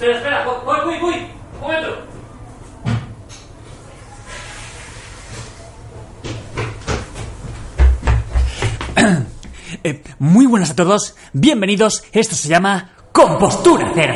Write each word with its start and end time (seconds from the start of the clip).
Espera, 0.00 0.16
espera, 0.16 0.44
voy, 0.64 0.80
voy, 0.82 0.98
voy. 0.98 1.26
Un 1.56 1.60
momento. 1.60 1.98
Eh, 9.82 10.02
muy 10.18 10.46
buenas 10.46 10.70
a 10.70 10.76
todos, 10.76 11.16
bienvenidos. 11.32 12.02
Esto 12.12 12.34
se 12.34 12.48
llama 12.48 12.92
Compostura 13.12 13.92
Cero. 13.94 14.14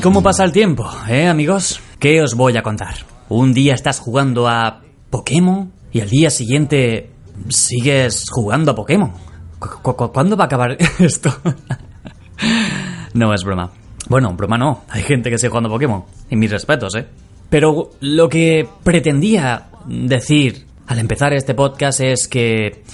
Ay, 0.00 0.02
¿cómo 0.02 0.22
pasa 0.22 0.44
el 0.44 0.52
tiempo, 0.52 0.90
eh, 1.10 1.26
amigos? 1.26 1.78
¿Qué 1.98 2.22
os 2.22 2.34
voy 2.34 2.56
a 2.56 2.62
contar? 2.62 2.94
Un 3.28 3.52
día 3.52 3.74
estás 3.74 3.98
jugando 4.00 4.48
a 4.48 4.80
Pokémon 5.10 5.70
y 5.92 6.00
al 6.00 6.08
día 6.08 6.30
siguiente 6.30 7.10
sigues 7.50 8.24
jugando 8.30 8.70
a 8.70 8.74
Pokémon. 8.74 9.12
¿Cu- 9.58 9.94
cu- 9.94 10.10
¿Cuándo 10.10 10.38
va 10.38 10.44
a 10.44 10.46
acabar 10.46 10.78
esto? 11.00 11.30
no, 13.12 13.34
es 13.34 13.44
broma. 13.44 13.72
Bueno, 14.08 14.32
broma 14.34 14.56
no. 14.56 14.84
Hay 14.88 15.02
gente 15.02 15.28
que 15.28 15.36
sigue 15.36 15.50
jugando 15.50 15.68
a 15.68 15.72
Pokémon. 15.72 16.04
Y 16.30 16.36
mis 16.36 16.50
respetos, 16.50 16.94
¿eh? 16.94 17.06
Pero 17.50 17.90
lo 18.00 18.28
que 18.30 18.66
pretendía 18.82 19.68
decir 19.86 20.66
al 20.86 20.98
empezar 20.98 21.34
este 21.34 21.52
podcast 21.54 22.00
es 22.00 22.26
que 22.26 22.84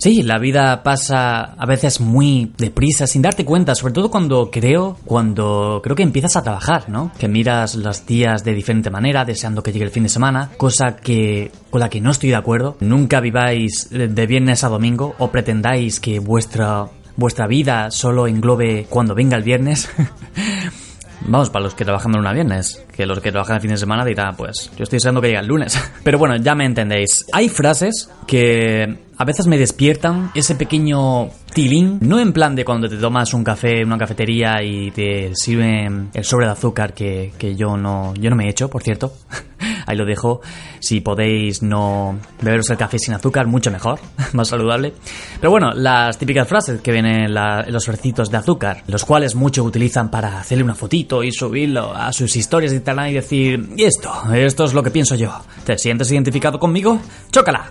Sí, 0.00 0.22
la 0.22 0.38
vida 0.38 0.82
pasa 0.82 1.42
a 1.42 1.66
veces 1.66 2.00
muy 2.00 2.52
deprisa, 2.56 3.06
sin 3.06 3.20
darte 3.20 3.44
cuenta, 3.44 3.74
sobre 3.74 3.92
todo 3.92 4.10
cuando 4.10 4.50
creo, 4.50 4.96
cuando 5.04 5.82
creo 5.84 5.94
que 5.94 6.02
empiezas 6.02 6.36
a 6.36 6.42
trabajar, 6.42 6.88
¿no? 6.88 7.12
Que 7.18 7.28
miras 7.28 7.74
los 7.74 8.06
días 8.06 8.42
de 8.42 8.54
diferente 8.54 8.88
manera, 8.88 9.26
deseando 9.26 9.62
que 9.62 9.72
llegue 9.72 9.84
el 9.84 9.90
fin 9.90 10.04
de 10.04 10.08
semana, 10.08 10.52
cosa 10.56 10.96
que 10.96 11.52
con 11.68 11.80
la 11.80 11.90
que 11.90 12.00
no 12.00 12.12
estoy 12.12 12.30
de 12.30 12.36
acuerdo. 12.36 12.78
Nunca 12.80 13.20
viváis 13.20 13.90
de 13.90 14.26
viernes 14.26 14.64
a 14.64 14.70
domingo 14.70 15.14
o 15.18 15.30
pretendáis 15.30 16.00
que 16.00 16.18
vuestra 16.18 16.86
vuestra 17.16 17.46
vida 17.46 17.90
solo 17.90 18.26
englobe 18.26 18.86
cuando 18.88 19.14
venga 19.14 19.36
el 19.36 19.42
viernes. 19.42 19.90
Vamos, 21.26 21.50
para 21.50 21.64
los 21.64 21.74
que 21.74 21.84
trabajan 21.84 22.12
de 22.12 22.18
lunes 22.18 22.30
a 22.30 22.34
viernes, 22.34 22.84
que 22.96 23.06
los 23.06 23.20
que 23.20 23.30
trabajan 23.30 23.56
el 23.56 23.62
fin 23.62 23.70
de 23.70 23.76
semana 23.76 24.04
dirán, 24.04 24.36
pues 24.36 24.70
yo 24.76 24.84
estoy 24.84 24.96
deseando 24.96 25.20
que 25.20 25.28
llegue 25.28 25.40
el 25.40 25.46
lunes. 25.46 25.78
Pero 26.04 26.18
bueno, 26.18 26.36
ya 26.36 26.54
me 26.54 26.64
entendéis. 26.64 27.26
Hay 27.32 27.48
frases 27.48 28.10
que 28.26 28.98
a 29.16 29.24
veces 29.24 29.46
me 29.46 29.58
despiertan 29.58 30.30
ese 30.34 30.54
pequeño 30.54 31.28
tilín, 31.52 31.98
no 32.00 32.18
en 32.18 32.32
plan 32.32 32.54
de 32.54 32.64
cuando 32.64 32.88
te 32.88 32.96
tomas 32.96 33.34
un 33.34 33.44
café 33.44 33.80
en 33.80 33.88
una 33.88 33.98
cafetería 33.98 34.62
y 34.62 34.90
te 34.92 35.32
sirven 35.34 36.10
el 36.14 36.24
sobre 36.24 36.46
de 36.46 36.52
azúcar 36.52 36.94
que, 36.94 37.32
que 37.36 37.54
yo 37.54 37.76
no 37.76 38.14
yo 38.14 38.30
no 38.30 38.36
me 38.36 38.46
he 38.46 38.50
hecho, 38.50 38.68
por 38.70 38.82
cierto. 38.82 39.12
Ahí 39.86 39.96
lo 39.96 40.04
dejo. 40.04 40.40
Si 40.80 41.00
podéis 41.00 41.62
no 41.62 42.18
beberos 42.40 42.70
el 42.70 42.76
café 42.76 42.98
sin 42.98 43.14
azúcar, 43.14 43.46
mucho 43.46 43.70
mejor, 43.70 44.00
más 44.32 44.48
saludable. 44.48 44.94
Pero 45.40 45.50
bueno, 45.50 45.70
las 45.72 46.18
típicas 46.18 46.48
frases 46.48 46.80
que 46.80 46.92
vienen 46.92 47.24
en, 47.24 47.34
los 47.34 47.86
recitos 47.86 48.30
de 48.30 48.36
azúcar, 48.36 48.82
los 48.86 49.04
cuales 49.04 49.34
muchos 49.34 49.66
utilizan 49.66 50.10
para 50.10 50.40
hacerle 50.40 50.64
una 50.64 50.74
fotito 50.74 51.22
y 51.22 51.32
subirlo 51.32 51.94
a 51.94 52.12
sus 52.12 52.34
historias 52.36 52.72
y 52.72 52.80
tal 52.80 53.08
y 53.08 53.14
decir, 53.14 53.70
y 53.76 53.84
esto, 53.84 54.12
esto 54.34 54.64
es 54.64 54.74
lo 54.74 54.82
que 54.82 54.90
pienso 54.90 55.14
yo. 55.14 55.32
¿Te 55.64 55.78
sientes 55.78 56.10
identificado 56.10 56.58
conmigo? 56.58 57.00
¡Chócala! 57.30 57.70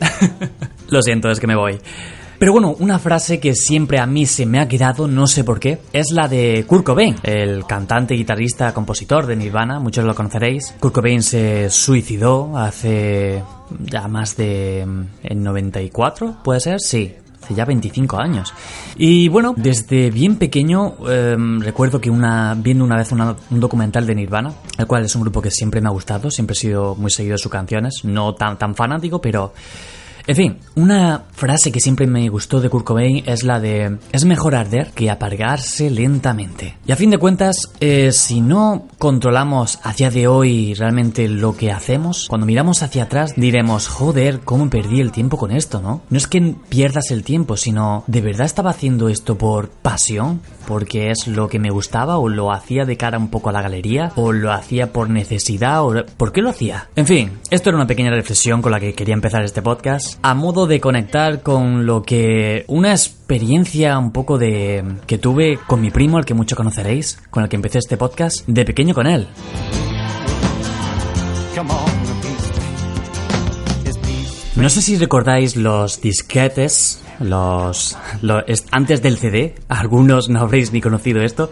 Lo 0.88 1.00
siento, 1.00 1.30
es 1.30 1.40
que 1.40 1.46
me 1.46 1.56
voy. 1.56 1.78
Pero 2.42 2.50
bueno, 2.54 2.74
una 2.80 2.98
frase 2.98 3.38
que 3.38 3.54
siempre 3.54 4.00
a 4.00 4.06
mí 4.06 4.26
se 4.26 4.46
me 4.46 4.58
ha 4.58 4.66
quedado, 4.66 5.06
no 5.06 5.28
sé 5.28 5.44
por 5.44 5.60
qué, 5.60 5.78
es 5.92 6.10
la 6.10 6.26
de 6.26 6.64
Kurt 6.66 6.82
Cobain, 6.84 7.14
el 7.22 7.64
cantante, 7.66 8.14
guitarrista, 8.14 8.74
compositor 8.74 9.26
de 9.26 9.36
Nirvana, 9.36 9.78
muchos 9.78 10.04
lo 10.04 10.12
conoceréis. 10.12 10.74
Kurt 10.80 10.92
Cobain 10.92 11.22
se 11.22 11.70
suicidó 11.70 12.58
hace 12.58 13.44
ya 13.84 14.08
más 14.08 14.36
de... 14.36 14.84
mm, 14.84 15.02
en 15.22 15.42
94, 15.44 16.38
¿puede 16.42 16.58
ser? 16.58 16.80
Sí, 16.80 17.14
hace 17.40 17.54
ya 17.54 17.64
25 17.64 18.18
años. 18.20 18.52
Y 18.96 19.28
bueno, 19.28 19.54
desde 19.56 20.10
bien 20.10 20.34
pequeño 20.34 20.94
em, 21.08 21.60
recuerdo 21.60 22.00
que 22.00 22.10
una 22.10 22.56
viendo 22.58 22.84
una 22.84 22.96
vez 22.96 23.12
una- 23.12 23.36
un 23.52 23.60
documental 23.60 24.04
de 24.04 24.16
Nirvana, 24.16 24.52
el 24.78 24.88
cual 24.88 25.04
es 25.04 25.14
un 25.14 25.22
grupo 25.22 25.40
que 25.40 25.52
siempre 25.52 25.80
me 25.80 25.86
ha 25.86 25.92
gustado, 25.92 26.28
siempre 26.28 26.54
he 26.54 26.58
sido 26.58 26.96
muy 26.96 27.12
seguido 27.12 27.34
de 27.34 27.38
sus 27.38 27.52
canciones, 27.52 28.00
no 28.02 28.34
tan, 28.34 28.58
tan 28.58 28.74
fanático, 28.74 29.20
pero... 29.20 29.52
En 30.26 30.36
fin, 30.36 30.58
una 30.76 31.24
frase 31.32 31.72
que 31.72 31.80
siempre 31.80 32.06
me 32.06 32.28
gustó 32.28 32.60
de 32.60 32.68
Kurt 32.68 32.86
Cobain 32.86 33.24
es 33.26 33.42
la 33.42 33.58
de 33.58 33.98
es 34.12 34.24
mejor 34.24 34.54
arder 34.54 34.92
que 34.92 35.10
apagarse 35.10 35.90
lentamente. 35.90 36.76
Y 36.86 36.92
a 36.92 36.96
fin 36.96 37.10
de 37.10 37.18
cuentas, 37.18 37.72
eh, 37.80 38.12
si 38.12 38.40
no 38.40 38.86
controlamos 38.98 39.80
a 39.82 39.92
día 39.92 40.10
de 40.10 40.28
hoy 40.28 40.74
realmente 40.74 41.28
lo 41.28 41.56
que 41.56 41.72
hacemos, 41.72 42.26
cuando 42.28 42.46
miramos 42.46 42.82
hacia 42.82 43.04
atrás 43.04 43.34
diremos, 43.36 43.88
joder, 43.88 44.40
cómo 44.40 44.70
perdí 44.70 45.00
el 45.00 45.12
tiempo 45.12 45.36
con 45.36 45.50
esto, 45.50 45.80
¿no? 45.80 46.02
No 46.08 46.16
es 46.16 46.26
que 46.26 46.54
pierdas 46.68 47.10
el 47.10 47.24
tiempo, 47.24 47.56
sino, 47.56 48.04
¿de 48.06 48.20
verdad 48.20 48.46
estaba 48.46 48.70
haciendo 48.70 49.08
esto 49.08 49.36
por 49.36 49.70
pasión? 49.70 50.40
¿Porque 50.66 51.10
es 51.10 51.26
lo 51.26 51.48
que 51.48 51.58
me 51.58 51.70
gustaba? 51.70 52.18
¿O 52.18 52.28
lo 52.28 52.52
hacía 52.52 52.84
de 52.84 52.96
cara 52.96 53.18
un 53.18 53.28
poco 53.28 53.50
a 53.50 53.52
la 53.52 53.62
galería? 53.62 54.12
¿O 54.16 54.32
lo 54.32 54.52
hacía 54.52 54.92
por 54.92 55.10
necesidad? 55.10 55.84
¿O 55.84 56.04
por 56.16 56.32
qué 56.32 56.40
lo 56.40 56.50
hacía? 56.50 56.88
En 56.94 57.06
fin, 57.06 57.38
esto 57.50 57.70
era 57.70 57.78
una 57.78 57.86
pequeña 57.86 58.10
reflexión 58.10 58.62
con 58.62 58.72
la 58.72 58.80
que 58.80 58.94
quería 58.94 59.14
empezar 59.14 59.42
este 59.42 59.62
podcast, 59.62 60.11
a 60.22 60.34
modo 60.34 60.66
de 60.66 60.80
conectar 60.80 61.42
con 61.42 61.86
lo 61.86 62.02
que 62.02 62.64
una 62.68 62.90
experiencia 62.92 63.98
un 63.98 64.12
poco 64.12 64.38
de 64.38 64.84
que 65.06 65.18
tuve 65.18 65.58
con 65.66 65.80
mi 65.80 65.90
primo, 65.90 66.18
el 66.18 66.24
que 66.24 66.34
mucho 66.34 66.56
conoceréis, 66.56 67.18
con 67.30 67.42
el 67.42 67.48
que 67.48 67.56
empecé 67.56 67.78
este 67.78 67.96
podcast, 67.96 68.46
de 68.46 68.64
pequeño 68.64 68.94
con 68.94 69.06
él. 69.06 69.28
No 74.54 74.68
sé 74.68 74.82
si 74.82 74.96
recordáis 74.98 75.56
los 75.56 76.00
disquetes, 76.00 77.00
los, 77.20 77.96
lo- 78.20 78.46
es- 78.46 78.64
antes 78.70 79.02
del 79.02 79.16
CD, 79.16 79.54
algunos 79.68 80.28
no 80.28 80.40
habréis 80.40 80.72
ni 80.72 80.80
conocido 80.80 81.22
esto, 81.22 81.50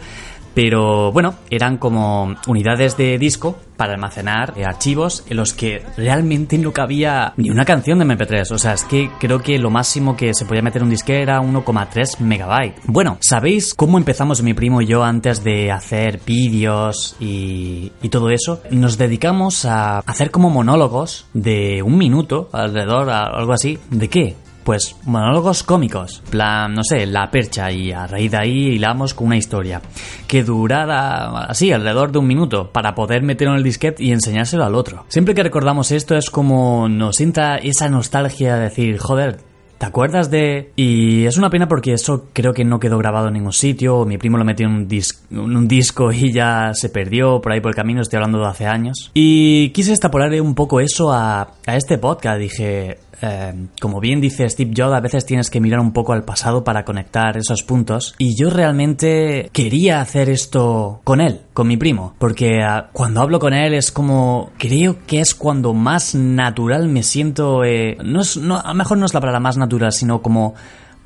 pero 0.55 1.13
bueno, 1.13 1.35
eran 1.51 1.79
como 1.79 2.35
unidades 2.47 2.97
de 2.97 3.19
disco 3.19 3.59
para 3.77 3.95
almacenar 3.95 4.53
eh, 4.57 4.65
archivos 4.65 5.25
en 5.31 5.37
los 5.39 5.55
que 5.55 5.83
realmente 5.97 6.59
no 6.59 6.73
cabía 6.73 7.33
ni 7.37 7.49
una 7.51 7.65
canción 7.65 7.99
de 7.99 8.05
MP3. 8.05 8.51
O 8.53 8.59
sea, 8.59 8.75
es 8.75 8.85
que 8.85 9.11
creo 9.19 9.41
que 9.41 9.59
lo 9.59 9.71
máximo 9.71 10.17
que 10.17 10.35
se 10.35 10.45
podía 10.45 10.61
meter 10.63 10.83
en 10.83 10.85
un 10.85 10.91
disque 10.91 11.23
era 11.23 11.41
1,3 11.41 12.19
megabyte. 12.21 12.75
Bueno, 12.85 13.17
¿sabéis 13.21 13.75
cómo 13.75 13.97
empezamos 13.97 14.43
mi 14.43 14.53
primo 14.53 14.83
y 14.83 14.87
yo 14.87 15.03
antes 15.03 15.43
de 15.45 15.71
hacer 15.73 16.21
vídeos 16.27 17.17
y, 17.21 17.93
y 18.03 18.09
todo 18.11 18.29
eso? 18.31 18.61
Nos 18.71 18.99
dedicamos 18.99 19.65
a 19.65 20.01
hacer 20.01 20.31
como 20.31 20.51
monólogos 20.51 21.27
de 21.33 21.83
un 21.83 21.97
minuto 21.97 22.51
alrededor, 22.53 23.09
a- 23.11 23.25
algo 23.29 23.53
así. 23.55 23.79
¿De 23.91 24.09
qué? 24.09 24.37
Pues 24.65 24.97
monólogos 25.05 25.63
cómicos, 25.63 26.23
plan, 26.31 26.75
no 26.75 26.83
sé, 26.85 27.07
la 27.07 27.31
percha 27.31 27.71
y 27.73 27.93
a 27.93 28.07
raíz 28.07 28.31
de 28.31 28.37
ahí 28.37 28.67
hilamos 28.75 29.15
con 29.15 29.29
una 29.29 29.37
historia 29.37 29.81
que 30.27 30.45
durara 30.45 31.45
así, 31.45 31.73
alrededor 31.73 32.13
de 32.13 32.19
un 32.19 32.27
minuto, 32.27 32.71
para 32.71 32.95
poder 32.95 33.23
meterlo 33.23 33.55
en 33.55 33.59
el 33.59 33.65
disquete 33.65 34.05
y 34.05 34.13
enseñárselo 34.13 34.65
al 34.65 34.75
otro. 34.75 35.05
Siempre 35.09 35.35
que 35.35 35.43
recordamos 35.43 35.91
esto 35.91 36.17
es 36.17 36.31
como 36.31 36.89
nos 36.89 37.21
entra 37.21 37.57
esa 37.57 37.89
nostalgia 37.89 38.57
de 38.57 38.63
decir, 38.63 38.99
joder, 38.99 39.39
¿Te 39.81 39.87
acuerdas 39.87 40.31
de...? 40.31 40.73
Y 40.77 41.25
es 41.25 41.39
una 41.39 41.49
pena 41.49 41.67
porque 41.67 41.95
eso 41.95 42.27
creo 42.35 42.53
que 42.53 42.67
no 42.67 42.79
quedó 42.79 42.99
grabado 42.99 43.29
en 43.29 43.33
ningún 43.33 43.55
sitio, 43.55 44.05
mi 44.05 44.19
primo 44.19 44.37
lo 44.37 44.45
metió 44.45 44.67
en 44.67 44.75
un, 44.75 45.57
un 45.57 45.69
disco 45.69 46.13
y 46.13 46.35
ya 46.35 46.73
se 46.75 46.91
perdió 46.91 47.41
por 47.41 47.53
ahí 47.53 47.63
por 47.63 47.71
el 47.71 47.77
camino, 47.77 48.03
estoy 48.03 48.19
hablando 48.19 48.41
de 48.41 48.47
hace 48.47 48.67
años. 48.67 49.11
Y 49.15 49.71
quise 49.71 49.93
extrapolar 49.93 50.39
un 50.43 50.55
poco 50.55 50.81
eso 50.81 51.11
a, 51.11 51.55
a 51.67 51.77
este 51.77 51.97
podcast, 51.97 52.39
dije... 52.39 52.99
eh, 53.23 53.53
como 53.81 54.01
bien 54.01 54.21
dice 54.21 54.49
Steve 54.49 54.73
Jobs, 54.77 54.95
a 54.95 55.01
veces 55.01 55.27
tienes 55.27 55.51
que 55.51 55.61
mirar 55.61 55.81
un 55.81 55.93
poco 55.93 56.13
al 56.13 56.25
pasado 56.25 56.65
para 56.65 56.85
conectar 56.85 57.37
esos 57.37 57.63
puntos. 57.63 58.15
Y 58.19 58.37
yo 58.37 58.51
realmente 58.51 59.51
quería 59.53 60.01
hacer 60.01 60.31
esto 60.31 61.01
con 61.05 61.21
él, 61.21 61.43
con 61.53 61.69
mi 61.69 61.77
primo. 61.77 62.15
Porque 62.19 62.63
ah, 62.63 62.89
cuando 62.93 63.21
hablo 63.21 63.39
con 63.39 63.53
él 63.55 63.75
es 63.75 63.91
como... 63.93 64.51
Creo 64.59 64.99
que 65.07 65.21
es 65.21 65.35
cuando 65.35 65.75
más 65.75 66.15
natural 66.15 66.89
me 66.89 67.03
siento... 67.03 67.65
eh, 67.65 67.97
no 68.05 68.21
es, 68.23 68.37
a 68.37 68.41
lo 68.69 68.75
mejor 68.75 68.99
no 68.99 69.07
es 69.07 69.15
la 69.15 69.21
palabra 69.21 69.41
más 69.41 69.57
natural, 69.57 69.93
sino 69.93 70.23
como 70.23 70.55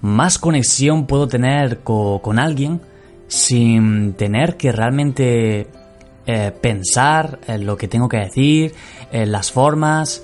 más 0.00 0.38
conexión 0.38 1.06
puedo 1.06 1.26
tener 1.28 1.78
co- 1.78 2.20
con 2.22 2.38
alguien 2.38 2.80
sin 3.26 4.12
tener 4.12 4.56
que 4.56 4.70
realmente 4.70 5.66
eh, 6.26 6.52
pensar 6.60 7.38
en 7.46 7.66
lo 7.66 7.76
que 7.76 7.88
tengo 7.88 8.08
que 8.08 8.18
decir, 8.18 8.74
en 9.10 9.32
las 9.32 9.50
formas. 9.50 10.22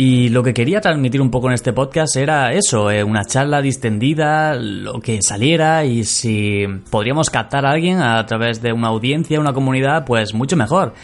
Y 0.00 0.28
lo 0.28 0.44
que 0.44 0.54
quería 0.54 0.80
transmitir 0.80 1.20
un 1.20 1.28
poco 1.28 1.48
en 1.48 1.54
este 1.54 1.72
podcast 1.72 2.14
era 2.14 2.52
eso, 2.52 2.88
eh, 2.88 3.02
una 3.02 3.24
charla 3.24 3.60
distendida, 3.60 4.54
lo 4.54 5.00
que 5.00 5.20
saliera 5.22 5.84
y 5.84 6.04
si 6.04 6.66
podríamos 6.88 7.30
captar 7.30 7.66
a 7.66 7.72
alguien 7.72 8.00
a 8.00 8.24
través 8.24 8.62
de 8.62 8.72
una 8.72 8.86
audiencia, 8.86 9.40
una 9.40 9.52
comunidad, 9.52 10.04
pues 10.04 10.34
mucho 10.34 10.56
mejor 10.56 10.94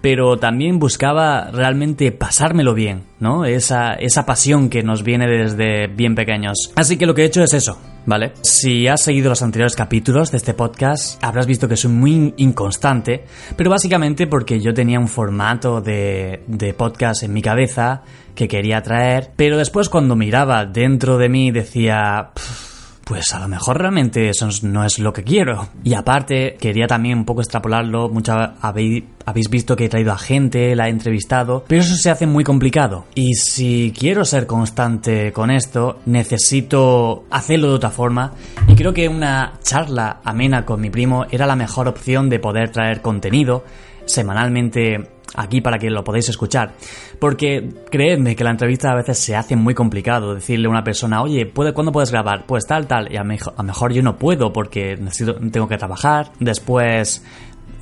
pero 0.00 0.36
también 0.36 0.78
buscaba 0.78 1.50
realmente 1.50 2.12
pasármelo 2.12 2.74
bien, 2.74 3.02
¿no? 3.18 3.44
Esa, 3.44 3.94
esa 3.94 4.24
pasión 4.24 4.70
que 4.70 4.84
nos 4.84 5.02
viene 5.02 5.26
desde 5.26 5.88
bien 5.88 6.14
pequeños. 6.14 6.70
Así 6.76 6.96
que 6.96 7.06
lo 7.06 7.14
que 7.14 7.22
he 7.22 7.24
hecho 7.24 7.42
es 7.42 7.52
eso, 7.54 7.80
¿vale? 8.06 8.32
Si 8.42 8.88
has 8.88 9.02
seguido 9.02 9.28
los 9.28 9.42
anteriores 9.42 9.76
capítulos 9.76 10.30
de 10.30 10.38
este 10.38 10.54
podcast, 10.54 11.22
habrás 11.22 11.46
visto 11.46 11.68
que 11.68 11.76
soy 11.76 11.90
muy 11.92 12.34
inconstante, 12.38 13.24
pero 13.56 13.70
básicamente 13.70 14.26
porque 14.26 14.60
yo 14.60 14.72
tenía 14.72 14.98
un 14.98 15.08
formato 15.08 15.80
de, 15.80 16.42
de 16.46 16.72
podcast 16.74 17.22
en 17.22 17.32
mi 17.32 17.42
cabeza 17.42 18.02
que 18.34 18.48
quería 18.48 18.82
traer, 18.82 19.32
pero 19.36 19.58
después 19.58 19.88
cuando 19.88 20.16
miraba 20.16 20.64
dentro 20.64 21.18
de 21.18 21.28
mí 21.28 21.50
decía... 21.50 22.30
"Pff, 22.34 22.75
pues 23.06 23.32
a 23.34 23.38
lo 23.38 23.46
mejor 23.46 23.78
realmente 23.78 24.28
eso 24.28 24.48
no 24.62 24.84
es 24.84 24.98
lo 24.98 25.12
que 25.12 25.22
quiero. 25.22 25.68
Y 25.84 25.94
aparte, 25.94 26.56
quería 26.58 26.88
también 26.88 27.18
un 27.18 27.24
poco 27.24 27.40
extrapolarlo. 27.40 28.08
Mucha, 28.08 28.56
habéis, 28.60 29.04
habéis 29.24 29.48
visto 29.48 29.76
que 29.76 29.84
he 29.84 29.88
traído 29.88 30.10
a 30.10 30.18
gente, 30.18 30.74
la 30.74 30.88
he 30.88 30.90
entrevistado, 30.90 31.64
pero 31.68 31.82
eso 31.82 31.94
se 31.94 32.10
hace 32.10 32.26
muy 32.26 32.42
complicado. 32.42 33.04
Y 33.14 33.34
si 33.34 33.94
quiero 33.96 34.24
ser 34.24 34.48
constante 34.48 35.32
con 35.32 35.52
esto, 35.52 36.00
necesito 36.06 37.26
hacerlo 37.30 37.68
de 37.68 37.74
otra 37.74 37.90
forma. 37.90 38.32
Y 38.66 38.74
creo 38.74 38.92
que 38.92 39.08
una 39.08 39.52
charla 39.62 40.20
amena 40.24 40.64
con 40.64 40.80
mi 40.80 40.90
primo 40.90 41.26
era 41.30 41.46
la 41.46 41.54
mejor 41.54 41.86
opción 41.86 42.28
de 42.28 42.40
poder 42.40 42.70
traer 42.72 43.02
contenido 43.02 43.62
semanalmente 44.06 45.10
aquí 45.34 45.60
para 45.60 45.78
que 45.78 45.90
lo 45.90 46.04
podáis 46.04 46.28
escuchar. 46.28 46.74
Porque 47.18 47.68
creedme 47.90 48.36
que 48.36 48.44
la 48.44 48.50
entrevista 48.50 48.92
a 48.92 48.96
veces 48.96 49.18
se 49.18 49.36
hace 49.36 49.56
muy 49.56 49.74
complicado 49.74 50.34
decirle 50.34 50.66
a 50.66 50.70
una 50.70 50.84
persona, 50.84 51.22
oye, 51.22 51.46
¿puede, 51.46 51.72
¿cuándo 51.72 51.92
puedes 51.92 52.10
grabar? 52.10 52.44
Pues 52.46 52.66
tal, 52.66 52.86
tal. 52.86 53.12
Y 53.12 53.16
a, 53.16 53.24
lo 53.24 53.64
mejor 53.64 53.92
yo 53.92 54.02
no 54.02 54.16
puedo 54.16 54.52
porque 54.52 54.98
tengo 55.52 55.68
que 55.68 55.78
trabajar. 55.78 56.32
Después 56.40 57.24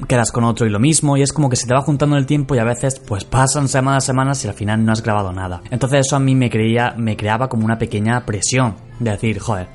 quedas 0.08 0.32
con 0.32 0.44
otro 0.44 0.66
y 0.66 0.70
lo 0.70 0.80
mismo 0.80 1.16
y 1.16 1.22
es 1.22 1.32
como 1.32 1.48
que 1.48 1.56
se 1.56 1.68
te 1.68 1.74
va 1.74 1.80
juntando 1.80 2.16
el 2.16 2.26
tiempo 2.26 2.54
y 2.54 2.58
a 2.58 2.64
veces 2.64 2.98
pues 2.98 3.24
pasan 3.24 3.68
semanas, 3.68 4.04
semanas 4.04 4.44
y 4.44 4.48
al 4.48 4.54
final 4.54 4.84
no 4.84 4.92
has 4.92 5.02
grabado 5.02 5.32
nada. 5.32 5.62
Entonces 5.70 6.06
eso 6.06 6.16
a 6.16 6.20
mí 6.20 6.34
me 6.34 6.50
creía, 6.50 6.94
me 6.96 7.16
creaba 7.16 7.48
como 7.48 7.64
una 7.64 7.78
pequeña 7.78 8.24
presión 8.26 8.74
de 8.98 9.12
decir, 9.12 9.38
joder, 9.38 9.68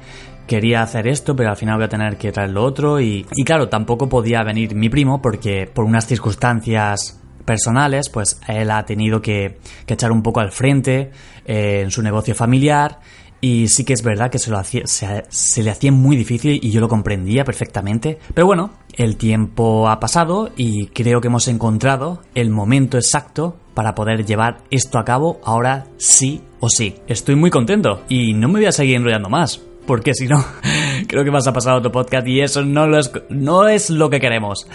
quería 0.45 0.81
hacer 0.81 1.07
esto, 1.07 1.35
pero 1.35 1.51
al 1.51 1.55
final 1.55 1.75
voy 1.75 1.85
a 1.85 1.89
tener 1.89 2.17
que 2.17 2.31
traer 2.31 2.49
lo 2.49 2.63
otro 2.63 2.99
y, 2.99 3.25
y 3.35 3.43
claro, 3.43 3.69
tampoco 3.69 4.09
podía 4.09 4.43
venir 4.43 4.75
mi 4.75 4.89
primo 4.89 5.21
porque 5.21 5.69
por 5.71 5.85
unas 5.85 6.05
circunstancias 6.05 7.18
personales, 7.45 8.09
pues 8.09 8.39
él 8.47 8.71
ha 8.71 8.85
tenido 8.85 9.21
que, 9.21 9.59
que 9.85 9.93
echar 9.93 10.11
un 10.11 10.23
poco 10.23 10.39
al 10.39 10.51
frente 10.51 11.11
eh, 11.45 11.81
en 11.83 11.91
su 11.91 12.01
negocio 12.01 12.35
familiar 12.35 12.99
y 13.41 13.67
sí 13.69 13.85
que 13.85 13.93
es 13.93 14.03
verdad 14.03 14.29
que 14.29 14.39
se, 14.39 14.51
lo 14.51 14.57
hacía, 14.57 14.83
se, 14.85 15.63
le 15.63 15.69
hacía 15.69 15.91
muy 15.91 16.17
difícil 16.17 16.59
y 16.61 16.71
yo 16.71 16.81
lo 16.81 16.89
comprendía 16.89 17.45
perfectamente. 17.45 18.19
Pero 18.33 18.47
bueno, 18.47 18.71
el 18.93 19.17
tiempo 19.17 19.89
ha 19.89 19.99
pasado 19.99 20.51
y 20.57 20.87
creo 20.87 21.21
que 21.21 21.27
hemos 21.27 21.47
encontrado 21.47 22.21
el 22.35 22.49
momento 22.49 22.97
exacto 22.97 23.55
para 23.73 23.95
poder 23.95 24.25
llevar 24.25 24.57
esto 24.71 24.99
a 24.99 25.05
cabo 25.05 25.39
ahora 25.43 25.87
sí 25.97 26.41
o 26.59 26.69
sí. 26.69 26.95
Estoy 27.07 27.35
muy 27.35 27.49
contento 27.49 28.03
y 28.09 28.33
no 28.33 28.49
me 28.49 28.55
voy 28.55 28.65
a 28.65 28.71
seguir 28.71 28.97
enrollando 28.97 29.29
más. 29.29 29.61
Porque 29.85 30.13
si 30.13 30.27
no, 30.27 30.43
creo 31.07 31.23
que 31.23 31.31
vas 31.31 31.47
a 31.47 31.53
pasar 31.53 31.73
a 31.73 31.77
otro 31.77 31.91
podcast 31.91 32.27
y 32.27 32.41
eso 32.41 32.63
no, 32.63 32.87
lo 32.87 32.99
es, 32.99 33.11
no 33.29 33.67
es 33.67 33.89
lo 33.89 34.09
que 34.09 34.19
queremos. 34.19 34.67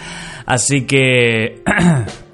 Así 0.45 0.85
que... 0.85 1.63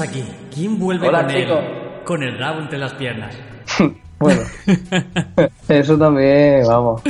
tenemos 0.00 0.24
aquí? 0.24 0.24
¿Quién 0.54 0.78
vuelve 0.78 1.08
Hola, 1.08 1.22
con, 1.26 1.34
chico. 1.34 1.58
el, 1.58 2.04
con 2.04 2.22
el 2.22 2.38
rabo 2.38 2.60
entre 2.60 2.78
las 2.78 2.94
piernas? 2.94 3.36
Bueno, 4.20 4.42
eso 5.70 5.96
también, 5.96 6.60
vamos. 6.68 7.00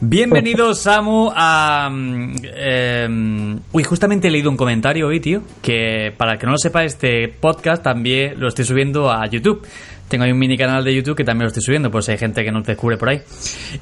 Bienvenido, 0.00 0.74
Samu, 0.74 1.30
a... 1.32 1.88
em, 1.88 3.60
uy, 3.70 3.84
justamente 3.84 4.26
he 4.26 4.30
leído 4.32 4.50
un 4.50 4.56
comentario 4.56 5.06
hoy, 5.06 5.20
tío, 5.20 5.42
que 5.62 6.12
para 6.16 6.32
el 6.32 6.38
que 6.40 6.46
no 6.46 6.50
lo 6.50 6.58
sepa, 6.58 6.82
este 6.82 7.28
podcast 7.28 7.84
también 7.84 8.40
lo 8.40 8.48
estoy 8.48 8.64
subiendo 8.64 9.08
a 9.08 9.24
YouTube. 9.28 9.64
Tengo 10.08 10.24
ahí 10.24 10.32
un 10.32 10.38
mini 10.40 10.58
canal 10.58 10.82
de 10.82 10.92
YouTube 10.92 11.14
que 11.16 11.22
también 11.22 11.44
lo 11.44 11.48
estoy 11.48 11.62
subiendo, 11.62 11.92
por 11.92 12.02
si 12.02 12.10
hay 12.10 12.18
gente 12.18 12.42
que 12.42 12.50
no 12.50 12.60
te 12.64 12.72
descubre 12.72 12.96
por 12.96 13.10
ahí. 13.10 13.20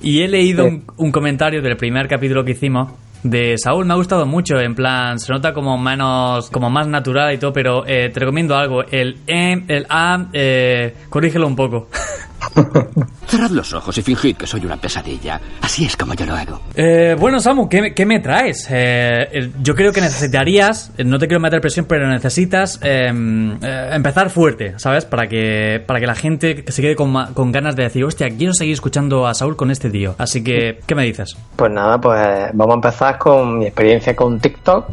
Y 0.02 0.20
he 0.20 0.28
leído 0.28 0.68
Sí. 0.68 0.74
un, 0.74 0.84
un 0.98 1.12
comentario 1.12 1.62
del 1.62 1.78
primer 1.78 2.08
capítulo 2.08 2.44
que 2.44 2.50
hicimos 2.50 2.92
de 3.22 3.56
Saúl, 3.58 3.84
me 3.86 3.92
ha 3.92 3.96
gustado 3.96 4.26
mucho, 4.26 4.58
en 4.58 4.74
plan, 4.74 5.18
se 5.18 5.32
nota 5.32 5.52
como 5.52 5.76
menos, 5.76 6.50
como 6.50 6.70
más 6.70 6.86
natural 6.86 7.34
y 7.34 7.38
todo, 7.38 7.52
pero 7.52 7.86
eh, 7.86 8.10
te 8.10 8.20
recomiendo 8.20 8.56
algo, 8.56 8.82
el 8.84 9.18
M, 9.26 9.64
el 9.68 9.86
A, 9.88 10.26
eh, 10.32 10.94
corrígelo 11.08 11.46
un 11.46 11.56
poco. 11.56 11.88
Cerrad 13.26 13.50
los 13.50 13.72
ojos 13.74 13.96
y 13.98 14.02
fingid 14.02 14.36
que 14.36 14.46
soy 14.46 14.64
una 14.64 14.76
pesadilla. 14.76 15.40
Así 15.60 15.84
es 15.84 15.96
como 15.96 16.14
yo 16.14 16.26
lo 16.26 16.34
hago. 16.34 16.60
Eh, 16.74 17.16
bueno, 17.18 17.38
Samu, 17.40 17.68
¿qué, 17.68 17.94
qué 17.94 18.06
me 18.06 18.20
traes? 18.20 18.66
Eh, 18.70 19.28
eh, 19.32 19.50
yo 19.62 19.74
creo 19.74 19.92
que 19.92 20.00
necesitarías, 20.00 20.92
eh, 20.98 21.04
no 21.04 21.18
te 21.18 21.26
quiero 21.26 21.40
meter 21.40 21.60
presión, 21.60 21.86
pero 21.86 22.08
necesitas 22.08 22.80
eh, 22.82 23.10
eh, 23.62 23.90
empezar 23.92 24.30
fuerte, 24.30 24.74
¿sabes? 24.78 25.04
Para 25.04 25.28
que, 25.28 25.82
para 25.86 26.00
que 26.00 26.06
la 26.06 26.14
gente 26.14 26.64
que 26.64 26.72
se 26.72 26.82
quede 26.82 26.96
con, 26.96 27.12
con 27.34 27.52
ganas 27.52 27.76
de 27.76 27.84
decir, 27.84 28.04
hostia, 28.04 28.28
quiero 28.30 28.52
seguir 28.54 28.74
escuchando 28.74 29.26
a 29.26 29.34
Saúl 29.34 29.56
con 29.56 29.70
este 29.70 29.90
tío. 29.90 30.14
Así 30.18 30.42
que, 30.42 30.80
¿qué 30.86 30.94
me 30.94 31.04
dices? 31.04 31.36
Pues 31.56 31.70
nada, 31.70 32.00
pues 32.00 32.50
vamos 32.54 32.72
a 32.72 32.76
empezar 32.76 33.18
con 33.18 33.58
mi 33.58 33.66
experiencia 33.66 34.16
con 34.16 34.40
TikTok. 34.40 34.88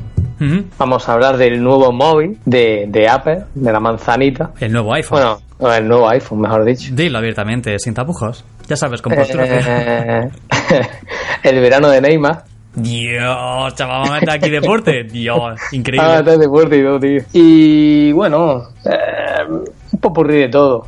Vamos 0.78 1.10
a 1.10 1.14
hablar 1.14 1.36
del 1.38 1.64
nuevo 1.64 1.92
móvil 1.92 2.38
de, 2.46 2.86
de 2.90 3.10
Apple, 3.10 3.46
de 3.56 3.72
la 3.72 3.80
manzanita. 3.80 4.52
El 4.60 4.72
nuevo 4.72 4.94
iPhone. 4.94 5.20
Bueno, 5.20 5.42
o 5.60 5.72
el 5.72 5.88
nuevo 5.88 6.08
iPhone, 6.10 6.42
mejor 6.42 6.66
dicho. 6.66 6.94
Dilo 6.94 7.18
abiertamente, 7.18 7.78
sin 7.80 7.94
tapujos. 7.94 8.44
Ya 8.68 8.76
sabes, 8.76 9.02
con 9.02 9.14
postura. 9.16 9.46
Eh, 9.48 10.30
el 11.44 11.60
verano 11.60 11.90
de 11.90 12.02
Neymar. 12.02 12.44
Dios, 12.76 13.74
chaval, 13.74 14.02
vamos 14.02 14.10
a 14.12 14.14
meter 14.14 14.30
aquí 14.30 14.50
deporte. 14.52 15.04
Dios, 15.04 15.60
increíble. 15.72 16.08
Ah, 16.08 16.22
deporte 16.22 16.78
y 16.78 16.84
todo, 16.84 17.00
tío. 17.00 17.22
Y 17.34 18.12
bueno, 18.12 18.70
eh, 18.86 19.48
un 19.92 20.00
popurrí 20.00 20.42
de 20.42 20.50
todo. 20.50 20.88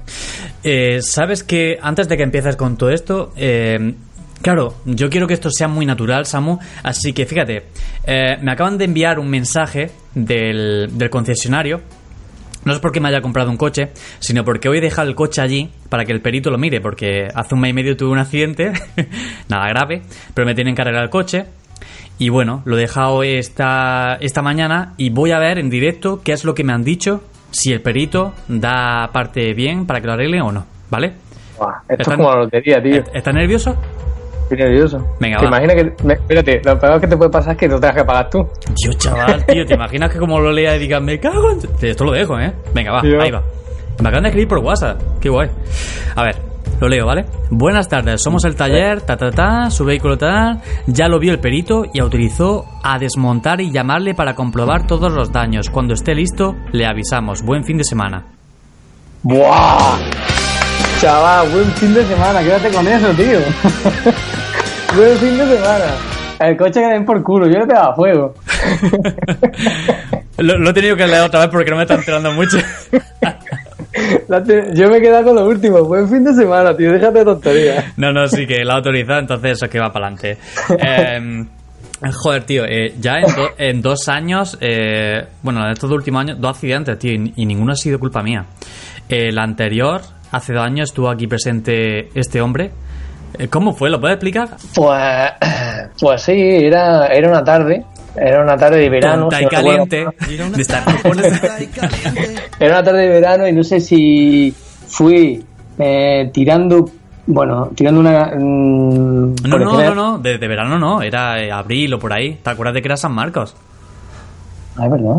Eh, 0.63 1.01
Sabes 1.01 1.43
que 1.43 1.79
antes 1.81 2.07
de 2.07 2.15
que 2.17 2.23
empieces 2.23 2.55
con 2.55 2.77
todo 2.77 2.91
esto, 2.91 3.31
eh, 3.35 3.93
claro, 4.41 4.75
yo 4.85 5.09
quiero 5.09 5.25
que 5.25 5.33
esto 5.33 5.49
sea 5.49 5.67
muy 5.67 5.85
natural, 5.85 6.25
Samu. 6.27 6.59
Así 6.83 7.13
que 7.13 7.25
fíjate, 7.25 7.63
eh, 8.05 8.37
me 8.41 8.51
acaban 8.51 8.77
de 8.77 8.85
enviar 8.85 9.17
un 9.17 9.29
mensaje 9.29 9.89
del, 10.13 10.89
del 10.93 11.09
concesionario. 11.09 11.81
No 12.65 12.73
es 12.73 12.79
porque 12.79 12.99
me 12.99 13.07
haya 13.07 13.21
comprado 13.21 13.49
un 13.49 13.57
coche, 13.57 13.91
sino 14.19 14.43
porque 14.43 14.69
hoy 14.69 14.79
he 14.79 14.81
dejado 14.81 15.07
el 15.07 15.15
coche 15.15 15.41
allí 15.41 15.69
para 15.89 16.05
que 16.05 16.11
el 16.11 16.21
perito 16.21 16.49
lo 16.49 16.57
mire, 16.57 16.81
porque 16.81 17.27
hace 17.33 17.55
un 17.55 17.61
mes 17.61 17.71
y 17.71 17.73
medio 17.73 17.95
tuve 17.95 18.11
un 18.11 18.19
accidente, 18.19 18.73
nada 19.49 19.67
grave, 19.69 20.01
pero 20.33 20.45
me 20.45 20.55
tienen 20.55 20.75
que 20.75 20.81
arreglar 20.81 21.03
el 21.03 21.09
coche. 21.09 21.45
Y 22.17 22.27
bueno, 22.29 22.61
lo 22.65 22.77
he 22.77 22.81
dejado 22.81 23.23
esta, 23.23 24.17
esta 24.19 24.41
mañana 24.41 24.93
y 24.97 25.09
voy 25.09 25.31
a 25.31 25.39
ver 25.39 25.57
en 25.57 25.69
directo 25.69 26.21
qué 26.21 26.33
es 26.33 26.43
lo 26.43 26.53
que 26.53 26.65
me 26.65 26.73
han 26.73 26.83
dicho, 26.83 27.23
si 27.51 27.71
el 27.71 27.81
perito 27.81 28.33
da 28.49 29.09
parte 29.13 29.53
bien 29.53 29.85
para 29.85 30.01
que 30.01 30.07
lo 30.07 30.13
arregle 30.13 30.41
o 30.41 30.51
no, 30.51 30.65
¿vale? 30.89 31.13
Esto 31.87 32.11
es 32.11 32.17
como 32.17 32.29
la 32.29 32.41
lotería, 32.41 32.81
tío. 32.81 33.03
¿Estás 33.13 33.33
nervioso? 33.33 33.75
Estoy 34.49 34.57
nervioso. 34.57 34.97
Venga, 35.19 35.37
¿Te 35.37 35.45
va. 35.45 35.49
imaginas 35.61 35.75
que... 35.75 36.03
me- 36.07 36.13
espérate, 36.15 36.61
lo 36.63 36.79
peor 36.79 36.99
que 37.01 37.07
te 37.07 37.17
puede 37.17 37.29
pasar 37.29 37.51
es 37.53 37.59
que 37.59 37.67
no 37.67 37.79
tengas 37.79 37.95
que 37.97 38.03
pagar 38.03 38.29
tú. 38.31 38.47
Tío, 38.75 38.93
chaval, 38.93 39.45
tío, 39.45 39.63
¿te 39.65 39.75
imaginas 39.75 40.11
que 40.11 40.17
como 40.17 40.39
lo 40.39 40.51
lea 40.51 40.75
y 40.75 40.79
diga, 40.79 40.99
me 40.99 41.19
cago 41.19 41.51
en... 41.51 41.59
Esto 41.87 42.03
lo 42.03 42.11
dejo, 42.13 42.39
¿eh? 42.39 42.51
Venga, 42.73 42.93
va, 42.93 43.01
Tío. 43.01 43.21
ahí 43.21 43.29
va. 43.29 43.43
Me 44.01 44.07
acaban 44.09 44.23
de 44.23 44.29
escribir 44.29 44.47
por 44.47 44.57
WhatsApp. 44.59 44.99
Qué 45.21 45.29
guay. 45.29 45.49
A 46.15 46.23
ver, 46.23 46.35
lo 46.79 46.87
leo, 46.87 47.05
¿vale? 47.05 47.25
Buenas 47.51 47.87
tardes, 47.89 48.23
somos 48.23 48.43
el 48.45 48.55
taller, 48.55 49.01
ta, 49.01 49.17
ta, 49.17 49.29
ta, 49.29 49.69
su 49.69 49.85
vehículo 49.85 50.17
tal. 50.17 50.61
Ya 50.87 51.07
lo 51.07 51.19
vio 51.19 51.31
el 51.31 51.39
perito 51.39 51.83
y 51.93 51.99
autorizó 51.99 52.65
a 52.81 52.97
desmontar 52.97 53.61
y 53.61 53.71
llamarle 53.71 54.15
para 54.15 54.33
comprobar 54.33 54.87
todos 54.87 55.11
los 55.13 55.31
daños. 55.31 55.69
Cuando 55.69 55.93
esté 55.93 56.15
listo, 56.15 56.55
le 56.71 56.87
avisamos. 56.87 57.43
Buen 57.43 57.63
fin 57.65 57.77
de 57.77 57.83
semana. 57.83 58.25
¡Buah! 59.21 59.99
Chaval, 61.01 61.49
buen 61.51 61.65
fin 61.73 61.93
de 61.93 62.03
semana, 62.05 62.41
quédate 62.41 62.69
con 62.71 62.85
eso, 62.87 63.07
tío. 63.11 63.39
buen 64.95 65.17
fin 65.17 65.37
de 65.37 65.45
semana. 65.57 65.85
El 66.39 66.55
coche 66.57 66.79
que 66.79 66.87
den 66.87 67.05
por 67.05 67.21
culo, 67.21 67.47
yo 67.47 67.59
no 67.59 67.67
te 67.67 67.73
daba 67.73 67.93
fuego. 67.95 68.33
lo, 70.37 70.57
lo 70.57 70.69
he 70.69 70.73
tenido 70.73 70.95
que 70.95 71.05
leer 71.07 71.23
otra 71.23 71.41
vez 71.41 71.49
porque 71.49 71.69
no 71.69 71.75
me 71.77 71.83
está 71.83 71.95
enterando 71.95 72.31
mucho. 72.31 72.57
Yo 74.73 74.89
me 74.89 74.97
he 74.97 75.01
quedado 75.01 75.25
con 75.25 75.35
lo 75.35 75.45
último. 75.47 75.83
Buen 75.83 76.07
fin 76.07 76.23
de 76.23 76.33
semana, 76.33 76.75
tío. 76.77 76.91
Déjate 76.93 77.19
de 77.19 77.25
tonterías. 77.25 77.85
No, 77.97 78.13
no, 78.13 78.27
sí 78.27 78.45
que 78.45 78.63
la 78.63 78.73
ha 78.73 78.77
autorizado, 78.77 79.19
entonces 79.19 79.51
eso 79.53 79.65
es 79.65 79.71
que 79.71 79.79
va 79.79 79.91
para 79.91 80.07
adelante. 80.07 80.37
Eh, 80.79 81.45
joder, 82.13 82.43
tío, 82.43 82.63
eh, 82.65 82.93
ya 82.99 83.15
en, 83.15 83.35
do- 83.35 83.49
en 83.57 83.81
dos 83.81 84.07
años, 84.07 84.57
eh, 84.61 85.25
bueno, 85.41 85.65
en 85.65 85.71
estos 85.71 85.89
dos 85.89 85.97
últimos 85.97 86.21
años, 86.21 86.39
dos 86.39 86.51
accidentes, 86.55 86.97
tío, 86.99 87.11
y, 87.13 87.33
y 87.35 87.45
ninguno 87.45 87.73
ha 87.73 87.75
sido 87.75 87.99
culpa 87.99 88.21
mía. 88.21 88.45
El 89.09 89.37
anterior, 89.39 90.01
hace 90.31 90.53
dos 90.53 90.63
años, 90.63 90.89
estuvo 90.91 91.09
aquí 91.09 91.27
presente 91.27 92.09
este 92.17 92.39
hombre. 92.41 92.71
Eh, 93.37 93.47
¿Cómo 93.47 93.73
fue? 93.73 93.89
¿Lo 93.89 93.99
puedes 93.99 94.15
explicar? 94.15 94.49
Pues, 94.75 95.31
pues 95.99 96.21
sí, 96.21 96.33
era, 96.33 97.07
era 97.07 97.29
una 97.29 97.43
tarde. 97.43 97.85
Era 98.15 98.41
una 98.41 98.57
tarde 98.57 98.79
de 98.79 98.89
verano. 98.89 99.29
Tonta 99.29 99.41
y 99.41 99.45
caliente. 99.47 100.05
Era 102.59 102.75
una 102.75 102.83
tarde 102.83 103.01
de 103.01 103.07
verano 103.09 103.47
y 103.47 103.53
no 103.53 103.63
sé 103.63 103.79
si 103.79 104.53
fui 104.87 105.43
eh, 105.77 106.29
tirando. 106.33 106.89
Bueno, 107.27 107.69
tirando 107.75 107.99
una. 108.01 108.31
mm, 108.35 109.35
No, 109.47 109.59
no, 109.59 109.79
no, 109.79 109.95
no, 109.95 110.17
de, 110.17 110.37
de 110.37 110.47
verano 110.47 110.79
no, 110.79 111.01
era 111.01 111.39
eh, 111.39 111.51
abril 111.51 111.93
o 111.93 111.99
por 111.99 112.11
ahí. 112.11 112.39
¿Te 112.43 112.49
acuerdas 112.49 112.73
de 112.73 112.81
que 112.81 112.87
era 112.87 112.97
San 112.97 113.13
Marcos? 113.13 113.55
Ah, 114.75 114.85
es 114.85 114.91
verdad. 114.91 115.15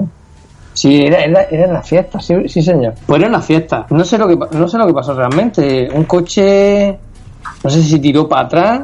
Sí, 0.72 1.02
era, 1.04 1.22
era, 1.24 1.42
era 1.44 1.64
en 1.66 1.72
la 1.72 1.82
fiesta, 1.82 2.20
sí, 2.20 2.34
sí, 2.48 2.62
señor. 2.62 2.94
Pues 3.06 3.18
era 3.18 3.26
en 3.26 3.32
la 3.32 3.40
fiesta. 3.40 3.86
No 3.90 4.04
sé 4.04 4.18
lo 4.18 4.26
que 4.26 4.36
no 4.56 4.66
sé 4.68 4.78
lo 4.78 4.86
que 4.86 4.92
pasó 4.94 5.14
realmente. 5.14 5.88
Un 5.92 6.04
coche, 6.04 6.98
no 7.64 7.70
sé 7.70 7.82
si 7.82 7.98
tiró 8.00 8.28
para 8.28 8.42
atrás. 8.46 8.80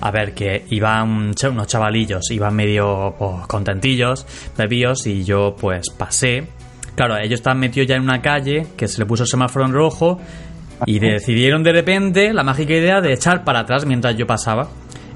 A 0.00 0.10
ver, 0.10 0.32
que 0.34 0.64
iban 0.70 1.32
unos 1.50 1.66
chavalillos, 1.66 2.30
iban 2.30 2.54
medio 2.54 3.14
pues, 3.18 3.46
contentillos, 3.46 4.26
bebidos, 4.56 5.06
y 5.06 5.24
yo 5.24 5.54
pues 5.58 5.90
pasé. 5.90 6.44
Claro, 6.94 7.16
ellos 7.16 7.40
estaban 7.40 7.58
metidos 7.58 7.88
ya 7.88 7.96
en 7.96 8.02
una 8.02 8.20
calle 8.20 8.66
que 8.76 8.86
se 8.88 8.98
le 8.98 9.06
puso 9.06 9.22
el 9.24 9.28
semáforo 9.28 9.64
en 9.66 9.72
rojo 9.72 10.20
y 10.86 10.98
decidieron 10.98 11.62
de 11.62 11.72
repente 11.72 12.32
la 12.32 12.42
mágica 12.42 12.74
idea 12.74 13.00
de 13.00 13.12
echar 13.14 13.44
para 13.44 13.60
atrás 13.60 13.86
mientras 13.86 14.16
yo 14.16 14.26
pasaba, 14.26 14.68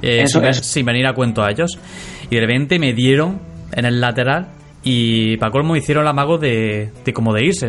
eh, 0.02 0.22
Eso 0.22 0.40
sin, 0.40 0.54
sin 0.64 0.86
venir 0.86 1.06
a 1.06 1.12
cuento 1.14 1.42
a 1.42 1.50
ellos. 1.50 1.78
Y 2.30 2.34
de 2.34 2.40
repente 2.40 2.78
me 2.78 2.92
dieron 2.92 3.38
en 3.72 3.84
el 3.84 4.00
lateral 4.00 4.48
y 4.82 5.36
para 5.38 5.50
colmo 5.52 5.74
hicieron 5.76 6.04
el 6.04 6.08
amago 6.08 6.38
de, 6.38 6.90
de 7.04 7.12
como 7.12 7.32
de 7.34 7.44
irse, 7.46 7.66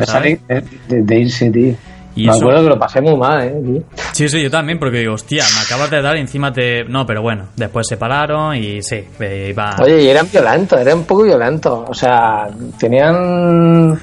de- 0.88 1.02
de 1.02 1.20
irse, 1.20 1.50
tío. 1.50 1.74
Y 2.20 2.24
Me 2.26 2.32
eso- 2.32 2.40
acuerdo 2.40 2.62
que 2.64 2.68
lo 2.70 2.78
pasé 2.78 3.00
muy 3.00 3.16
mal, 3.16 3.42
eh. 3.42 3.82
Sí, 4.12 4.28
sí, 4.28 4.42
yo 4.42 4.50
también, 4.50 4.78
porque 4.78 4.98
digo, 4.98 5.14
hostia, 5.14 5.44
me 5.54 5.60
acabas 5.64 5.90
de 5.90 6.02
dar 6.02 6.16
y 6.16 6.20
encima 6.20 6.52
te... 6.52 6.84
No, 6.84 7.06
pero 7.06 7.22
bueno, 7.22 7.44
después 7.56 7.86
se 7.88 7.96
pararon 7.96 8.56
y 8.56 8.82
sí, 8.82 9.04
eh, 9.20 9.46
iba... 9.50 9.76
Oye, 9.82 10.02
y 10.02 10.08
eran 10.08 10.26
violentos, 10.30 10.80
eran 10.80 10.98
un 10.98 11.04
poco 11.04 11.22
violentos. 11.22 11.88
O 11.88 11.94
sea, 11.94 12.48
tenían 12.78 13.98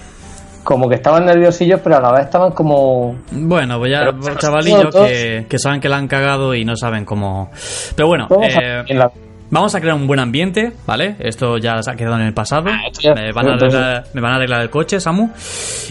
como 0.63 0.89
que 0.89 0.95
estaban 0.95 1.25
nerviosillos, 1.25 1.79
pero 1.83 1.97
a 1.97 2.01
la 2.01 2.11
vez 2.11 2.25
estaban 2.25 2.51
como. 2.53 3.15
Bueno, 3.31 3.77
pues 3.77 3.91
ya 3.91 4.05
chavalillos 4.37 4.95
que, 4.95 5.45
que 5.47 5.59
saben 5.59 5.79
que 5.79 5.89
la 5.89 5.97
han 5.97 6.07
cagado 6.07 6.55
y 6.55 6.65
no 6.65 6.75
saben 6.75 7.05
cómo... 7.05 7.51
Pero 7.95 8.07
bueno, 8.07 8.27
eh, 8.41 8.83
en 8.87 8.97
la- 8.97 9.11
vamos 9.55 9.73
a 9.75 9.79
crear 9.81 9.95
un 9.95 10.05
buen 10.05 10.19
ambiente, 10.19 10.73
¿vale? 10.85 11.15
Esto 11.19 11.57
ya 11.57 11.81
se 11.81 11.89
ha 11.91 11.95
quedado 11.95 12.15
en 12.17 12.27
el 12.27 12.33
pasado. 12.33 12.65
Ah, 12.69 12.81
ya- 13.01 13.13
me, 13.15 13.31
van 13.31 13.47
a 13.47 13.53
arreglar, 13.53 14.03
me 14.13 14.21
van 14.21 14.31
a 14.33 14.35
arreglar 14.35 14.61
el 14.61 14.69
coche, 14.69 14.99
Samu. 14.99 15.29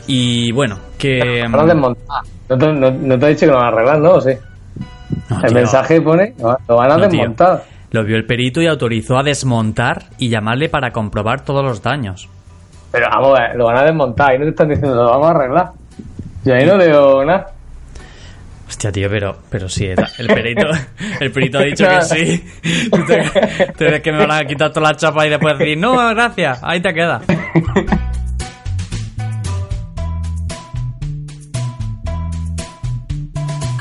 Y 0.06 0.52
bueno, 0.52 0.78
que... 0.98 1.42
Van 1.50 1.54
a 1.60 1.64
desmontar. 1.64 2.22
No 2.48 2.58
te, 2.58 2.72
no, 2.72 2.90
no 2.90 3.18
te 3.18 3.26
he 3.26 3.28
dicho 3.30 3.40
que 3.46 3.52
lo 3.52 3.54
van 3.56 3.64
a 3.64 3.68
arreglar, 3.68 3.98
¿no? 3.98 4.10
¿O 4.12 4.20
Sí. 4.20 4.30
No, 5.30 5.36
El 5.36 5.42
tío, 5.42 5.54
mensaje 5.54 6.00
pone, 6.00 6.34
lo 6.38 6.76
van 6.76 6.90
a 6.92 6.96
tío. 6.96 7.08
desmontar. 7.20 7.62
Lo 7.90 8.04
vio 8.04 8.16
el 8.16 8.26
perito 8.26 8.60
y 8.60 8.66
autorizó 8.66 9.16
a 9.16 9.22
desmontar 9.22 10.04
y 10.18 10.28
llamarle 10.28 10.68
para 10.68 10.90
comprobar 10.90 11.42
todos 11.44 11.62
los 11.64 11.80
daños. 11.82 12.28
Pero 12.90 13.06
vamos 13.10 13.38
lo 13.56 13.64
van 13.66 13.76
a 13.78 13.82
desmontar 13.84 14.34
y 14.34 14.38
no 14.38 14.44
te 14.44 14.50
están 14.50 14.68
diciendo, 14.68 14.94
lo 14.96 15.10
vamos 15.10 15.26
a 15.28 15.30
arreglar. 15.30 15.70
Yo 16.44 16.54
ahí 16.54 16.66
no 16.66 16.76
veo 16.76 17.24
nada. 17.24 17.46
Hostia, 18.66 18.90
tío, 18.90 19.08
pero, 19.10 19.36
pero 19.50 19.68
sí, 19.68 19.86
el 19.86 19.98
el 20.18 20.26
perito, 20.26 20.66
el 21.20 21.30
perito 21.30 21.58
ha 21.58 21.62
dicho 21.62 21.86
que 21.88 22.00
sí. 22.02 22.44
Tú 22.90 23.04
te, 23.06 23.72
te 23.76 23.84
ves 23.84 24.00
que 24.02 24.10
me 24.12 24.18
van 24.26 24.30
a 24.32 24.44
quitar 24.46 24.72
toda 24.72 24.88
la 24.90 24.96
chapa 24.96 25.26
y 25.26 25.30
después 25.30 25.58
decir, 25.58 25.76
no, 25.78 25.94
gracias, 26.14 26.60
ahí 26.62 26.80
te 26.80 26.92
queda. 26.94 27.20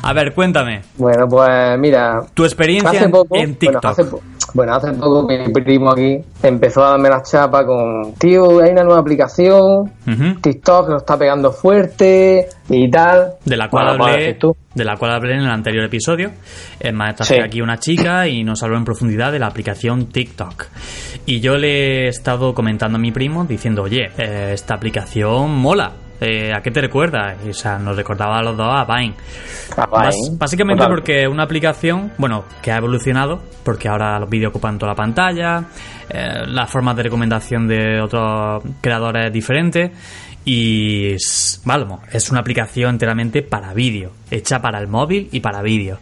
A 0.06 0.12
ver, 0.12 0.34
cuéntame, 0.34 0.82
Bueno, 0.98 1.28
pues 1.30 1.80
mira, 1.80 2.24
tu 2.34 2.44
experiencia 2.44 2.90
hace 2.90 3.06
en- 3.06 3.12
poco, 3.12 3.36
en 3.38 3.56
TikTok. 3.56 3.86
Bueno 3.86 3.88
hace, 3.92 4.04
po- 4.04 4.22
bueno, 4.54 4.76
hace 4.76 4.92
poco 4.94 5.28
mi 5.28 5.52
primo 5.52 5.90
aquí 5.92 6.18
empezó 6.44 6.84
a 6.86 6.92
darme 6.92 7.10
la 7.10 7.22
chapa 7.24 7.66
con, 7.66 8.14
tío, 8.20 8.60
hay 8.62 8.72
una 8.72 8.84
nueva 8.84 9.00
aplicación, 9.00 9.92
Ujú. 10.08 10.40
TikTok 10.42 10.86
que 10.86 10.92
lo 10.92 10.98
está 10.98 11.18
pegando 11.18 11.52
fuerte 11.52 12.48
y 12.70 12.90
tal. 12.90 13.34
de 13.46 13.58
la 13.58 13.70
cual 13.70 13.86
Bueno, 13.98 14.04
pues, 14.04 14.14
hablé 14.14 14.34
tú. 14.36 14.56
de 14.76 14.86
la 14.86 14.96
cual 14.98 15.12
hablé 15.12 15.34
en 15.34 15.42
el 15.42 15.50
anterior 15.52 15.86
episodio 15.86 16.32
es 16.80 16.94
más 16.94 17.12
está 17.12 17.24
Sí. 17.26 17.36
aquí 17.44 17.62
una 17.62 17.78
chica 17.78 18.28
y 18.28 18.44
nos 18.44 18.62
habló 18.64 18.78
en 18.78 18.86
profundidad 18.86 19.32
de 19.32 19.40
la 19.40 19.48
aplicación 19.48 20.08
TikTok 20.08 20.66
y 21.26 21.40
yo 21.40 21.56
le 21.58 22.06
he 22.06 22.08
estado 22.08 22.54
comentando 22.54 22.98
a 22.98 23.02
mi 23.02 23.12
primo 23.12 23.46
diciendo 23.46 23.84
oye 23.84 24.10
eh, 24.18 24.52
esta 24.54 24.76
aplicación 24.76 25.52
mola 25.56 25.92
Eh, 26.22 26.54
¿a 26.54 26.62
qué 26.62 26.72
te 26.72 26.80
recuerda? 26.82 27.36
Y, 27.46 27.50
o 27.50 27.54
sea 27.54 27.78
nos 27.78 27.98
recordaba 27.98 28.40
a 28.40 28.44
los 28.44 28.56
dos 28.56 28.68
a 28.70 28.86
Vine 28.86 29.16
básicamente 30.38 30.84
Total. 30.84 30.96
porque 30.96 31.28
una 31.28 31.44
aplicación, 31.44 32.12
bueno, 32.18 32.46
que 32.62 32.72
ha 32.72 32.78
evolucionado, 32.78 33.42
porque 33.64 33.90
ahora 33.90 34.20
los 34.20 34.30
vídeos 34.30 34.50
ocupan 34.52 34.78
toda 34.78 34.92
la 34.92 34.96
pantalla, 34.96 35.66
eh, 36.10 36.46
las 36.48 36.70
formas 36.70 36.96
de 36.96 37.04
recomendación 37.04 37.68
de 37.68 38.02
otros 38.02 38.64
creadores 38.82 39.32
diferentes 39.34 39.92
y 40.46 41.16
vamos, 41.64 42.02
es 42.12 42.30
una 42.30 42.42
aplicación 42.42 42.92
enteramente 42.92 43.42
para 43.42 43.74
vídeo, 43.74 44.12
hecha 44.30 44.62
para 44.62 44.80
el 44.80 44.88
móvil 44.88 45.30
y 45.32 45.40
para 45.40 45.62
vídeo. 45.62 46.00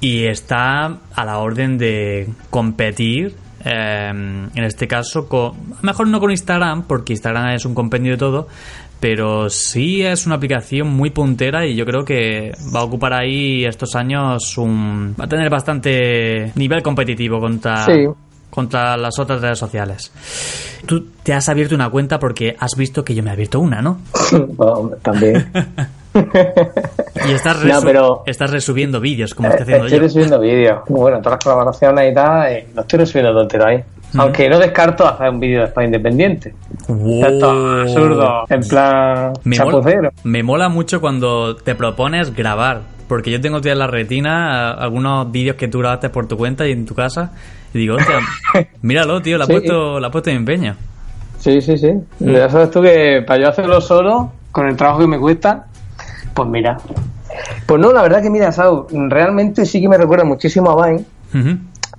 Y 0.00 0.26
está 0.26 0.84
a 1.14 1.24
la 1.24 1.38
orden 1.38 1.78
de 1.78 2.28
competir, 2.50 3.34
eh, 3.64 4.08
en 4.08 4.64
este 4.64 4.86
caso, 4.86 5.28
con, 5.28 5.52
mejor 5.82 6.08
no 6.08 6.20
con 6.20 6.30
Instagram, 6.30 6.84
porque 6.84 7.14
Instagram 7.14 7.54
es 7.54 7.64
un 7.64 7.74
compendio 7.74 8.12
de 8.12 8.18
todo, 8.18 8.48
pero 9.00 9.48
sí 9.50 10.02
es 10.02 10.26
una 10.26 10.36
aplicación 10.36 10.88
muy 10.88 11.10
puntera 11.10 11.66
y 11.66 11.74
yo 11.74 11.84
creo 11.84 12.04
que 12.04 12.52
va 12.74 12.80
a 12.80 12.84
ocupar 12.84 13.12
ahí 13.14 13.64
estos 13.64 13.94
años 13.94 14.56
un... 14.58 15.14
va 15.18 15.24
a 15.24 15.28
tener 15.28 15.50
bastante 15.50 16.52
nivel 16.54 16.82
competitivo 16.82 17.40
contra... 17.40 17.84
Sí. 17.84 18.06
Contra 18.50 18.96
las 18.96 19.18
otras 19.18 19.40
redes 19.40 19.58
sociales. 19.58 20.12
Tú 20.86 21.08
te 21.24 21.34
has 21.34 21.48
abierto 21.48 21.74
una 21.74 21.90
cuenta 21.90 22.20
porque 22.20 22.54
has 22.56 22.76
visto 22.76 23.04
que 23.04 23.12
yo 23.12 23.20
me 23.24 23.30
he 23.30 23.32
abierto 23.32 23.58
una, 23.58 23.82
¿no? 23.82 23.98
Bueno, 24.30 24.92
también. 25.02 25.50
Y 26.14 27.32
estás, 27.32 27.64
No, 27.64 27.74
resu- 27.80 27.84
pero- 27.84 28.22
estás 28.26 28.50
resubiendo 28.50 29.00
vídeos 29.00 29.34
como 29.34 29.48
estoy 29.48 29.62
haciendo 29.62 29.84
estoy 29.86 29.98
yo. 29.98 30.02
resubiendo 30.04 30.40
vídeos. 30.40 30.80
Bueno, 30.88 31.18
todas 31.18 31.36
las 31.38 31.44
colaboraciones 31.44 32.12
y 32.12 32.14
tal, 32.14 32.52
eh, 32.52 32.66
lo 32.74 32.82
estoy 32.82 32.98
resubiendo 33.00 33.32
todo 33.32 33.42
entero 33.42 33.66
ahí. 33.66 33.82
Aunque 34.16 34.48
no 34.48 34.58
descarto 34.60 35.08
hacer 35.08 35.28
un 35.28 35.40
vídeo 35.40 35.62
después 35.62 35.86
independiente. 35.86 36.54
Wow. 36.86 37.24
Esto 37.26 37.50
absurdo, 37.80 38.44
en 38.48 38.60
plan 38.60 39.32
Me 39.42 39.58
mola, 39.58 40.10
me 40.22 40.42
mola 40.44 40.68
mucho 40.68 41.00
cuando 41.00 41.56
te 41.56 41.74
propones 41.74 42.34
grabar. 42.34 42.82
Porque 43.08 43.30
yo 43.30 43.40
tengo 43.40 43.60
tía 43.60 43.72
en 43.72 43.80
la 43.80 43.86
retina 43.88 44.70
algunos 44.72 45.30
vídeos 45.30 45.56
que 45.56 45.68
tú 45.68 45.80
grabaste 45.80 46.08
por 46.10 46.26
tu 46.28 46.36
cuenta 46.38 46.66
y 46.66 46.72
en 46.72 46.86
tu 46.86 46.94
casa. 46.94 47.32
Y 47.74 47.78
digo, 47.78 47.96
hostia, 47.96 48.20
míralo, 48.82 49.20
tío, 49.20 49.36
la 49.36 49.44
ha 49.44 49.46
Sí. 49.46 49.52
puesto, 49.52 49.98
la 50.00 50.06
ha 50.06 50.10
puesto 50.10 50.30
en 50.30 50.36
empeño. 50.36 50.74
Sí, 51.38 51.60
sí, 51.60 51.76
sí. 51.76 51.90
Mm. 52.20 52.30
Ya 52.30 52.48
sabes 52.48 52.70
tú 52.70 52.80
que 52.80 53.22
para 53.26 53.42
yo 53.42 53.48
hacerlo 53.48 53.80
solo, 53.80 54.32
con 54.52 54.68
el 54.68 54.76
trabajo 54.76 55.00
que 55.00 55.06
me 55.08 55.18
cuesta, 55.18 55.66
pues 56.34 56.48
mira. 56.48 56.78
Pues 57.66 57.80
no, 57.80 57.92
la 57.92 58.02
verdad 58.02 58.22
que 58.22 58.30
mira, 58.30 58.52
Sao, 58.52 58.86
realmente 58.90 59.64
sí 59.64 59.80
que 59.80 59.88
me 59.88 59.96
recuerda 59.96 60.24
muchísimo 60.24 60.70
a 60.70 60.86
Vine, 60.86 61.04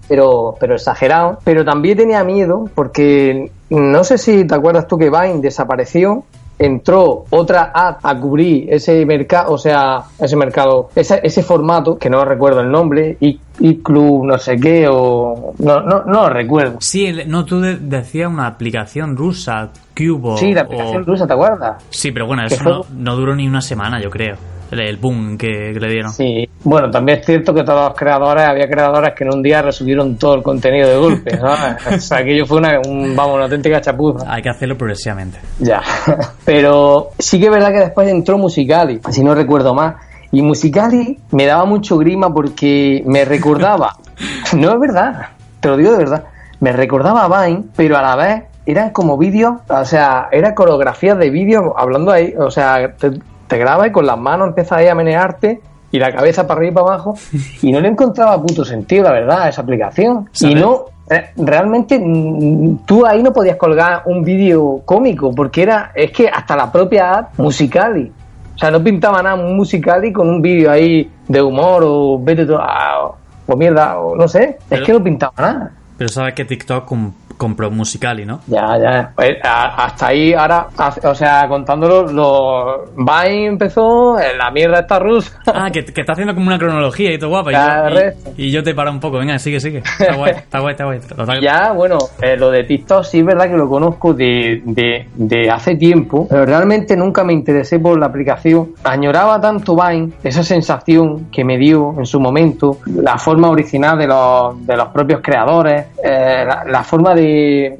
pero, 0.07 0.55
pero 0.59 0.75
exagerado. 0.75 1.39
Pero 1.43 1.65
también 1.65 1.97
tenía 1.97 2.23
miedo 2.23 2.69
porque 2.75 3.51
no 3.69 4.03
sé 4.03 4.17
si 4.17 4.45
te 4.45 4.55
acuerdas 4.55 4.87
tú 4.87 4.97
que 4.97 5.09
Vine 5.09 5.41
desapareció. 5.41 6.23
Entró 6.57 7.25
otra 7.31 7.71
app 7.73 7.99
a 8.05 8.17
cubrir 8.19 8.67
ese 8.73 9.05
mercado, 9.05 9.53
o 9.53 9.57
sea, 9.57 10.03
ese 10.19 10.35
mercado, 10.37 10.89
ese, 10.95 11.19
ese 11.23 11.43
formato, 11.43 11.97
que 11.97 12.09
no 12.09 12.23
recuerdo 12.23 12.61
el 12.61 12.71
nombre, 12.71 13.17
y, 13.19 13.39
y 13.59 13.77
Club 13.79 14.25
no 14.25 14.37
sé 14.37 14.55
qué, 14.57 14.87
o. 14.89 15.53
No, 15.59 15.81
no, 15.81 16.03
no 16.05 16.21
lo 16.23 16.29
recuerdo. 16.29 16.77
Sí, 16.79 17.05
el- 17.07 17.29
no, 17.29 17.43
tú 17.45 17.59
de- 17.59 17.75
decías 17.77 18.29
una 18.31 18.47
aplicación 18.47 19.17
rusa, 19.17 19.69
Cubo. 19.97 20.37
Sí, 20.37 20.53
la 20.53 20.61
o- 20.61 20.65
aplicación 20.65 21.05
rusa, 21.05 21.27
¿te 21.27 21.33
acuerdas? 21.33 21.83
Sí, 21.89 22.11
pero 22.11 22.25
bueno, 22.25 22.45
eso 22.45 22.85
no 22.95 23.15
duró 23.15 23.35
ni 23.35 23.47
una 23.47 23.61
semana, 23.61 24.01
yo 24.01 24.09
creo. 24.09 24.35
El, 24.79 24.97
boom 24.97 25.37
que, 25.37 25.71
que 25.73 25.79
le 25.79 25.89
dieron. 25.89 26.11
Sí, 26.11 26.47
bueno, 26.63 26.89
también 26.89 27.19
es 27.19 27.25
cierto 27.25 27.53
que 27.53 27.63
todos 27.63 27.89
los 27.89 27.97
creadores, 27.97 28.43
había 28.43 28.67
creadores 28.67 29.13
que 29.15 29.23
en 29.23 29.33
un 29.33 29.41
día 29.41 29.61
resubieron 29.61 30.17
todo 30.17 30.35
el 30.35 30.43
contenido 30.43 30.89
de 30.89 30.97
golpe, 30.97 31.37
¿sabes? 31.37 31.87
O 31.95 31.99
sea, 31.99 32.17
aquello 32.19 32.45
fue 32.45 32.57
una, 32.57 32.79
un, 32.87 33.15
vamos, 33.15 33.35
una 33.35 33.43
auténtica 33.45 33.81
chapuza. 33.81 34.25
Hay 34.31 34.41
que 34.41 34.49
hacerlo 34.49 34.77
progresivamente. 34.77 35.39
Ya. 35.59 35.81
Pero 36.45 37.11
sí 37.17 37.39
que 37.39 37.45
es 37.45 37.51
verdad 37.51 37.71
que 37.71 37.79
después 37.79 38.07
entró 38.07 38.37
Musicali, 38.37 38.99
si 39.09 39.23
no 39.23 39.33
recuerdo 39.35 39.73
más. 39.73 39.95
Y 40.31 40.41
Musicali 40.41 41.17
me 41.31 41.45
daba 41.45 41.65
mucho 41.65 41.97
grima 41.97 42.33
porque 42.33 43.03
me 43.05 43.23
recordaba, 43.25 43.95
no 44.57 44.73
es 44.73 44.79
verdad, 44.79 45.27
te 45.59 45.69
lo 45.69 45.77
digo 45.77 45.91
de 45.91 45.97
verdad, 45.99 46.23
me 46.59 46.71
recordaba 46.71 47.23
a 47.25 47.45
Vine, 47.47 47.63
pero 47.75 47.97
a 47.97 48.01
la 48.01 48.15
vez 48.15 48.43
eran 48.65 48.89
como 48.89 49.17
vídeos, 49.17 49.53
o 49.69 49.85
sea, 49.85 50.27
era 50.31 50.55
coreografías 50.55 51.17
de 51.19 51.29
vídeos 51.29 51.63
hablando 51.77 52.11
ahí, 52.11 52.33
o 52.37 52.49
sea, 52.49 52.93
te- 52.97 53.19
te 53.47 53.57
graba 53.57 53.87
y 53.87 53.91
con 53.91 54.05
las 54.05 54.17
manos 54.17 54.49
empiezas 54.49 54.79
ahí 54.79 54.87
a 54.87 54.95
menearte 54.95 55.61
y 55.91 55.99
la 55.99 56.11
cabeza 56.13 56.45
para 56.47 56.59
arriba 56.59 56.71
y 56.71 56.73
para 56.75 56.87
abajo. 56.95 57.15
Y 57.61 57.71
no 57.71 57.79
le 57.79 57.87
encontraba 57.89 58.41
puto 58.41 58.65
sentido, 58.65 59.03
la 59.03 59.11
verdad, 59.11 59.41
a 59.43 59.49
esa 59.49 59.61
aplicación. 59.61 60.29
Y 60.41 60.55
no, 60.55 60.85
eh, 61.09 61.29
realmente 61.37 61.99
mm, 61.99 62.79
tú 62.85 63.05
ahí 63.05 63.21
no 63.23 63.31
podías 63.31 63.55
colgar 63.57 64.01
un 64.05 64.23
vídeo 64.23 64.81
cómico 64.85 65.33
porque 65.33 65.63
era, 65.63 65.91
es 65.95 66.11
que 66.11 66.27
hasta 66.27 66.55
la 66.55 66.71
propia 66.71 67.11
app 67.13 67.39
Musicali. 67.39 68.11
O 68.55 68.57
sea, 68.57 68.71
no 68.71 68.83
pintaba 68.83 69.21
nada 69.21 69.35
un 69.35 69.55
Musicali 69.55 70.11
con 70.11 70.29
un 70.29 70.41
vídeo 70.41 70.71
ahí 70.71 71.09
de 71.27 71.41
humor 71.41 71.83
o 71.85 72.19
vete 72.21 72.45
tú 72.45 72.55
a- 72.57 73.11
o 73.47 73.55
mierda, 73.55 73.99
o 73.99 74.15
no 74.15 74.27
sé. 74.27 74.57
Pero- 74.67 74.81
es 74.81 74.85
que 74.87 74.93
no 74.93 75.03
pintaba 75.03 75.33
nada. 75.37 75.71
Pero 75.97 76.09
sabes 76.09 76.33
que 76.33 76.43
TikTok 76.45 76.91
compró 77.37 77.69
Musicali, 77.71 78.25
¿no? 78.25 78.39
Ya, 78.47 78.77
ya. 78.77 79.11
Pues, 79.15 79.37
a- 79.43 79.85
hasta 79.85 80.07
ahí, 80.07 80.33
ahora, 80.33 80.67
o 81.03 81.15
sea, 81.15 81.47
contándolo, 81.47 82.07
lo, 82.11 82.85
Vine 82.97 83.45
empezó, 83.47 84.19
eh, 84.19 84.35
la 84.37 84.51
mierda 84.51 84.79
está 84.79 84.99
rusa. 84.99 85.39
Ah, 85.47 85.69
que, 85.71 85.83
que 85.85 86.01
está 86.01 86.13
haciendo 86.13 86.33
como 86.33 86.47
una 86.47 86.57
cronología 86.59 87.13
y 87.13 87.17
todo 87.17 87.29
guapa. 87.29 87.51
Y, 87.51 87.55
yo, 87.55 87.99
y- 88.37 88.45
y 88.47 88.51
yo 88.51 88.63
te 88.63 88.73
paro 88.73 88.91
un 88.91 88.99
poco. 88.99 89.17
Venga, 89.19 89.37
sigue, 89.39 89.59
sigue. 89.59 89.79
Está 89.79 90.15
guay, 90.15 90.33
está 90.33 90.59
guay, 90.59 90.71
está 90.73 90.83
guay. 90.85 90.99
Total- 90.99 91.41
Ya, 91.41 91.71
bueno, 91.71 91.97
eh, 92.21 92.35
lo 92.37 92.51
de 92.51 92.63
TikTok 92.63 93.03
sí 93.03 93.19
es 93.19 93.25
verdad 93.25 93.47
que 93.49 93.57
lo 93.57 93.67
conozco 93.69 94.13
de, 94.13 94.61
de, 94.65 95.07
de 95.15 95.49
hace 95.49 95.75
tiempo, 95.75 96.27
pero 96.29 96.45
realmente 96.45 96.95
nunca 96.97 97.23
me 97.23 97.33
interesé 97.33 97.79
por 97.79 97.97
la 97.99 98.07
aplicación. 98.07 98.71
Añoraba 98.83 99.39
tanto 99.39 99.75
Vine, 99.75 100.13
esa 100.23 100.43
sensación 100.43 101.27
que 101.31 101.43
me 101.43 101.57
dio 101.57 101.93
en 101.97 102.05
su 102.05 102.19
momento, 102.19 102.77
la 102.85 103.17
forma 103.17 103.49
original 103.49 103.97
de 103.97 104.07
los, 104.07 104.65
de 104.65 104.75
los 104.75 104.87
propios 104.89 105.21
creadores, 105.21 105.85
eh, 106.03 106.43
la, 106.47 106.63
la 106.65 106.83
forma 106.83 107.13
de 107.13 107.24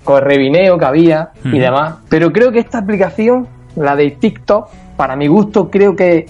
correvineo 0.04 0.78
que 0.78 0.86
había 0.86 1.30
y 1.44 1.60
demás. 1.60 1.96
Pero 2.10 2.32
creo 2.32 2.52
que 2.52 2.60
esta 2.60 2.80
aplicación, 2.80 3.48
la 3.76 3.96
de 3.96 4.12
TikTok, 4.12 4.68
para 4.98 5.16
mi 5.16 5.28
gusto, 5.28 5.70
creo 5.70 5.96
que 5.96 6.26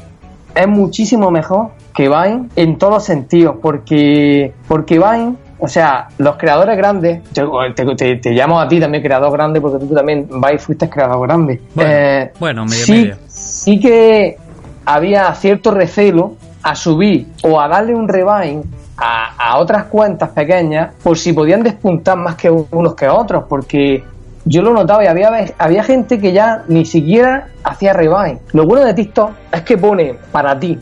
es 0.56 0.68
muchísimo 0.68 1.32
mejor 1.32 1.70
que 1.94 2.10
Vine 2.10 2.50
en 2.56 2.78
todos 2.78 2.94
los 2.96 3.04
sentidos, 3.04 3.56
porque, 3.62 4.54
porque 4.68 4.98
Vine, 5.00 5.36
o 5.60 5.68
sea, 5.68 6.10
los 6.18 6.36
creadores 6.36 6.76
grandes, 6.78 7.22
yo 7.34 7.52
te, 7.76 7.86
te- 7.96 8.16
te 8.18 8.32
llamo 8.32 8.60
a 8.60 8.68
ti 8.68 8.80
también 8.80 9.02
creador 9.04 9.32
grande, 9.32 9.62
porque 9.62 9.86
tú 9.86 9.94
también, 9.94 10.28
Vine, 10.30 10.58
fuiste 10.60 10.90
creador 10.90 11.28
grande. 11.28 11.62
Bueno, 11.74 11.92
Eh, 11.94 12.32
bueno, 12.40 12.66
medio, 12.66 12.78
sí, 12.86 12.92
medio. 12.94 13.16
sí 13.28 13.80
que 13.80 14.38
había 14.86 15.34
cierto 15.36 15.72
recelo 15.72 16.36
a 16.64 16.76
subir 16.76 17.28
o 17.44 17.60
a 17.62 17.68
darle 17.68 17.94
un 17.96 18.08
rebind 18.08 18.66
a, 18.98 19.36
a 19.38 19.58
otras 19.58 19.86
cuentas 19.86 20.30
pequeñas 20.30 20.94
por 21.04 21.18
si 21.18 21.34
podían 21.34 21.64
despuntar 21.64 22.18
más 22.18 22.36
que 22.36 22.50
unos 22.50 22.96
que 22.96 23.08
otros, 23.08 23.46
porque 23.50 24.04
yo 24.46 24.62
lo 24.62 24.74
notaba 24.74 25.04
y 25.04 25.08
había, 25.08 25.32
había 25.58 25.84
gente 25.84 26.20
que 26.20 26.32
ya 26.32 26.64
ni 26.68 26.86
siquiera 26.86 27.48
hacía 27.64 27.94
rebind. 27.94 28.40
Lo 28.54 28.66
bueno 28.66 28.86
de 28.86 28.94
TikTok 28.94 29.32
es 29.52 29.62
que 29.64 29.78
pone 29.78 30.16
para 30.32 30.58
ti. 30.60 30.78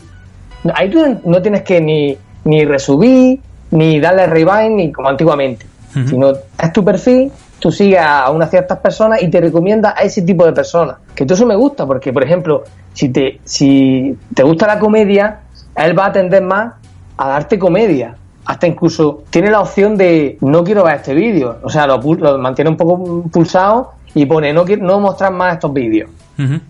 Ahí 0.74 0.90
tú 0.90 1.18
no 1.24 1.42
tienes 1.42 1.62
que 1.62 1.80
ni, 1.80 2.16
ni 2.44 2.64
resubir, 2.64 3.40
ni 3.70 4.00
darle 4.00 4.26
rebind, 4.26 4.76
ni 4.76 4.92
como 4.92 5.08
antiguamente. 5.08 5.66
Sino 6.08 6.32
es 6.32 6.72
tu 6.72 6.84
perfil, 6.84 7.30
tú 7.60 7.70
sigues 7.70 8.00
a 8.00 8.28
unas 8.30 8.50
ciertas 8.50 8.78
personas 8.78 9.22
y 9.22 9.30
te 9.30 9.40
recomienda 9.40 9.94
a 9.96 10.02
ese 10.02 10.22
tipo 10.22 10.44
de 10.44 10.52
personas. 10.52 10.96
Que 11.14 11.24
todo 11.24 11.34
eso 11.34 11.46
me 11.46 11.54
gusta, 11.54 11.86
porque, 11.86 12.12
por 12.12 12.24
ejemplo, 12.24 12.64
si 12.92 13.10
te, 13.10 13.40
si 13.44 14.18
te 14.34 14.42
gusta 14.42 14.66
la 14.66 14.80
comedia, 14.80 15.38
él 15.76 15.96
va 15.96 16.06
a 16.06 16.12
tender 16.12 16.42
más 16.42 16.74
a 17.16 17.28
darte 17.28 17.58
comedia. 17.58 18.16
Hasta 18.44 18.66
incluso 18.66 19.24
tiene 19.30 19.50
la 19.50 19.60
opción 19.60 19.96
de 19.96 20.36
no 20.40 20.62
quiero 20.64 20.84
ver 20.84 20.96
este 20.96 21.14
vídeo. 21.14 21.58
O 21.62 21.70
sea, 21.70 21.86
lo, 21.86 22.00
mantiene 22.38 22.70
un 22.70 22.76
poco 22.76 23.22
pulsado 23.30 23.92
y 24.14 24.26
pone 24.26 24.52
no, 24.52 24.64
quiero, 24.64 24.84
no 24.84 25.00
mostrar 25.00 25.32
más 25.32 25.54
estos 25.54 25.72
vídeos. 25.72 26.10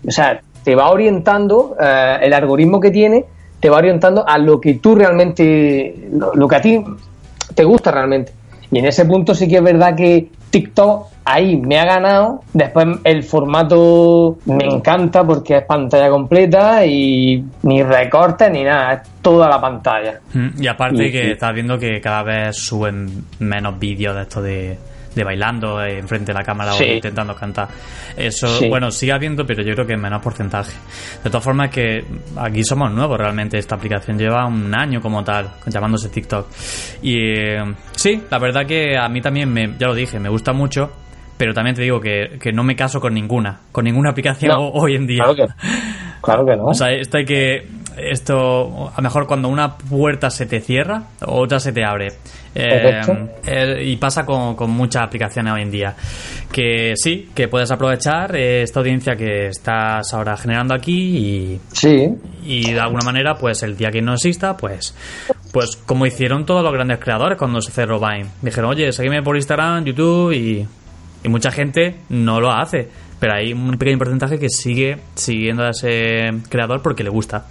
O 0.07 0.11
sea, 0.11 0.39
te 0.63 0.75
va 0.75 0.89
orientando, 0.89 1.75
eh, 1.79 2.19
el 2.21 2.33
algoritmo 2.33 2.79
que 2.79 2.91
tiene, 2.91 3.25
te 3.59 3.69
va 3.69 3.77
orientando 3.77 4.27
a 4.27 4.37
lo 4.37 4.61
que 4.61 4.75
tú 4.75 4.95
realmente, 4.95 6.07
lo, 6.13 6.33
lo 6.33 6.47
que 6.47 6.55
a 6.55 6.61
ti 6.61 6.83
te 7.53 7.63
gusta 7.63 7.91
realmente. 7.91 8.31
Y 8.71 8.79
en 8.79 8.85
ese 8.85 9.05
punto 9.05 9.35
sí 9.35 9.47
que 9.47 9.57
es 9.57 9.63
verdad 9.63 9.95
que 9.95 10.29
TikTok 10.59 11.07
ahí 11.25 11.57
me 11.57 11.77
ha 11.79 11.85
ganado. 11.85 12.41
Después 12.53 12.87
el 13.03 13.23
formato 13.23 14.37
me 14.45 14.65
encanta 14.65 15.23
porque 15.25 15.57
es 15.57 15.63
pantalla 15.65 16.09
completa 16.09 16.85
y 16.85 17.43
ni 17.63 17.83
recortes 17.83 18.49
ni 18.51 18.63
nada, 18.63 18.93
es 18.93 19.01
toda 19.21 19.49
la 19.49 19.59
pantalla. 19.59 20.19
Mm, 20.33 20.61
Y 20.63 20.67
aparte 20.67 21.07
Y- 21.07 21.11
que 21.11 21.27
y- 21.27 21.31
estás 21.31 21.53
viendo 21.53 21.77
que 21.77 21.99
cada 21.99 22.23
vez 22.23 22.55
suben 22.57 23.09
menos 23.39 23.77
vídeos 23.79 24.15
de 24.15 24.21
esto 24.21 24.41
de, 24.41 24.77
de 25.15 25.23
bailando 25.23 25.81
eh, 25.81 25.97
enfrente 25.99 26.33
de 26.33 26.37
la 26.37 26.43
cámara 26.43 26.73
Sí. 26.73 26.83
o 26.83 26.93
intentando 26.93 27.33
cantar. 27.35 27.69
Eso, 28.17 28.47
Sí. 28.47 28.67
bueno, 28.69 28.91
sigue 28.91 29.13
habiendo, 29.13 29.45
pero 29.45 29.63
yo 29.63 29.73
creo 29.73 29.87
que 29.87 29.93
en 29.93 30.01
menor 30.01 30.21
porcentaje. 30.21 30.73
De 31.23 31.29
todas 31.29 31.43
formas 31.43 31.69
que 31.69 32.03
aquí 32.37 32.63
somos 32.63 32.91
nuevos 32.91 33.17
realmente. 33.17 33.57
Esta 33.57 33.75
aplicación 33.75 34.17
lleva 34.19 34.45
un 34.45 34.73
año 34.75 35.01
como 35.01 35.23
tal, 35.23 35.49
llamándose 35.65 36.09
TikTok. 36.09 36.47
Y 37.01 37.15
eh, 37.17 37.63
sí, 37.95 38.21
la 38.29 38.37
verdad 38.39 38.65
que 38.65 38.97
a 38.97 39.07
mí 39.09 39.21
también, 39.21 39.51
me, 39.51 39.73
ya 39.79 39.87
lo 39.87 39.95
dije, 39.95 40.19
me 40.19 40.29
gusta 40.29 40.53
mucho. 40.53 40.91
Pero 41.37 41.53
también 41.53 41.75
te 41.75 41.81
digo 41.81 41.99
que, 41.99 42.37
que 42.39 42.53
no 42.53 42.63
me 42.63 42.77
caso 42.77 43.01
con 43.01 43.13
ninguna, 43.13 43.59
con 43.73 43.83
ninguna 43.83 44.11
aplicación 44.11 44.53
No, 44.53 44.69
hoy 44.73 44.95
en 44.95 45.05
día. 45.05 45.23
Claro 45.23 45.35
que, 45.35 45.45
claro 46.21 46.45
que 46.45 46.55
no. 46.55 46.65
O 46.67 46.73
sea, 46.73 46.91
esto 46.91 47.17
hay 47.17 47.25
que. 47.25 47.67
Esto, 47.97 48.89
a 48.89 48.97
lo 48.97 49.03
mejor 49.03 49.25
cuando 49.27 49.47
una 49.49 49.77
puerta 49.77 50.29
se 50.29 50.45
te 50.45 50.59
cierra, 50.59 51.03
otra 51.25 51.59
se 51.59 51.71
te 51.73 51.83
abre. 51.85 52.09
Eh, 52.57 53.01
eh, 53.45 53.83
y 53.83 53.97
pasa 53.97 54.25
con, 54.25 54.55
con 54.55 54.71
muchas 54.71 55.03
aplicaciones 55.03 55.53
hoy 55.53 55.61
en 55.63 55.71
día. 55.71 55.95
Que 56.51 56.93
sí, 56.95 57.29
que 57.35 57.49
puedes 57.49 57.69
aprovechar 57.69 58.33
esta 58.35 58.79
audiencia 58.79 59.15
que 59.15 59.47
estás 59.47 60.13
ahora 60.13 60.37
generando 60.37 60.73
aquí 60.73 61.17
y, 61.17 61.61
sí, 61.73 62.15
y 62.45 62.71
de 62.71 62.79
alguna 62.79 63.03
manera, 63.03 63.35
pues 63.35 63.61
el 63.63 63.75
día 63.75 63.91
que 63.91 64.01
no 64.01 64.13
exista, 64.13 64.55
pues. 64.55 64.95
Pues 65.51 65.75
como 65.75 66.05
hicieron 66.05 66.45
todos 66.45 66.63
los 66.63 66.71
grandes 66.71 66.99
creadores 66.99 67.37
cuando 67.37 67.59
se 67.61 67.71
cerró 67.71 67.99
Vine. 67.99 68.27
Dijeron, 68.41 68.71
oye, 68.71 68.91
seguime 68.93 69.21
por 69.21 69.35
Instagram, 69.35 69.83
YouTube 69.83 70.31
y. 70.31 70.65
Y 71.23 71.27
mucha 71.27 71.49
gente 71.49 71.95
no 72.09 72.39
lo 72.39 72.51
hace. 72.51 72.87
Pero 73.19 73.33
hay 73.33 73.51
un 73.51 73.77
pequeño 73.77 73.97
porcentaje 73.97 74.37
que 74.37 74.47
sigue 74.49 74.97
siguiendo 75.15 75.63
a 75.63 75.71
ese 75.71 76.31
creador 76.49 76.83
porque 76.83 77.03
le 77.03 77.09
gusta. 77.09 77.47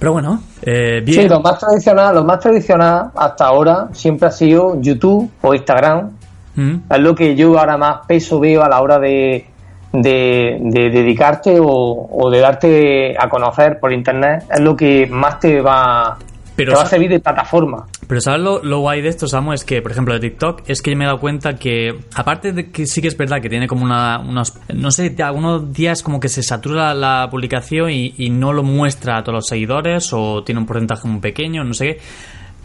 Pero 0.00 0.12
bueno, 0.12 0.40
eh, 0.62 1.02
bien. 1.04 1.22
Sí, 1.22 1.28
lo 1.28 1.40
más 1.40 1.58
tradicional, 1.58 2.14
lo 2.14 2.24
más 2.24 2.40
tradicional 2.40 3.10
hasta 3.14 3.44
ahora 3.46 3.88
siempre 3.92 4.26
ha 4.28 4.32
sido 4.32 4.80
YouTube 4.80 5.30
o 5.42 5.54
Instagram. 5.54 6.10
Mm, 6.56 6.74
Es 6.90 6.98
lo 6.98 7.14
que 7.14 7.36
yo 7.36 7.56
ahora 7.58 7.76
más 7.76 8.06
peso 8.06 8.40
veo 8.40 8.64
a 8.64 8.68
la 8.68 8.80
hora 8.80 8.98
de, 8.98 9.46
de, 9.92 10.58
de 10.62 10.90
dedicarte 10.90 11.60
o, 11.60 11.66
o 12.10 12.30
de 12.30 12.40
darte 12.40 13.14
a 13.18 13.28
conocer 13.28 13.78
por 13.78 13.92
internet. 13.92 14.44
Es 14.50 14.60
lo 14.60 14.74
que 14.74 15.06
más 15.06 15.38
te 15.38 15.60
va, 15.60 16.16
Pero 16.64 16.72
te 16.72 16.78
va 16.78 16.84
a 16.84 16.86
servir 16.86 17.10
de 17.10 17.20
plataforma. 17.20 17.86
Pero 18.06 18.20
¿sabes 18.20 18.40
lo, 18.40 18.62
lo 18.62 18.80
guay 18.80 19.02
de 19.02 19.08
esto, 19.08 19.26
Samu? 19.26 19.52
Es 19.52 19.64
que, 19.64 19.82
por 19.82 19.92
ejemplo, 19.92 20.14
de 20.14 20.20
TikTok, 20.20 20.62
es 20.66 20.82
que 20.82 20.90
yo 20.90 20.96
me 20.96 21.04
he 21.04 21.06
dado 21.06 21.20
cuenta 21.20 21.56
que, 21.56 21.98
aparte 22.14 22.52
de 22.52 22.70
que 22.70 22.86
sí 22.86 23.00
que 23.00 23.08
es 23.08 23.16
verdad 23.16 23.40
que 23.40 23.48
tiene 23.48 23.66
como 23.66 23.84
una, 23.84 24.18
unos, 24.20 24.58
no 24.72 24.90
sé, 24.90 25.14
algunos 25.22 25.72
días 25.72 26.02
como 26.02 26.20
que 26.20 26.28
se 26.28 26.42
satura 26.42 26.94
la, 26.94 27.28
publicación 27.30 27.90
y, 27.90 28.14
y 28.18 28.30
no 28.30 28.52
lo 28.52 28.62
muestra 28.62 29.18
a 29.18 29.22
todos 29.22 29.36
los 29.36 29.46
seguidores 29.46 30.12
o 30.12 30.42
tiene 30.42 30.60
un 30.60 30.66
porcentaje 30.66 31.06
muy 31.06 31.20
pequeño, 31.20 31.64
no 31.64 31.74
sé 31.74 31.86
qué. 31.86 32.00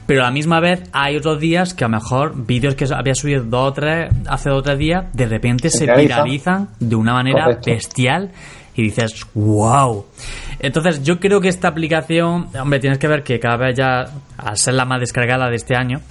Pero 0.05 0.21
a 0.21 0.25
la 0.25 0.31
misma 0.31 0.59
vez 0.59 0.83
hay 0.93 1.17
otros 1.17 1.39
días 1.39 1.73
que 1.73 1.83
a 1.83 1.87
lo 1.87 1.95
mejor 1.97 2.45
vídeos 2.45 2.75
que 2.75 2.85
había 2.93 3.15
subido 3.15 3.43
dos 3.43 3.69
o 3.69 3.73
tres, 3.73 4.11
hace 4.27 4.49
dos 4.49 4.59
o 4.59 4.61
tres 4.61 4.77
días, 4.77 5.05
de 5.13 5.25
repente 5.25 5.69
Se 5.69 5.79
se 5.79 5.85
viralizan. 5.85 6.23
viralizan 6.23 6.69
de 6.79 6.95
una 6.95 7.13
manera 7.13 7.45
Correcto. 7.45 7.71
bestial 7.71 8.31
y 8.75 8.83
dices, 8.83 9.25
wow. 9.33 10.05
Entonces, 10.59 11.03
yo 11.03 11.19
creo 11.19 11.41
que 11.41 11.47
esta 11.47 11.67
aplicación, 11.67 12.47
hombre, 12.59 12.79
tienes 12.79 12.99
que 12.99 13.07
ver 13.07 13.23
que 13.23 13.39
cada 13.39 13.57
vez 13.57 13.75
ya, 13.75 14.05
al 14.37 14.57
ser 14.57 14.73
la 14.73 14.85
más 14.85 14.99
descargada 14.99 15.49
de 15.49 15.55
este 15.55 15.75
año, 15.75 16.01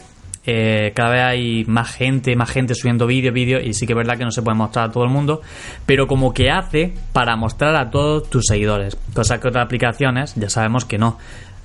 eh, 0.46 0.92
cada 0.94 1.10
vez 1.10 1.22
hay 1.22 1.64
más 1.66 1.94
gente, 1.94 2.36
más 2.36 2.50
gente 2.50 2.74
subiendo 2.74 3.06
vídeos, 3.06 3.32
vídeos, 3.32 3.62
y 3.64 3.72
sí 3.72 3.86
que 3.86 3.94
es 3.94 3.96
verdad 3.96 4.18
que 4.18 4.24
no 4.24 4.30
se 4.30 4.42
puede 4.42 4.56
mostrar 4.56 4.90
a 4.90 4.92
todo 4.92 5.04
el 5.04 5.10
mundo, 5.10 5.40
pero 5.86 6.06
como 6.06 6.34
que 6.34 6.50
hace 6.50 6.92
para 7.12 7.34
mostrar 7.36 7.74
a 7.76 7.90
todos 7.90 8.28
tus 8.28 8.44
seguidores, 8.46 8.96
cosa 9.14 9.40
que 9.40 9.48
otras 9.48 9.64
aplicaciones 9.64 10.34
ya 10.34 10.50
sabemos 10.50 10.84
que 10.84 10.98
no. 10.98 11.18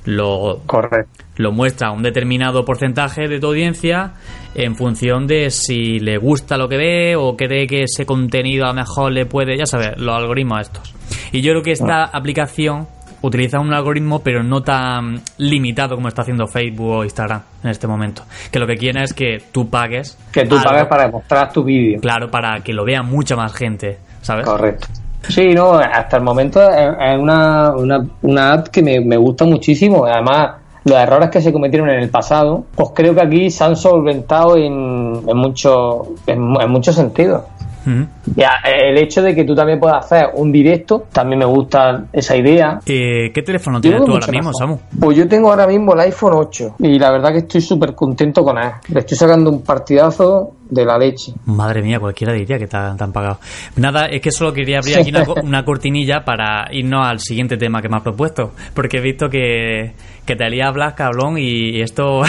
Lo, 0.06 0.62
Correcto. 0.66 1.26
lo 1.38 1.52
muestra 1.52 1.92
un 1.92 2.04
determinado 2.04 2.66
porcentaje 2.66 3.28
de 3.28 3.40
tu 3.40 3.48
audiencia 3.48 4.14
en 4.56 4.76
función 4.76 5.28
de 5.28 5.52
si 5.52 6.00
le 6.00 6.18
gusta 6.18 6.58
lo 6.58 6.68
que 6.68 6.78
ve 6.78 7.16
o 7.16 7.36
cree 7.36 7.68
que 7.68 7.84
ese 7.84 8.06
contenido 8.06 8.66
a 8.66 8.70
lo 8.70 8.76
mejor 8.76 9.12
le 9.12 9.26
puede, 9.26 9.58
ya 9.58 9.66
sabes, 9.66 9.98
los 9.98 10.16
algoritmos 10.16 10.62
estos. 10.62 10.96
Y 11.32 11.42
yo 11.42 11.52
creo 11.52 11.64
que 11.64 11.72
esta 11.72 12.06
aplicación 12.06 12.88
utiliza 13.22 13.60
un 13.60 13.74
algoritmo 13.74 14.24
pero 14.24 14.44
no 14.44 14.62
tan 14.62 15.22
limitado 15.38 15.96
como 15.96 16.08
está 16.08 16.22
haciendo 16.22 16.48
Facebook 16.48 16.88
o 16.88 17.04
Instagram 17.04 17.42
en 17.64 17.70
este 17.70 17.88
momento. 17.88 18.24
Que 18.52 18.60
lo 18.60 18.68
que 18.68 18.76
quiere 18.76 19.04
es 19.04 19.14
que 19.14 19.38
tú 19.52 19.70
pagues. 19.70 20.18
Que 20.32 20.46
tú 20.46 20.56
algo, 20.56 20.70
pagues 20.70 20.88
para 20.88 21.10
mostrar 21.10 21.52
tu 21.52 21.64
vídeo. 21.64 22.00
Claro, 22.00 22.30
para 22.30 22.62
que 22.62 22.74
lo 22.74 22.86
vea 22.86 23.04
mucha 23.04 23.36
más 23.36 23.54
gente, 23.54 23.98
¿sabes? 24.22 24.46
Correcto. 24.46 24.88
Sí, 25.28 25.54
no, 25.54 25.74
hasta 25.74 26.18
el 26.18 26.24
momento 26.24 26.62
es, 26.62 27.20
una, 27.20 27.72
una, 27.76 28.06
una 28.22 28.54
app 28.54 28.68
que 28.70 28.82
me, 28.82 29.00
me 29.02 29.18
gusta 29.18 29.46
muchísimo. 29.46 30.06
Además, 30.06 30.52
los 30.86 30.98
errores 30.98 31.30
que 31.30 31.42
se 31.42 31.52
cometieron 31.52 31.90
en 31.90 32.00
el 32.00 32.10
pasado, 32.10 32.64
pues 32.74 32.90
creo 32.96 33.14
que 33.14 33.22
aquí 33.22 33.50
se 33.52 33.64
han 33.64 33.76
solventado 33.76 34.56
en, 34.58 35.22
en 35.28 35.38
muchos 35.38 36.08
en, 36.26 36.42
mu- 36.42 36.60
en 36.62 36.70
muchos 36.72 36.96
sentidos. 36.96 37.44
Ujú. 37.86 38.06
Ya, 38.36 38.52
el 38.66 38.98
hecho 38.98 39.22
de 39.22 39.34
que 39.34 39.46
tú 39.46 39.56
también 39.56 39.80
puedas 39.80 40.06
hacer 40.06 40.30
un 40.36 40.52
directo, 40.52 41.06
también 41.14 41.40
me 41.40 41.46
gusta 41.46 42.04
esa 42.12 42.36
idea. 42.36 42.80
Eh, 42.86 43.32
¿Qué 43.34 43.42
teléfono 43.42 43.80
tienes 43.80 44.00
tú 44.04 44.12
ahora 44.12 44.26
mucho 44.28 44.32
mismo. 44.32 44.54
Samu? 44.54 44.78
Pues 45.00 45.18
yo 45.18 45.28
tengo 45.28 45.50
ahora 45.50 45.66
mismo 45.66 45.94
el 45.94 46.00
iPhone 46.02 46.34
8 46.36 46.76
y 46.80 47.00
la 47.00 47.12
verdad 47.12 47.32
que 47.32 47.40
estoy 47.40 47.62
súper 47.62 47.96
contento 47.96 48.44
con 48.44 48.58
él. 48.58 48.70
Le 48.90 49.00
estoy 49.00 49.18
sacando 49.18 49.50
un 49.50 49.62
partidazo 49.64 50.52
de 50.70 50.86
la 50.86 50.98
leche. 50.98 51.34
Madre 51.46 51.82
mía, 51.82 52.00
cualquiera 52.00 52.34
diría 52.34 52.58
que 52.60 52.68
te 52.68 52.78
han, 52.78 52.96
te 52.98 53.04
han 53.04 53.12
pagado. 53.12 53.40
Nada, 53.78 54.06
es 54.06 54.22
que 54.22 54.32
solo 54.32 54.54
quería 54.54 54.78
abrir 54.80 54.98
aquí 55.00 55.10
una, 55.10 55.26
co- 55.26 55.36
una 55.44 55.66
cortinilla 55.66 56.24
para 56.24 56.68
irnos 56.72 57.06
al 57.08 57.20
siguiente 57.20 57.58
tema 57.58 57.82
que 57.82 57.90
me 57.90 57.98
has 57.98 58.04
propuesto. 58.04 58.52
Porque 58.74 58.98
he 58.98 59.02
visto 59.02 59.30
que, 59.30 59.94
que 60.26 60.36
te 60.36 60.50
lías 60.50 60.68
hablas, 60.70 60.94
cabrón, 60.94 61.38
y 61.38 61.82
esto. 61.82 62.22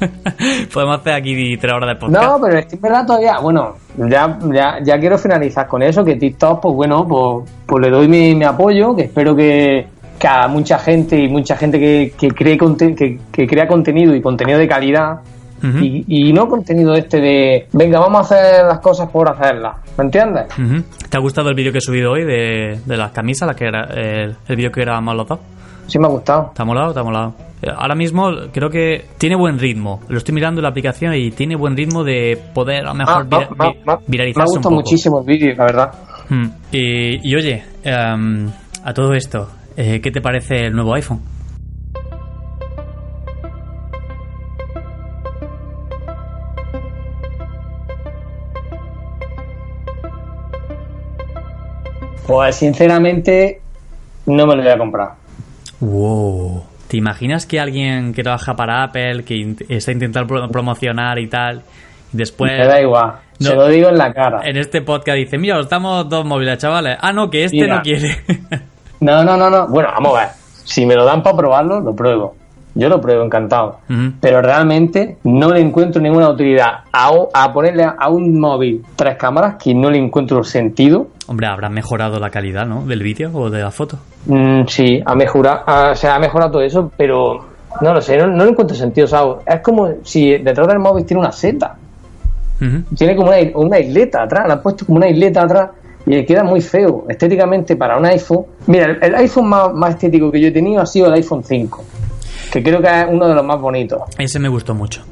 Podemos 0.72 0.98
hacer 1.00 1.12
aquí 1.14 1.56
tres 1.58 1.72
horas 1.72 1.88
de 1.90 1.96
podcast. 2.00 2.24
No, 2.24 2.40
pero 2.40 2.58
es 2.58 2.66
que 2.66 2.76
en 2.76 2.82
verdad 2.82 3.06
todavía, 3.06 3.38
bueno, 3.38 3.74
ya, 3.96 4.38
ya, 4.52 4.78
ya 4.82 4.98
quiero 4.98 5.18
finalizar 5.18 5.66
con 5.68 5.82
eso, 5.82 6.04
que 6.04 6.16
TikTok, 6.16 6.60
pues 6.60 6.74
bueno, 6.74 7.06
pues, 7.06 7.50
pues 7.66 7.82
le 7.84 7.90
doy 7.90 8.08
mi, 8.08 8.34
mi 8.34 8.44
apoyo, 8.44 8.94
que 8.96 9.02
espero 9.02 9.36
que, 9.36 9.86
que 10.18 10.26
a 10.28 10.48
mucha 10.48 10.78
gente 10.78 11.18
y 11.18 11.28
mucha 11.28 11.56
gente 11.56 11.78
que, 11.78 12.12
que, 12.18 12.28
cree 12.28 12.58
que, 12.58 13.18
que 13.30 13.46
crea 13.46 13.66
contenido 13.68 14.14
y 14.14 14.20
contenido 14.22 14.58
de 14.58 14.66
calidad, 14.66 15.20
Y, 15.62 16.04
y 16.08 16.32
no 16.32 16.48
contenido 16.48 16.94
este 16.94 17.20
de, 17.20 17.66
venga, 17.72 18.00
vamos 18.00 18.18
a 18.32 18.34
hacer 18.34 18.64
las 18.66 18.80
cosas 18.80 19.08
por 19.10 19.28
hacerlas, 19.28 19.76
¿me 19.96 20.04
entiendes? 20.04 20.46
¿Te 21.08 21.16
ha 21.16 21.20
gustado 21.20 21.48
el 21.50 21.54
vídeo 21.54 21.70
que 21.72 21.78
he 21.78 21.82
subido 21.82 22.12
hoy 22.12 22.24
de, 22.24 22.80
de 22.84 22.96
las 22.96 23.12
camisas, 23.12 23.46
la 23.46 23.54
que 23.54 23.66
era, 23.66 23.84
el, 23.94 24.34
el 24.48 24.56
vídeo 24.56 24.72
que 24.72 24.80
grabamos 24.80 25.14
los 25.16 25.28
dos? 25.28 25.38
Sí 25.86 25.98
me 25.98 26.06
ha 26.06 26.10
gustado. 26.10 26.52
¿Te 26.54 26.62
ha 26.62 26.64
molado? 26.64 26.92
¿Te 26.94 27.00
ha 27.00 27.02
molado? 27.02 27.34
Eh, 27.60 27.68
Ahora 27.76 27.94
mismo 27.94 28.30
creo 28.52 28.70
que 28.70 29.04
tiene 29.18 29.36
buen 29.36 29.58
ritmo. 29.58 30.00
Lo 30.08 30.18
estoy 30.18 30.34
mirando 30.34 30.60
en 30.60 30.62
la 30.62 30.68
aplicación 30.70 31.14
y 31.14 31.30
tiene 31.32 31.54
buen 31.56 31.76
ritmo 31.76 32.02
de 32.02 32.38
poder 32.54 32.84
a 32.86 32.88
lo 32.88 32.94
mejor 32.94 33.14
Ah, 33.14 33.24
vira- 33.28 33.48
ma- 33.56 33.68
vi- 33.68 33.78
ma- 33.84 33.84
me 33.84 33.92
ha 33.92 33.98
viralizarse 34.06 34.40
un 34.42 34.46
gustado 34.56 34.62
poco. 34.62 34.74
muchísimo 34.74 35.20
el 35.20 35.26
vídeo, 35.26 35.54
la 35.56 35.64
verdad. 35.64 35.92
Mm. 36.28 36.46
Y, 36.72 37.30
y 37.30 37.34
oye, 37.36 37.62
em, 37.84 38.48
a 38.84 38.94
todo 38.94 39.12
esto, 39.12 39.48
eh, 39.76 40.00
¿qué 40.00 40.10
te 40.10 40.20
parece 40.20 40.66
el 40.66 40.72
nuevo 40.72 40.94
iPhone? 40.94 41.20
Pues 52.26 52.56
sinceramente, 52.56 53.60
no 54.26 54.46
me 54.46 54.56
lo 54.56 54.62
voy 54.62 54.70
a 54.72 54.78
comprar. 54.78 55.08
Wow. 55.80 56.64
¿Te 56.88 56.96
imaginas 56.96 57.46
que 57.46 57.58
alguien 57.58 58.12
que 58.14 58.22
trabaja 58.22 58.54
para 58.54 58.82
Apple, 58.84 59.24
que 59.24 59.56
está 59.68 59.92
intentando 59.92 60.28
pro- 60.28 60.48
promocionar 60.48 61.18
y 61.18 61.26
tal, 61.28 61.62
y 62.12 62.16
después 62.18 62.52
Me 62.52 62.66
da 62.66 62.80
igual, 62.80 63.12
no. 63.40 63.48
se 63.48 63.54
lo 63.54 63.66
digo 63.68 63.88
en 63.88 63.98
la 63.98 64.12
cara. 64.12 64.42
en 64.44 64.56
este 64.58 64.82
podcast 64.82 65.16
dice, 65.16 65.38
mira, 65.38 65.58
os 65.58 65.68
damos 65.68 66.08
dos 66.08 66.24
móviles, 66.26 66.58
chavales. 66.58 66.98
Ah, 67.00 67.12
no, 67.12 67.30
que 67.30 67.44
este 67.44 67.56
Mira. 67.62 67.76
no 67.76 67.82
quiere. 67.82 68.16
No, 69.00 69.24
no, 69.24 69.36
no, 69.36 69.50
no. 69.50 69.66
Bueno, 69.66 69.88
vamos 69.94 70.16
a 70.16 70.20
ver. 70.20 70.28
Si 70.64 70.86
me 70.86 70.94
lo 70.94 71.04
dan 71.04 71.24
para 71.24 71.36
probarlo, 71.36 71.80
lo 71.80 71.92
pruebo. 71.92 72.36
Yo 72.74 72.88
lo 72.88 73.00
pruebo, 73.00 73.22
encantado. 73.24 73.78
Pero 74.20 74.40
realmente 74.40 75.18
no 75.24 75.50
le 75.52 75.60
encuentro 75.60 76.00
ninguna 76.00 76.30
utilidad 76.30 76.80
a, 76.90 77.10
o- 77.12 77.28
a 77.34 77.52
ponerle 77.52 77.84
a 77.84 78.08
un 78.08 78.40
móvil 78.40 78.82
tres 78.96 79.16
cámaras 79.16 79.56
que 79.62 79.74
no 79.74 79.90
le 79.90 79.98
encuentro 79.98 80.42
sentido. 80.42 81.08
Hombre, 81.26 81.46
habrá 81.48 81.68
mejorado 81.68 82.18
la 82.18 82.30
calidad, 82.30 82.66
¿no? 82.66 82.84
Del 82.86 83.02
vídeo 83.02 83.30
o 83.34 83.50
de 83.50 83.60
la 83.60 83.70
foto. 83.70 83.98
Mm, 84.26 84.62
sí, 84.68 85.02
ha 85.04 85.14
mejorado, 85.14 85.60
ah, 85.66 85.90
o 85.92 85.96
sea, 85.96 86.14
ha 86.14 86.18
mejorado 86.18 86.52
todo 86.52 86.62
eso, 86.62 86.90
pero 86.96 87.44
no 87.80 87.92
lo 87.94 88.00
sé, 88.00 88.16
no, 88.16 88.26
no 88.28 88.44
le 88.44 88.50
encuentro 88.50 88.76
sentido. 88.76 89.06
¿sabes? 89.06 89.36
Es 89.46 89.60
como 89.60 89.88
si 90.02 90.38
detrás 90.38 90.66
del 90.68 90.78
móvil 90.78 91.04
tiene 91.04 91.20
una 91.20 91.32
seta. 91.32 91.76
Tiene 92.96 93.16
como 93.16 93.28
una, 93.30 93.38
una 93.56 93.80
isleta 93.80 94.22
atrás, 94.22 94.46
le 94.46 94.52
han 94.52 94.62
puesto 94.62 94.86
como 94.86 94.98
una 94.98 95.08
isleta 95.08 95.42
atrás 95.42 95.70
y 96.06 96.10
le 96.10 96.24
queda 96.24 96.44
muy 96.44 96.60
feo 96.60 97.06
estéticamente 97.08 97.74
para 97.74 97.96
un 97.98 98.06
iPhone. 98.06 98.44
Mira, 98.68 98.86
el, 98.86 98.98
el 99.02 99.14
iPhone 99.16 99.48
más, 99.48 99.72
más 99.74 99.90
estético 99.90 100.30
que 100.30 100.40
yo 100.40 100.46
he 100.48 100.52
tenido 100.52 100.80
ha 100.80 100.86
sido 100.86 101.08
el 101.08 101.14
iPhone 101.14 101.42
5, 101.42 101.84
que 102.52 102.62
creo 102.62 102.80
que 102.82 102.88
es 102.88 103.06
uno 103.10 103.26
de 103.28 103.34
los 103.34 103.44
más 103.44 103.60
bonitos. 103.60 104.02
Ese 104.18 104.38
me 104.38 104.48
gustó 104.48 104.74
mucho, 104.74 105.02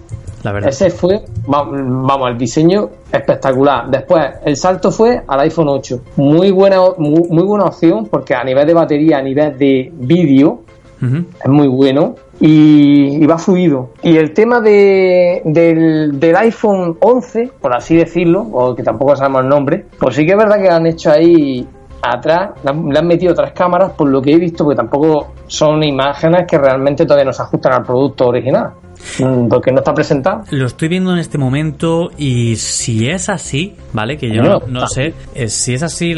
la 0.43 0.53
verdad. 0.53 0.69
Ese 0.71 0.91
fue, 0.91 1.23
va- 1.53 1.65
vamos, 1.71 2.31
el 2.31 2.37
diseño 2.39 2.91
espectacular. 3.11 3.89
Después, 3.91 4.27
el 4.45 4.57
salto 4.57 4.91
fue 4.93 5.23
al 5.27 5.41
iPhone 5.41 5.69
8. 5.69 6.01
Muy 6.17 6.51
buena, 6.51 6.79
muy, 6.99 7.23
muy 7.31 7.45
buena 7.45 7.65
opción 7.65 8.07
porque 8.07 8.35
a 8.35 8.45
nivel 8.45 8.67
de 8.67 8.75
batería, 8.75 9.19
a 9.19 9.23
nivel 9.23 9.57
de 9.57 9.91
vídeo, 9.95 10.61
es 11.03 11.49
muy 11.51 11.67
bueno 11.67 12.15
y, 12.39 13.23
y 13.23 13.27
va 13.27 13.39
fluido. 13.39 13.89
Y 14.03 14.19
el 14.19 14.35
tema 14.35 14.61
de, 14.61 15.41
del, 15.47 16.21
del 16.21 16.37
iPhone 16.37 16.99
11, 17.01 17.53
por 17.59 17.75
así 17.75 17.97
decirlo, 17.97 18.43
o 18.53 18.75
que 18.75 18.83
tampoco 18.83 19.17
sabemos 19.17 19.43
el 19.45 19.49
nombre, 19.49 19.87
pues 19.99 20.15
sí 20.17 20.27
que 20.27 20.33
es 20.33 20.37
verdad 20.39 20.61
que 20.61 20.69
han 20.69 20.87
hecho 20.87 21.11
ahí 21.11 21.67
atrás, 22.03 22.51
le 22.65 22.71
han, 22.71 22.89
le 22.89 22.99
han 22.99 23.07
metido 23.07 23.33
otras 23.33 23.53
cámaras, 23.53 23.93
por 23.93 24.09
lo 24.09 24.21
que 24.23 24.33
he 24.33 24.39
visto, 24.39 24.65
porque 24.65 24.77
tampoco 24.77 25.33
son 25.47 25.83
imágenes 25.83 26.47
que 26.49 26.57
realmente 26.59 27.05
todavía 27.05 27.25
no 27.27 27.33
se 27.33 27.43
ajustan 27.43 27.73
al 27.75 27.83
producto 27.83 28.29
original, 28.29 28.71
mm, 29.19 29.49
porque 29.49 29.71
no 29.73 29.79
está 29.81 29.93
presentado. 29.93 30.45
Lo 30.51 30.67
estoy 30.67 30.89
viendo 30.89 31.13
en 31.13 31.19
este 31.19 31.37
momento 31.39 32.11
y 32.17 32.57
si 32.57 33.09
es 33.09 33.29
así, 33.29 33.75
¿vale? 33.93 34.17
Que 34.17 34.29
yo 34.35 34.43
No, 34.43 34.61
no, 34.67 34.87
sé. 34.87 35.13
eh, 35.35 35.49
si 35.49 35.75
es 35.75 35.83
así, 35.83 36.15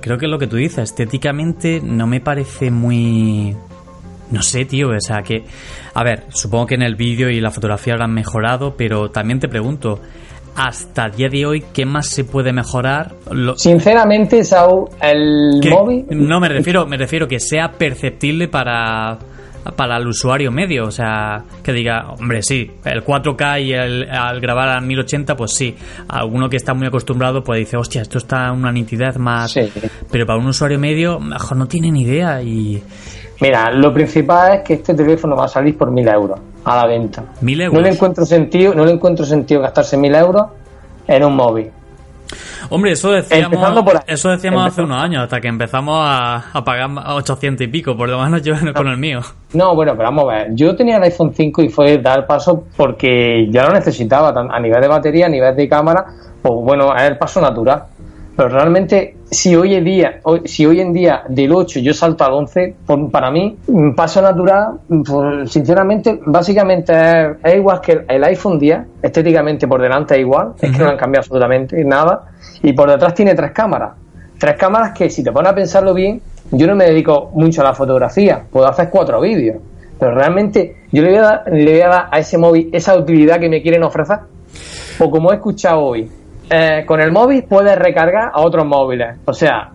creo 0.00 0.18
que 0.18 0.26
es 0.26 0.30
lo 0.30 0.38
que 0.38 0.46
tú 0.46 0.56
dices. 0.56 0.78
Estéticamente 0.78 1.80
no 1.82 2.06
me 2.06 2.20
parece 2.20 2.70
muy... 2.70 3.56
No 4.30 4.40
sé, 4.42 4.64
tío. 4.64 4.88
O 4.88 5.00
sea, 5.00 5.22
que... 5.22 5.44
A 5.94 6.02
ver, 6.02 6.24
supongo 6.30 6.66
que 6.66 6.74
en 6.74 6.82
el 6.82 6.94
vídeo 6.96 7.28
y 7.28 7.38
la 7.40 7.50
fotografía 7.50 7.92
habrán 7.94 8.14
mejorado, 8.14 8.74
pero 8.78 9.10
también 9.10 9.38
te 9.40 9.46
pregunto, 9.48 10.00
hasta 10.56 11.06
el 11.06 11.12
día 11.12 11.28
de 11.28 11.46
hoy, 11.46 11.64
¿qué 11.72 11.84
más 11.86 12.08
se 12.08 12.24
puede 12.24 12.52
mejorar? 12.52 13.14
Lo- 13.30 13.56
Sinceramente, 13.56 14.44
Saúl, 14.44 14.88
el 15.00 15.60
que- 15.62 15.70
móvil... 15.70 16.04
No, 16.10 16.40
me 16.40 16.48
refiero, 16.48 16.86
me 16.86 16.96
refiero 16.96 17.26
que 17.28 17.40
sea 17.40 17.72
perceptible 17.72 18.48
para 18.48 19.18
para 19.76 19.96
el 19.96 20.08
usuario 20.08 20.50
medio, 20.50 20.86
o 20.86 20.90
sea, 20.90 21.44
que 21.62 21.72
diga, 21.72 22.10
hombre, 22.18 22.42
sí, 22.42 22.68
el 22.84 23.04
4K 23.04 23.62
y 23.62 23.72
el, 23.72 24.10
al 24.10 24.40
grabar 24.40 24.68
a 24.70 24.80
1080, 24.80 25.36
pues 25.36 25.52
sí, 25.54 25.76
alguno 26.08 26.48
que 26.48 26.56
está 26.56 26.74
muy 26.74 26.88
acostumbrado 26.88 27.44
pues 27.44 27.60
dice, 27.60 27.76
hostia, 27.76 28.02
esto 28.02 28.18
está 28.18 28.48
a 28.48 28.52
una 28.52 28.72
nitidez 28.72 29.18
más, 29.18 29.52
Sí. 29.52 29.70
pero 30.10 30.26
para 30.26 30.40
un 30.40 30.46
usuario 30.48 30.80
medio, 30.80 31.20
mejor 31.20 31.56
no 31.58 31.68
tiene 31.68 31.92
ni 31.92 32.02
idea 32.02 32.42
y 32.42 32.82
Mira, 33.42 33.72
lo 33.72 33.92
principal 33.92 34.54
es 34.54 34.60
que 34.62 34.74
este 34.74 34.94
teléfono 34.94 35.34
va 35.34 35.46
a 35.46 35.48
salir 35.48 35.76
por 35.76 35.90
mil 35.90 36.06
euros 36.06 36.38
a 36.64 36.76
la 36.76 36.86
venta. 36.86 37.24
mil 37.40 37.58
No 37.58 37.64
euros. 37.64 37.82
le 37.82 37.88
encuentro 37.90 38.24
sentido, 38.24 38.72
no 38.72 38.84
le 38.84 38.92
encuentro 38.92 39.24
sentido 39.24 39.60
gastarse 39.60 39.96
mil 39.96 40.14
euros 40.14 40.46
en 41.08 41.24
un 41.24 41.34
móvil. 41.34 41.68
Hombre, 42.70 42.92
eso 42.92 43.10
decíamos, 43.10 43.82
por 43.82 44.00
eso 44.06 44.30
decíamos 44.30 44.64
hace 44.64 44.82
unos 44.82 45.02
años, 45.02 45.24
hasta 45.24 45.40
que 45.40 45.48
empezamos 45.48 45.98
a, 46.00 46.36
a 46.56 46.64
pagar 46.64 46.88
800 47.16 47.66
y 47.66 47.68
pico, 47.68 47.96
por 47.96 48.08
lo 48.08 48.18
menos 48.22 48.42
yo 48.42 48.54
con 48.74 48.86
el 48.86 48.96
mío. 48.96 49.20
No, 49.54 49.74
bueno, 49.74 49.92
pero 49.96 50.04
vamos 50.04 50.24
a 50.32 50.36
ver. 50.36 50.46
Yo 50.54 50.74
tenía 50.76 50.96
el 50.98 51.02
iPhone 51.02 51.32
5 51.34 51.62
y 51.62 51.68
fue 51.68 51.98
dar 51.98 52.24
paso 52.26 52.64
porque 52.76 53.48
ya 53.50 53.64
lo 53.64 53.72
necesitaba, 53.72 54.28
a 54.50 54.60
nivel 54.60 54.80
de 54.80 54.88
batería, 54.88 55.26
a 55.26 55.28
nivel 55.28 55.54
de 55.56 55.68
cámara, 55.68 56.06
pues 56.40 56.54
bueno, 56.62 56.94
es 56.96 57.02
el 57.02 57.18
paso 57.18 57.40
natural. 57.40 57.82
Pero 58.34 58.48
realmente, 58.48 59.16
si 59.30 59.54
hoy 59.54 59.74
en 59.74 59.84
día, 59.84 60.20
hoy- 60.22 60.42
si 60.46 60.64
hoy 60.64 60.80
en 60.80 60.92
día 60.92 61.22
del 61.28 61.52
8 61.52 61.80
yo 61.80 61.92
salto 61.92 62.24
al 62.24 62.32
11, 62.32 62.74
por- 62.86 63.10
para 63.10 63.30
mí, 63.30 63.58
un 63.66 63.94
paso 63.94 64.22
natural, 64.22 64.78
pues, 64.88 65.50
sinceramente, 65.52 66.18
básicamente 66.24 66.92
es, 66.92 67.26
es 67.44 67.54
igual 67.56 67.80
que 67.82 67.92
el, 67.92 68.04
el 68.08 68.24
iPhone 68.24 68.58
10, 68.58 68.78
estéticamente 69.02 69.68
por 69.68 69.82
delante 69.82 70.14
es 70.14 70.20
igual, 70.20 70.52
es 70.60 70.70
que 70.70 70.78
no 70.78 70.88
han 70.88 70.96
cambiado 70.96 71.20
absolutamente 71.20 71.84
nada, 71.84 72.22
y 72.62 72.72
por 72.72 72.90
detrás 72.90 73.14
tiene 73.14 73.34
tres 73.34 73.50
cámaras. 73.52 73.92
Tres 74.38 74.56
cámaras 74.56 74.92
que, 74.96 75.10
si 75.10 75.22
te 75.22 75.30
pones 75.30 75.52
a 75.52 75.54
pensarlo 75.54 75.92
bien, 75.92 76.20
yo 76.50 76.66
no 76.66 76.74
me 76.74 76.86
dedico 76.86 77.30
mucho 77.34 77.60
a 77.60 77.64
la 77.64 77.74
fotografía, 77.74 78.42
puedo 78.50 78.66
hacer 78.66 78.88
cuatro 78.90 79.20
vídeos, 79.20 79.58
pero 79.98 80.14
realmente 80.14 80.76
yo 80.90 81.02
le 81.02 81.10
voy 81.10 81.18
a 81.18 81.22
dar, 81.22 81.44
le 81.52 81.70
voy 81.72 81.80
a, 81.82 81.88
dar 81.88 82.08
a 82.10 82.18
ese 82.18 82.38
móvil 82.38 82.70
esa 82.72 82.96
utilidad 82.96 83.38
que 83.38 83.48
me 83.48 83.60
quieren 83.62 83.82
ofrecer. 83.84 84.18
O 84.98 85.10
como 85.10 85.32
he 85.32 85.36
escuchado 85.36 85.80
hoy, 85.80 86.10
eh, 86.50 86.84
con 86.86 87.00
el 87.00 87.12
móvil 87.12 87.44
puedes 87.44 87.76
recargar 87.78 88.30
a 88.32 88.40
otros 88.40 88.66
móviles. 88.66 89.16
O 89.24 89.32
sea, 89.32 89.70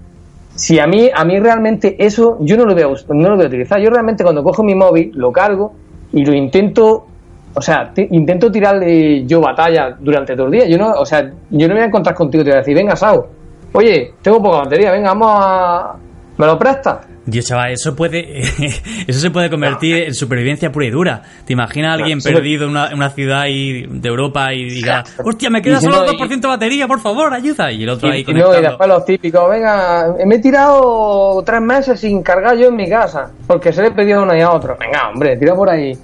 si 0.55 0.79
a 0.79 0.87
mí, 0.87 1.09
a 1.13 1.23
mí 1.23 1.39
realmente 1.39 1.95
eso 1.99 2.37
yo 2.41 2.57
no 2.57 2.65
lo 2.65 2.73
voy 2.73 2.83
a, 2.83 2.87
no 2.87 3.29
lo 3.29 3.35
voy 3.35 3.45
a 3.45 3.47
utilizar. 3.47 3.79
Yo 3.79 3.89
realmente 3.89 4.23
cuando 4.23 4.43
cojo 4.43 4.63
mi 4.63 4.75
móvil, 4.75 5.11
lo 5.13 5.31
cargo 5.31 5.73
y 6.11 6.25
lo 6.25 6.33
intento, 6.33 7.05
o 7.53 7.61
sea, 7.61 7.91
intento 7.95 8.51
tirarle 8.51 9.25
yo 9.25 9.39
batalla 9.39 9.95
durante 9.99 10.35
todo 10.35 10.47
el 10.47 10.53
día. 10.53 10.67
Yo 10.67 10.77
no, 10.77 10.91
o 10.93 11.05
sea, 11.05 11.31
yo 11.49 11.67
no 11.67 11.73
me 11.73 11.79
voy 11.79 11.83
a 11.83 11.85
encontrar 11.85 12.15
contigo 12.15 12.43
te 12.43 12.49
voy 12.49 12.55
a 12.55 12.59
decir, 12.59 12.75
venga, 12.75 12.95
Sao, 12.95 13.27
oye, 13.73 14.13
tengo 14.21 14.41
poca 14.41 14.57
batería, 14.57 14.91
venga, 14.91 15.09
vamos 15.09 15.29
a... 15.31 15.95
¿Me 16.37 16.45
lo 16.45 16.57
prestas? 16.59 16.99
Dios, 17.25 17.45
chaval, 17.45 17.71
eso 17.73 17.93
puede, 17.95 18.39
eso 19.07 19.19
se 19.19 19.31
puede 19.31 19.49
convertir 19.49 19.97
en 20.03 20.13
supervivencia 20.13 20.71
pura 20.71 20.85
y 20.85 20.91
dura. 20.91 21.21
¿Te 21.45 21.53
imaginas 21.53 21.89
a 21.91 21.93
alguien 21.95 22.21
sí. 22.21 22.31
perdido 22.31 22.63
en 22.65 22.69
una, 22.71 22.87
en 22.87 22.93
una 22.93 23.09
ciudad 23.09 23.45
y- 23.49 23.85
de 23.87 24.07
Europa 24.07 24.53
y 24.53 24.69
diga, 24.69 25.03
hostia, 25.25 25.49
me 25.49 25.59
Y 25.59 25.61
queda 25.63 25.81
solo 25.81 26.05
no, 26.05 26.13
2% 26.13 26.39
de 26.39 26.47
batería, 26.47 26.87
por 26.87 27.01
favor, 27.01 27.33
ayuda? 27.33 27.69
Y 27.71 27.83
el 27.83 27.89
otro 27.89 28.09
ahí 28.09 28.21
Y, 28.21 28.23
no, 28.23 28.29
y 28.31 28.33
conectando. 28.43 28.69
después 28.69 28.87
los 28.89 29.05
típicos, 29.05 29.49
venga, 29.49 30.15
me 30.25 30.35
he 30.35 30.39
tirado 30.39 31.43
tres 31.45 31.59
meses 31.61 31.99
sin 31.99 32.21
cargar 32.23 32.55
yo 32.57 32.67
en 32.67 32.75
mi 32.77 32.87
casa, 32.89 33.29
porque 33.45 33.73
se 33.73 33.81
le 33.81 33.89
he 33.89 33.91
pedido 33.91 34.19
a 34.21 34.23
uno 34.23 34.35
y 34.35 34.39
a 34.41 34.51
otro. 34.51 34.77
Venga, 34.79 35.09
hombre, 35.09 35.35
tira 35.37 35.53
por 35.55 35.69
ahí. 35.69 35.97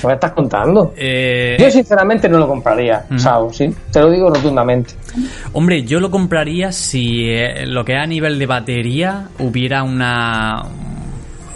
¿Qué 0.00 0.06
me 0.06 0.14
estás 0.14 0.32
contando? 0.32 0.92
Eh, 0.96 1.56
Yo 1.58 1.70
sinceramente 1.70 2.28
no 2.28 2.38
lo 2.38 2.46
compraría, 2.48 3.04
Sao, 3.16 3.52
sí. 3.52 3.72
Te 3.90 4.00
lo 4.00 4.10
digo 4.10 4.30
rotundamente. 4.30 4.94
Hombre, 5.52 5.82
yo 5.84 6.00
lo 6.00 6.10
compraría 6.10 6.72
si 6.72 7.28
eh, 7.30 7.66
lo 7.66 7.84
que 7.84 7.96
a 7.96 8.06
nivel 8.06 8.38
de 8.38 8.46
batería 8.46 9.28
hubiera 9.38 9.82
una 9.82 10.62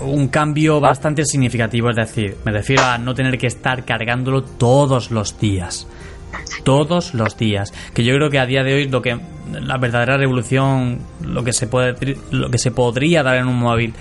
un 0.01 0.29
cambio 0.29 0.81
bastante 0.81 1.25
significativo, 1.25 1.91
es 1.91 1.97
decir, 1.97 2.37
me 2.45 2.53
refiero 2.53 2.85
a 2.85 2.99
no 2.99 3.15
tener 3.15 3.37
que 3.37 3.49
estar 3.49 3.85
cargándolo 3.85 4.43
todos 4.43 5.11
los 5.11 5.39
días. 5.41 5.89
Todos 6.65 7.15
los 7.15 7.37
días. 7.37 7.73
Que 7.95 8.05
yo 8.05 8.15
creo 8.15 8.31
que 8.31 8.39
a 8.39 8.47
día 8.47 8.63
de 8.63 8.75
hoy 8.75 8.89
lo 8.89 9.03
que 9.03 9.19
la 9.53 9.79
verdadera 9.79 10.17
revolución, 10.17 10.99
lo 11.25 11.43
que 11.43 11.53
se 11.53 11.67
puede 11.67 11.95
lo 12.31 12.51
que 12.51 12.59
se 12.59 12.71
podría 12.71 13.23
dar 13.23 13.37
en 13.37 13.49
un 13.49 13.59
móvil. 13.59 13.95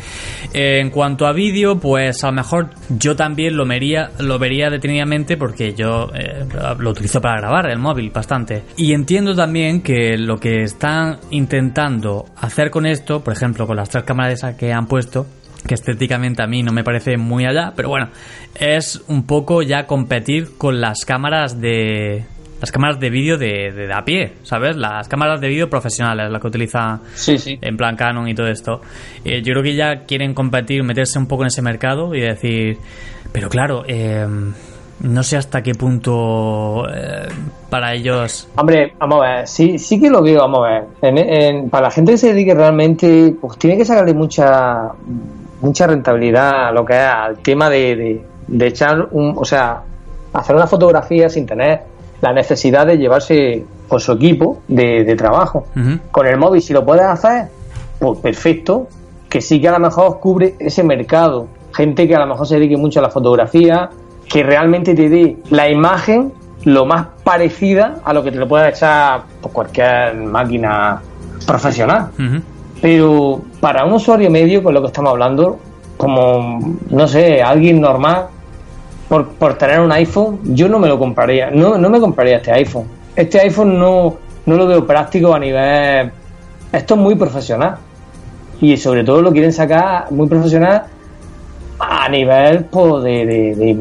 Eh, 0.53 0.79
en 0.79 0.89
cuanto 0.89 1.25
a 1.25 1.33
vídeo, 1.33 1.79
pues 1.79 2.23
a 2.23 2.27
lo 2.27 2.33
mejor 2.33 2.69
yo 2.89 3.15
también 3.15 3.55
lo 3.55 3.65
vería, 3.65 4.11
lo 4.19 4.39
vería 4.39 4.69
detenidamente 4.69 5.37
porque 5.37 5.73
yo 5.73 6.09
eh, 6.13 6.45
lo 6.79 6.89
utilizo 6.89 7.21
para 7.21 7.39
grabar 7.39 7.69
el 7.69 7.79
móvil 7.79 8.09
bastante. 8.09 8.63
Y 8.75 8.93
entiendo 8.93 9.35
también 9.35 9.81
que 9.81 10.17
lo 10.17 10.37
que 10.37 10.63
están 10.63 11.19
intentando 11.31 12.25
hacer 12.37 12.69
con 12.69 12.85
esto, 12.85 13.23
por 13.23 13.33
ejemplo, 13.33 13.67
con 13.67 13.77
las 13.77 13.89
tres 13.89 14.03
cámaras 14.03 14.33
esas 14.33 14.55
que 14.55 14.73
han 14.73 14.87
puesto, 14.87 15.25
que 15.67 15.75
estéticamente 15.75 16.41
a 16.41 16.47
mí 16.47 16.63
no 16.63 16.71
me 16.71 16.83
parece 16.83 17.17
muy 17.17 17.45
allá, 17.45 17.73
pero 17.75 17.89
bueno, 17.89 18.07
es 18.59 19.01
un 19.07 19.23
poco 19.23 19.61
ya 19.61 19.85
competir 19.85 20.57
con 20.57 20.79
las 20.81 21.05
cámaras 21.05 21.59
de 21.61 22.23
las 22.59 22.71
cámaras 22.71 22.99
de 22.99 23.11
vídeo 23.11 23.37
de, 23.37 23.71
de, 23.71 23.93
a 23.93 24.03
pie, 24.03 24.33
¿sabes? 24.41 24.75
Las 24.75 25.07
cámaras 25.07 25.39
de 25.39 25.47
vídeo 25.47 25.69
profesionales, 25.69 26.31
las 26.31 26.41
que 26.41 26.47
utiliza 26.47 27.01
Sí, 27.13 27.37
sí. 27.37 27.59
en 27.61 27.77
plan 27.77 27.95
Canon 27.95 28.27
y 28.27 28.33
todo 28.33 28.47
esto. 28.47 28.81
Eh, 29.23 29.43
yo 29.43 29.51
creo 29.53 29.61
que 29.63 29.75
ya 29.75 30.05
quieren 30.05 30.33
competir, 30.33 30.81
meterse 30.83 31.19
un 31.19 31.27
poco 31.27 31.43
en 31.43 31.47
ese 31.49 31.61
mercado 31.61 32.15
y 32.15 32.21
decir, 32.21 32.79
pero 33.31 33.47
claro, 33.49 33.83
eh, 33.87 34.25
no 35.01 35.21
sé 35.21 35.37
hasta 35.37 35.61
qué 35.61 35.75
punto 35.75 36.85
eh, 36.91 37.27
para 37.69 37.93
ellos... 37.93 38.49
Hombre, 38.55 38.93
vamos 38.97 39.23
a 39.23 39.29
ver, 39.29 39.47
sí, 39.47 39.77
sí 39.77 39.99
que 40.01 40.09
lo 40.09 40.23
veo, 40.23 40.39
vamos 40.39 40.65
a 40.65 40.69
ver. 40.71 40.83
En- 41.03 41.17
en- 41.19 41.69
para 41.69 41.83
la 41.89 41.91
gente 41.91 42.13
que 42.13 42.17
se 42.17 42.29
dedique 42.33 42.55
realmente, 42.55 43.35
pues 43.39 43.59
tiene 43.59 43.77
que 43.77 43.85
sacarle 43.85 44.15
mucha 44.15 44.93
mucha 45.61 45.87
rentabilidad 45.87 46.73
lo 46.73 46.85
que 46.85 46.93
es 46.93 46.99
al 46.99 47.37
tema 47.39 47.69
de, 47.69 47.95
de, 47.95 48.25
de 48.47 48.67
echar 48.67 49.07
un, 49.11 49.33
o 49.37 49.45
sea, 49.45 49.81
hacer 50.33 50.55
una 50.55 50.67
fotografía 50.67 51.29
sin 51.29 51.45
tener 51.45 51.81
la 52.21 52.33
necesidad 52.33 52.85
de 52.85 52.97
llevarse 52.97 53.65
por 53.87 54.01
su 54.01 54.13
equipo 54.13 54.61
de, 54.67 55.03
de 55.03 55.15
trabajo. 55.15 55.67
Con 56.11 56.27
el 56.27 56.37
móvil, 56.37 56.61
si 56.61 56.73
lo 56.73 56.85
puedes 56.85 57.05
hacer, 57.05 57.47
pues 57.99 58.19
perfecto, 58.19 58.87
que 59.29 59.41
sí 59.41 59.61
que 59.61 59.67
a 59.67 59.71
lo 59.73 59.79
mejor 59.79 60.19
cubre 60.19 60.55
ese 60.59 60.83
mercado. 60.83 61.47
Gente 61.73 62.07
que 62.07 62.15
a 62.15 62.19
lo 62.19 62.27
mejor 62.27 62.47
se 62.47 62.55
dedique 62.55 62.77
mucho 62.77 62.99
a 62.99 63.03
la 63.03 63.09
fotografía, 63.09 63.89
que 64.27 64.43
realmente 64.43 64.95
te 64.95 65.09
dé 65.09 65.37
la 65.49 65.69
imagen 65.69 66.33
lo 66.65 66.85
más 66.85 67.07
parecida 67.23 67.99
a 68.03 68.13
lo 68.13 68.23
que 68.23 68.31
te 68.31 68.37
lo 68.37 68.47
pueda 68.47 68.69
echar 68.69 69.21
por 69.41 69.51
cualquier 69.51 70.15
máquina 70.15 71.01
profesional. 71.45 72.09
Pero 72.81 73.41
para 73.59 73.85
un 73.85 73.93
usuario 73.93 74.29
medio, 74.29 74.61
con 74.63 74.73
lo 74.73 74.81
que 74.81 74.87
estamos 74.87 75.11
hablando, 75.11 75.57
como, 75.97 76.59
no 76.89 77.07
sé, 77.07 77.41
alguien 77.41 77.81
normal, 77.81 78.27
por, 79.09 79.29
por 79.29 79.55
tener 79.55 79.79
un 79.79 79.91
iPhone, 79.91 80.39
yo 80.43 80.67
no 80.69 80.77
me 80.79 80.87
lo 80.87 80.99
compraría. 80.99 81.49
No, 81.49 81.77
no 81.77 81.89
me 81.89 81.99
compraría 81.99 82.37
este 82.37 82.51
iPhone. 82.51 82.85
Este 83.15 83.39
iPhone 83.39 83.79
no, 83.79 84.15
no 84.45 84.55
lo 84.55 84.67
veo 84.67 84.85
práctico 84.85 85.33
a 85.33 85.39
nivel... 85.39 86.11
Esto 86.71 86.93
es 86.95 86.99
muy 86.99 87.15
profesional. 87.15 87.77
Y 88.59 88.75
sobre 88.77 89.03
todo 89.03 89.21
lo 89.21 89.31
quieren 89.31 89.53
sacar 89.53 90.11
muy 90.11 90.27
profesional 90.27 90.83
a 91.79 92.09
nivel 92.09 92.65
pues, 92.65 93.03
de, 93.03 93.25
de, 93.25 93.55
de- 93.55 93.77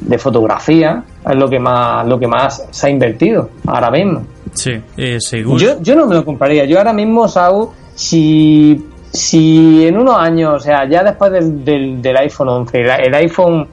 de 0.00 0.18
fotografía. 0.18 1.02
Es 1.28 1.36
lo 1.36 1.48
que 1.50 1.58
más, 1.58 2.06
lo 2.06 2.18
que 2.18 2.26
más 2.26 2.66
se 2.70 2.86
ha 2.86 2.90
invertido 2.90 3.50
ahora 3.66 3.90
mismo. 3.90 4.22
Sí, 4.54 4.72
eh, 4.96 5.18
según... 5.20 5.58
Yo, 5.58 5.80
yo 5.82 5.94
no 5.96 6.06
me 6.06 6.14
lo 6.14 6.24
compraría. 6.24 6.64
Yo 6.64 6.78
ahora 6.78 6.92
mismo, 6.92 7.28
Sau, 7.28 7.72
si, 7.94 8.84
si 9.12 9.86
en 9.86 9.98
unos 9.98 10.16
años, 10.16 10.54
o 10.54 10.60
sea, 10.60 10.88
ya 10.88 11.02
después 11.02 11.32
del, 11.32 11.64
del, 11.64 12.02
del 12.02 12.16
iPhone 12.16 12.48
11, 12.48 12.80
el, 12.80 12.90
el 13.06 13.14
iPhone 13.14 13.68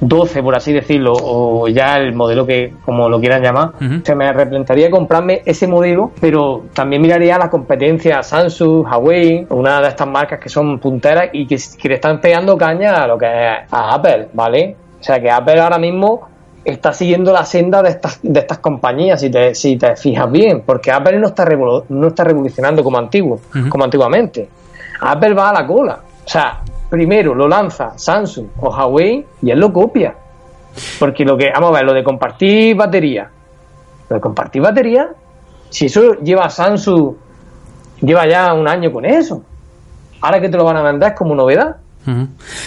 12, 0.00 0.42
por 0.42 0.54
así 0.56 0.72
decirlo, 0.72 1.12
o 1.14 1.68
ya 1.68 1.96
el 1.96 2.14
modelo 2.14 2.46
que, 2.46 2.74
como 2.84 3.08
lo 3.08 3.20
quieran 3.20 3.42
llamar, 3.42 3.72
se 4.02 4.14
me 4.14 4.32
replantearía 4.32 4.90
comprarme 4.90 5.42
ese 5.44 5.66
modelo, 5.66 6.12
pero 6.20 6.64
también 6.74 7.00
miraría 7.00 7.38
la 7.38 7.48
competencia 7.48 8.22
Samsung, 8.22 8.86
Huawei, 8.86 9.46
una 9.50 9.80
de 9.80 9.88
estas 9.88 10.08
marcas 10.08 10.40
que 10.40 10.48
son 10.48 10.78
punteras 10.78 11.30
y 11.32 11.46
que, 11.46 11.56
que 11.80 11.88
le 11.88 11.94
están 11.94 12.20
pegando 12.20 12.56
caña 12.56 13.02
a 13.02 13.06
lo 13.06 13.16
que 13.16 13.26
es 13.26 13.72
a 13.72 13.94
Apple, 13.94 14.28
¿vale? 14.34 14.76
O 15.00 15.02
sea 15.02 15.20
que 15.20 15.30
Apple 15.30 15.60
ahora 15.60 15.78
mismo 15.78 16.33
está 16.64 16.92
siguiendo 16.92 17.32
la 17.32 17.44
senda 17.44 17.82
de 17.82 17.90
estas, 17.90 18.18
de 18.22 18.40
estas 18.40 18.58
compañías, 18.58 19.20
si 19.20 19.30
te, 19.30 19.54
si 19.54 19.76
te 19.76 19.96
fijas 19.96 20.30
bien, 20.30 20.62
porque 20.64 20.90
Apple 20.90 21.18
no 21.18 21.28
está, 21.28 21.44
revolu- 21.44 21.84
no 21.88 22.08
está 22.08 22.24
revolucionando 22.24 22.82
como 22.82 22.98
antiguo, 22.98 23.40
como 23.68 23.84
antiguamente. 23.84 24.48
Apple 25.00 25.34
va 25.34 25.50
a 25.50 25.52
la 25.52 25.66
cola. 25.66 25.98
O 26.24 26.28
sea, 26.28 26.60
primero 26.88 27.34
lo 27.34 27.46
lanza 27.46 27.92
Samsung 27.96 28.46
o 28.60 28.70
Huawei 28.70 29.24
y 29.42 29.50
él 29.50 29.58
lo 29.60 29.72
copia. 29.72 30.14
Porque 30.98 31.24
lo 31.24 31.36
que, 31.36 31.50
vamos 31.52 31.70
a 31.70 31.74
ver, 31.74 31.84
lo 31.84 31.92
de 31.92 32.02
compartir 32.02 32.74
batería. 32.76 33.28
Lo 34.08 34.16
de 34.16 34.20
compartir 34.20 34.62
batería, 34.62 35.08
si 35.68 35.86
eso 35.86 36.14
lleva 36.22 36.48
Samsung, 36.48 37.14
lleva 38.00 38.26
ya 38.26 38.52
un 38.54 38.66
año 38.66 38.90
con 38.92 39.04
eso. 39.04 39.42
Ahora 40.20 40.40
que 40.40 40.48
te 40.48 40.56
lo 40.56 40.64
van 40.64 40.76
a 40.78 40.82
vender 40.82 41.14
como 41.14 41.34
novedad. 41.34 41.76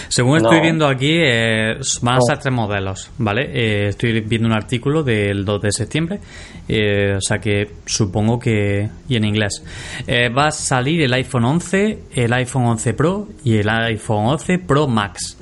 Según 0.10 0.40
No. 0.40 0.50
estoy 0.50 0.62
viendo 0.62 0.88
aquí, 0.88 1.12
eh, 1.14 1.76
van 2.02 2.16
a 2.16 2.18
No. 2.18 2.22
ser 2.22 2.38
tres 2.40 2.54
modelos, 2.54 3.12
¿vale? 3.18 3.50
Eh, 3.54 3.88
estoy 3.90 4.20
viendo 4.22 4.48
un 4.48 4.54
artículo 4.54 5.04
del 5.04 5.46
2 5.46 5.62
de 5.62 5.72
septiembre, 5.72 6.20
eh, 6.68 7.14
o 7.18 7.22
sea 7.22 7.38
que 7.40 7.70
supongo 7.86 8.40
que... 8.40 8.90
y 9.08 9.16
en 9.16 9.26
inglés. 9.26 9.64
Eh, 10.08 10.30
va 10.30 10.48
a 10.48 10.52
salir 10.52 11.02
el 11.02 11.14
iPhone 11.14 11.46
11, 11.46 12.00
el 12.16 12.34
iPhone 12.34 12.66
11 12.66 12.94
Pro 12.94 13.28
y 13.44 13.58
el 13.58 13.70
iPhone 13.70 14.26
11 14.26 14.60
Pro 14.60 14.88
Max. 14.88 15.38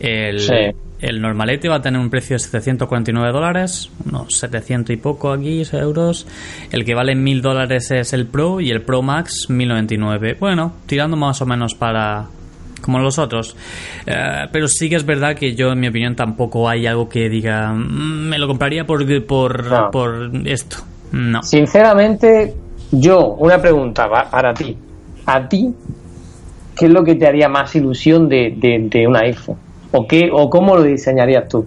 El, 0.00 0.40
Sí. 0.40 0.54
el 1.00 1.20
normalete 1.20 1.68
va 1.68 1.76
a 1.76 1.82
tener 1.82 2.00
un 2.00 2.10
precio 2.10 2.34
de 2.34 2.40
749 2.40 3.32
dólares, 3.32 3.90
unos 4.04 4.34
700 4.36 4.94
y 4.94 4.96
poco 4.96 5.32
aquí 5.32 5.62
euros. 5.72 6.26
El 6.70 6.84
que 6.84 6.94
vale 6.94 7.14
1000 7.16 7.40
dólares 7.42 7.90
es 7.90 8.12
el 8.12 8.26
Pro 8.26 8.60
y 8.60 8.70
el 8.70 8.82
Pro 8.82 9.02
Max 9.02 9.46
1099. 9.48 10.36
Bueno, 10.38 10.74
tirando 10.86 11.16
más 11.16 11.40
o 11.42 11.46
menos 11.46 11.74
para 11.74 12.26
como 12.88 13.00
los 13.00 13.18
otros. 13.18 13.54
Eh, 14.06 14.46
pero 14.50 14.66
sí 14.66 14.88
que 14.88 14.96
es 14.96 15.04
verdad 15.04 15.36
que 15.36 15.54
yo, 15.54 15.72
en 15.72 15.78
mi 15.80 15.88
opinión, 15.88 16.16
tampoco 16.16 16.66
hay 16.70 16.86
algo 16.86 17.06
que 17.06 17.28
diga 17.28 17.70
"Mm, 17.74 18.30
me 18.30 18.38
lo 18.38 18.46
compraría 18.48 18.86
por, 18.86 19.04
por, 19.26 19.66
No. 19.66 19.90
por 19.90 20.30
esto. 20.46 20.78
No. 21.12 21.42
Sinceramente, 21.42 22.54
yo, 22.90 23.34
una 23.38 23.60
pregunta 23.60 24.08
pa- 24.08 24.30
para 24.30 24.54
ti. 24.54 24.74
¿A 25.26 25.46
ti 25.46 25.74
qué 26.74 26.86
es 26.86 26.90
lo 26.90 27.04
que 27.04 27.14
te 27.16 27.26
haría 27.26 27.46
más 27.50 27.76
ilusión 27.76 28.26
de, 28.26 28.54
de- 28.56 28.88
de 28.88 29.06
un 29.06 29.16
iPhone? 29.16 29.58
¿O, 29.92 30.06
qué, 30.08 30.30
¿O 30.32 30.48
cómo 30.48 30.74
lo 30.74 30.82
diseñarías 30.82 31.46
tú? 31.46 31.66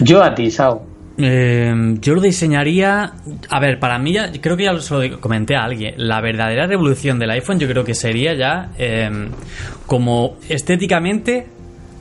Yo 0.00 0.22
a 0.22 0.34
ti, 0.34 0.50
Sao. 0.50 0.82
Eh, 1.18 1.94
yo 2.00 2.14
lo 2.14 2.20
diseñaría. 2.20 3.12
A 3.50 3.60
ver, 3.60 3.78
para 3.80 3.98
mí, 3.98 4.12
ya, 4.12 4.30
creo 4.40 4.56
que 4.56 4.64
ya 4.64 4.78
se 4.80 5.08
lo 5.08 5.20
comenté 5.20 5.56
a 5.56 5.64
alguien. 5.64 5.94
La 5.96 6.20
verdadera 6.20 6.66
revolución 6.66 7.18
del 7.18 7.30
iPhone, 7.30 7.58
yo 7.58 7.66
creo 7.68 7.84
que 7.84 7.94
sería 7.94 8.34
ya 8.34 8.70
eh, 8.78 9.28
como 9.86 10.36
estéticamente. 10.48 11.46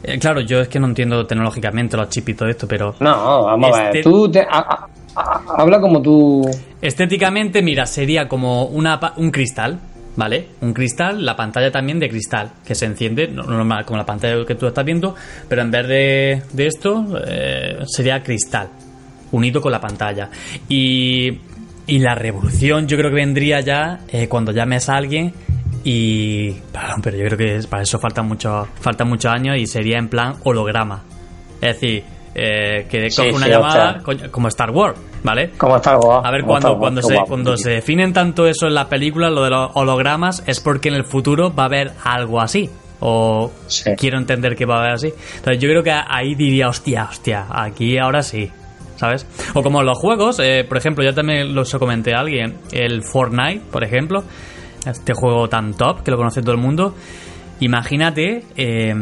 eh, 0.03 0.19
claro, 0.19 0.41
yo 0.41 0.59
es 0.61 0.67
que 0.67 0.79
no 0.79 0.87
entiendo 0.87 1.25
tecnológicamente 1.25 1.97
los 1.97 2.09
chips 2.09 2.29
y 2.29 2.33
todo 2.33 2.49
esto, 2.49 2.67
pero 2.67 2.95
No, 2.99 3.43
vamos 3.45 3.73
a 3.73 3.77
ver. 3.85 3.87
Este- 3.97 4.03
Tú 4.03 4.29
te- 4.29 4.41
a- 4.41 4.47
a- 4.59 4.87
a- 5.15 5.41
habla 5.57 5.79
como 5.79 6.01
tú. 6.01 6.45
estéticamente, 6.81 7.61
mira, 7.61 7.85
sería 7.85 8.27
como 8.27 8.65
una, 8.65 8.99
un 9.17 9.31
cristal, 9.31 9.79
¿vale? 10.17 10.47
Un 10.61 10.73
cristal, 10.73 11.25
la 11.25 11.35
pantalla 11.35 11.71
también 11.71 11.99
de 11.99 12.09
cristal, 12.09 12.51
que 12.65 12.75
se 12.75 12.85
enciende, 12.85 13.27
no- 13.29 13.43
normal, 13.43 13.83
como 13.85 13.97
la 13.97 14.05
pantalla 14.05 14.45
que 14.45 14.55
tú 14.55 14.67
estás 14.67 14.85
viendo, 14.85 15.15
pero 15.49 15.61
en 15.63 15.71
vez 15.71 15.87
de, 15.87 16.41
de 16.53 16.67
esto, 16.67 17.05
eh, 17.25 17.79
sería 17.87 18.21
cristal, 18.21 18.67
unido 19.31 19.61
con 19.61 19.71
la 19.71 19.79
pantalla. 19.81 20.29
Y, 20.69 21.39
y 21.87 21.99
la 21.99 22.15
revolución 22.15 22.87
yo 22.87 22.97
creo 22.97 23.09
que 23.09 23.15
vendría 23.15 23.59
ya 23.61 23.99
eh, 24.09 24.27
cuando 24.27 24.51
llames 24.51 24.89
a 24.89 24.95
alguien 24.97 25.33
y... 25.83 26.51
Perdón, 26.71 27.01
pero 27.03 27.17
yo 27.17 27.25
creo 27.25 27.37
que 27.37 27.67
para 27.67 27.83
eso 27.83 27.99
falta 27.99 28.21
mucho, 28.21 28.67
falta 28.79 29.05
muchos 29.05 29.31
años 29.31 29.57
y 29.57 29.67
sería 29.67 29.97
en 29.97 30.09
plan 30.09 30.35
holograma. 30.43 31.03
Es 31.61 31.79
decir, 31.79 32.03
eh, 32.33 32.85
que 32.89 33.09
Sí, 33.09 33.17
coge 33.17 33.33
una 33.35 33.45
sí, 33.45 33.51
llamada 33.51 34.01
como 34.31 34.47
Star 34.49 34.71
Wars, 34.71 34.99
¿vale? 35.23 35.51
¿Cómo 35.57 35.77
está 35.77 35.95
guapo? 35.95 36.25
A 36.27 36.31
ver, 36.31 36.41
¿Cómo 36.41 36.53
cuando, 36.53 36.77
cuando, 36.77 37.01
se, 37.01 37.15
cuando 37.27 37.57
se 37.57 37.69
definen 37.71 38.13
tanto 38.13 38.47
eso 38.47 38.67
en 38.67 38.73
las 38.73 38.87
películas, 38.87 39.31
lo 39.31 39.43
de 39.43 39.51
los 39.51 39.71
hologramas, 39.75 40.43
es 40.47 40.59
porque 40.59 40.89
en 40.89 40.95
el 40.95 41.05
futuro 41.05 41.53
va 41.53 41.63
a 41.63 41.65
haber 41.67 41.91
algo 42.03 42.41
así. 42.41 42.69
O 42.99 43.51
Sí. 43.67 43.91
quiero 43.97 44.17
entender 44.17 44.55
que 44.55 44.65
va 44.65 44.77
a 44.77 44.79
haber 44.79 44.91
así. 44.93 45.13
Entonces 45.37 45.61
yo 45.61 45.69
creo 45.69 45.83
que 45.83 45.91
ahí 45.91 46.33
diría, 46.35 46.67
hostia, 46.69 47.07
hostia, 47.09 47.45
aquí 47.51 47.97
ahora 47.97 48.21
sí. 48.23 48.49
¿Sabes? 48.95 49.27
O 49.53 49.61
como 49.61 49.83
los 49.83 49.97
juegos, 49.97 50.39
eh, 50.39 50.63
por 50.67 50.77
ejemplo, 50.77 51.03
yo 51.03 51.13
también 51.13 51.53
lo 51.53 51.63
comenté 51.79 52.13
a 52.15 52.19
alguien, 52.19 52.55
el 52.71 53.03
Fortnite, 53.03 53.61
por 53.71 53.83
ejemplo, 53.83 54.23
este 54.85 55.13
juego 55.13 55.49
tan 55.49 55.73
top 55.73 56.01
que 56.03 56.11
lo 56.11 56.17
conoce 56.17 56.41
todo 56.41 56.53
el 56.53 56.61
mundo. 56.61 56.95
Imagínate 57.59 58.43
eh, 58.55 58.93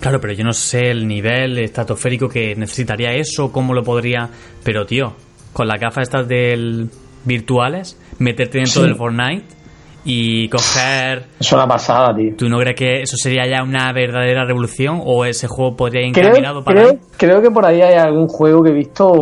Claro, 0.00 0.20
pero 0.20 0.32
yo 0.32 0.44
no 0.44 0.52
sé 0.52 0.90
el 0.90 1.08
nivel 1.08 1.58
estratosférico 1.58 2.28
que 2.28 2.54
necesitaría 2.54 3.10
eso, 3.14 3.50
cómo 3.50 3.74
lo 3.74 3.82
podría. 3.82 4.30
Pero, 4.62 4.86
tío, 4.86 5.14
con 5.52 5.66
las 5.66 5.80
gafas 5.80 6.02
estas 6.04 6.28
del 6.28 6.88
virtuales, 7.24 7.98
meterte 8.20 8.58
dentro 8.58 8.82
Sí. 8.82 8.86
del 8.86 8.94
Fortnite 8.96 9.44
y 10.04 10.48
coger. 10.48 11.26
Es 11.38 11.52
una 11.52 11.66
pasada, 11.66 12.14
tío. 12.14 12.34
¿Tú 12.36 12.48
no 12.48 12.58
crees 12.58 12.76
que 12.76 13.02
eso 13.02 13.16
sería 13.16 13.46
ya 13.46 13.62
una 13.62 13.92
verdadera 13.92 14.44
revolución? 14.44 15.02
¿O 15.04 15.24
ese 15.24 15.48
juego 15.48 15.76
podría 15.76 16.06
ir 16.06 16.12
Creo, 16.12 16.28
encaminado 16.28 16.64
para 16.64 16.80
creo, 16.82 16.98
creo 17.16 17.42
que 17.42 17.50
por 17.50 17.66
ahí 17.66 17.82
hay 17.82 17.94
algún 17.94 18.26
juego 18.28 18.62
que 18.62 18.70
he 18.70 18.74
visto 18.74 19.06
o, 19.06 19.12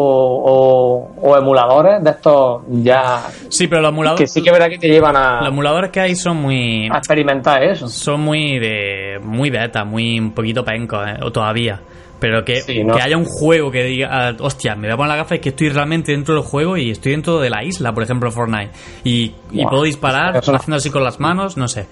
o- 0.44 1.10
o 1.22 1.36
emuladores 1.36 2.02
de 2.04 2.10
estos 2.10 2.62
ya 2.68 3.22
Sí, 3.48 3.66
pero 3.66 3.80
los 3.82 3.90
que 3.90 3.94
emuladores, 3.94 4.32
sí 4.32 4.42
que 4.42 4.50
verdad 4.52 4.68
que 4.68 4.78
te 4.78 4.88
llevan 4.88 5.16
a, 5.16 5.40
los 5.40 5.48
emuladores 5.48 5.90
que 5.90 6.00
hay 6.00 6.14
son 6.14 6.36
muy. 6.36 6.88
a 6.92 6.98
experimentar 6.98 7.62
eso. 7.64 7.88
Son 7.88 8.20
muy 8.20 8.58
de. 8.58 9.18
Muy 9.22 9.50
beta, 9.50 9.84
muy 9.84 10.18
un 10.20 10.32
poquito 10.32 10.64
penco, 10.64 11.02
¿eh? 11.04 11.16
o 11.22 11.32
todavía. 11.32 11.80
Pero 12.18 12.44
que, 12.44 12.62
Sí, 12.62 12.82
¿no? 12.82 12.94
que 12.94 13.02
haya 13.02 13.16
un 13.16 13.26
juego 13.26 13.70
que 13.70 13.84
diga, 13.84 14.08
ah, 14.10 14.36
hostia, 14.40 14.74
me 14.74 14.88
voy 14.88 14.94
a 14.94 14.96
poner 14.96 15.10
la 15.10 15.16
gafa 15.16 15.34
y 15.36 15.38
que 15.40 15.50
estoy 15.50 15.68
realmente 15.68 16.12
dentro 16.12 16.34
del 16.34 16.44
juego 16.44 16.76
y 16.76 16.90
estoy 16.90 17.12
dentro 17.12 17.40
de 17.40 17.50
la 17.50 17.62
isla, 17.62 17.92
por 17.92 18.02
ejemplo, 18.02 18.30
Fortnite. 18.30 18.70
Y, 19.04 19.34
y 19.52 19.66
puedo 19.66 19.82
disparar 19.82 20.36
haciendo 20.36 20.76
así 20.76 20.90
con 20.90 21.04
las 21.04 21.20
manos, 21.20 21.56
no 21.56 21.68
sé. 21.68 21.86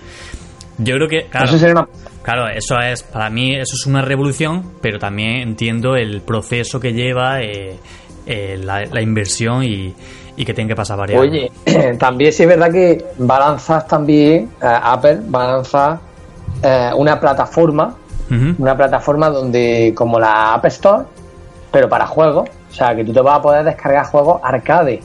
Yo 0.79 0.97
creo 0.97 1.09
que, 1.09 1.27
claro, 1.27 1.47
Eso 1.47 1.59
sería 1.59 1.75
una 1.75 1.89
claro, 2.23 2.49
eso 2.49 2.81
es, 2.81 3.03
para 3.03 3.31
mí, 3.31 3.55
eso 3.55 3.77
es 3.77 3.87
una 3.87 4.03
revolución, 4.03 4.73
pero 4.81 4.99
también 4.99 5.37
entiendo 5.37 5.95
el 5.95 6.21
proceso 6.23 6.81
que 6.81 6.93
lleva 6.93 7.43
eh, 7.43 7.77
eh, 8.27 8.59
la, 8.61 8.85
la 8.87 9.01
inversión 9.01 9.63
y, 9.63 9.95
y 10.37 10.45
que 10.45 10.55
tiene 10.55 10.69
que 10.69 10.77
pasar 10.77 10.99
varias. 10.99 11.21
Oye, 11.21 11.51
también 11.99 12.33
sí 12.33 12.43
es 12.43 12.49
verdad 12.49 12.73
que 12.73 13.05
lanzar 13.19 13.87
también, 13.87 14.51
eh, 14.63 14.67
Apple 14.83 15.21
va 15.33 15.45
a 15.45 15.53
lanzar 15.57 15.99
eh, 16.63 16.91
una 16.97 17.21
plataforma, 17.21 17.95
Una 18.31 18.77
plataforma 18.77 19.29
donde, 19.29 19.93
como 19.95 20.19
la 20.19 20.55
App 20.55 20.65
Store, 20.67 21.05
pero 21.71 21.89
para 21.89 22.07
juegos, 22.07 22.49
o 22.71 22.75
sea, 22.75 22.95
que 22.95 23.05
tú 23.05 23.13
te 23.13 23.21
vas 23.21 23.39
a 23.39 23.43
poder 23.43 23.65
descargar 23.65 24.07
juegos 24.07 24.41
arcade. 24.43 25.01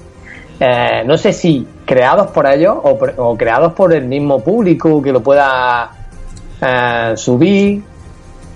Eh, 0.60 1.04
no 1.06 1.18
sé 1.18 1.34
si 1.34 1.68
creados 1.86 2.28
por 2.28 2.46
ellos 2.48 2.78
o 2.84 3.38
creados 3.38 3.74
por 3.74 3.94
el 3.94 4.06
mismo 4.06 4.40
público 4.42 5.02
que 5.02 5.12
lo 5.12 5.22
pueda 5.22 5.92
eh, 6.62 7.14
subir 7.16 7.82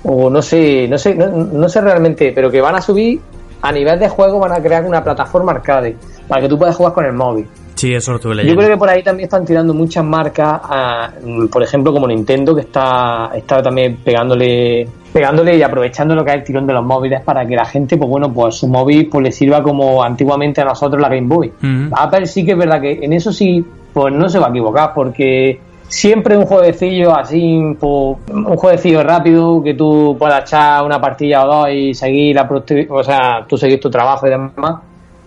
o 0.04 0.30
no 0.30 0.42
sé, 0.42 0.88
no 0.88 0.98
sé, 0.98 1.16
no, 1.16 1.28
no 1.30 1.70
sé 1.70 1.80
realmente, 1.80 2.32
pero 2.34 2.52
que 2.52 2.60
van 2.60 2.76
a 2.76 2.82
subir 2.82 3.22
a 3.62 3.72
nivel 3.72 3.98
de 3.98 4.10
juego 4.10 4.40
van 4.40 4.52
a 4.52 4.62
crear 4.62 4.84
una 4.84 5.02
plataforma 5.02 5.54
arcade 5.54 5.96
para 6.28 6.42
que 6.42 6.50
tú 6.50 6.58
puedas 6.58 6.76
jugar 6.76 6.94
con 6.94 7.06
el 7.06 7.14
móvil. 7.14 7.48
Sí, 7.76 7.94
eso 7.94 8.12
lo 8.12 8.18
estuve 8.18 8.34
Yo 8.34 8.38
leyendo. 8.38 8.62
creo 8.62 8.72
que 8.76 8.78
por 8.78 8.90
ahí 8.90 9.04
también 9.04 9.26
están 9.26 9.46
tirando 9.46 9.74
muchas 9.74 10.04
marcas, 10.04 10.60
a, 10.64 11.12
por 11.52 11.64
ejemplo, 11.64 11.92
como 11.92 12.08
Nintendo, 12.08 12.54
que 12.56 12.62
está, 12.62 13.32
está 13.36 13.62
también 13.62 13.98
pegándole 13.98 14.88
pegándole 15.14 15.56
y 15.56 15.62
aprovechando 15.62 16.16
lo 16.16 16.26
que 16.26 16.32
es 16.32 16.38
el 16.38 16.44
tirón 16.44 16.66
de 16.66 16.74
los 16.74 16.84
móviles 16.84 17.22
para 17.22 17.46
que 17.46 17.56
la 17.56 17.66
gente, 17.66 17.98
pues 17.98 18.10
bueno, 18.10 18.34
pues 18.34 18.56
su 18.56 18.68
móvil 18.68 19.08
pues 19.10 19.24
le 19.24 19.32
sirva 19.32 19.62
como 19.62 20.04
antiguamente 20.04 20.60
a 20.62 20.66
nosotros 20.66 21.00
la 21.00 21.08
Game 21.08 21.28
Boy. 21.28 21.54
Apple 21.92 22.26
sí 22.26 22.44
que 22.44 22.54
es 22.54 22.58
verdad 22.58 22.82
que 22.82 23.00
en 23.00 23.14
eso 23.14 23.32
sí, 23.32 23.64
pues 23.94 24.12
no 24.12 24.28
se 24.28 24.40
va 24.40 24.48
a 24.48 24.50
equivocar, 24.50 24.92
porque 24.96 25.60
siempre 25.88 26.36
un 26.36 26.46
jueguecillo 26.46 27.16
así, 27.16 27.62
pues, 27.80 28.18
un 28.28 28.56
jueguecillo 28.56 29.04
rápido 29.04 29.62
que 29.62 29.76
tú 29.76 30.16
puedas 30.18 30.42
echar 30.42 30.84
una 30.84 31.00
partida 31.00 31.46
o 31.46 31.48
dos 31.48 31.70
y 31.70 31.94
seguir 31.94 32.36
la 32.36 32.50
o 32.90 33.04
sea, 33.04 33.46
tú 33.48 33.56
seguir 33.56 33.80
tu 33.80 33.92
trabajo 33.92 34.26
y 34.26 34.32
demás, 34.32 34.52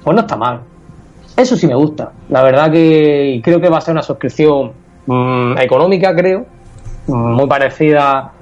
pues 0.03 0.15
no 0.15 0.21
está 0.21 0.37
mal. 0.37 0.61
Eso 1.37 1.57
sí 1.57 1.67
me 1.67 1.75
gusta. 1.75 2.13
La 2.31 2.43
verdad 2.43 2.71
que 2.73 3.41
creo 3.45 3.61
que 3.61 3.69
va 3.69 3.79
a 3.79 3.81
ser 3.81 3.93
una 3.93 4.03
suscripción 4.03 4.73
mm, 5.07 5.59
económica, 5.59 6.15
creo, 6.15 6.47
mm, 7.07 7.35
muy 7.35 7.47
parecida 7.47 8.33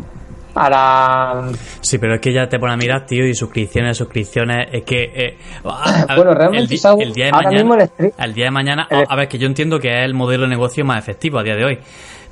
a 0.57 0.70
la 0.70 1.50
Sí, 1.80 1.98
pero 1.98 2.14
es 2.14 2.20
que 2.20 2.33
ya 2.33 2.48
te 2.48 2.61
pone 2.61 2.74
a 2.74 2.76
mirar, 2.76 3.04
tío, 3.07 3.26
y 3.26 3.35
suscripciones, 3.35 3.96
suscripciones, 3.96 4.68
es 4.72 4.85
que... 4.85 5.02
eh, 5.12 5.38
a- 5.64 6.04
a- 6.12 6.16
Bueno, 6.16 6.33
realmente, 6.35 6.76
el 7.00 7.12
día 7.12 7.24
de 7.26 7.30
Ahora 7.33 7.48
mañana, 7.50 7.64
mismo 7.64 7.74
el 7.98 8.12
el 8.16 8.35
día 8.35 8.44
de 8.44 8.50
mañana, 8.52 8.87
el- 8.88 9.04
a 9.09 9.16
ver, 9.16 9.26
que 9.26 9.38
yo 9.38 9.46
entiendo 9.48 9.80
que 9.80 9.88
es 9.88 10.04
el 10.04 10.14
modelo 10.14 10.44
de 10.44 10.50
negocio 10.50 10.85
más 10.85 10.98
efectivo 11.00 11.40
a 11.40 11.42
día 11.42 11.57
de 11.57 11.64
hoy, 11.64 11.78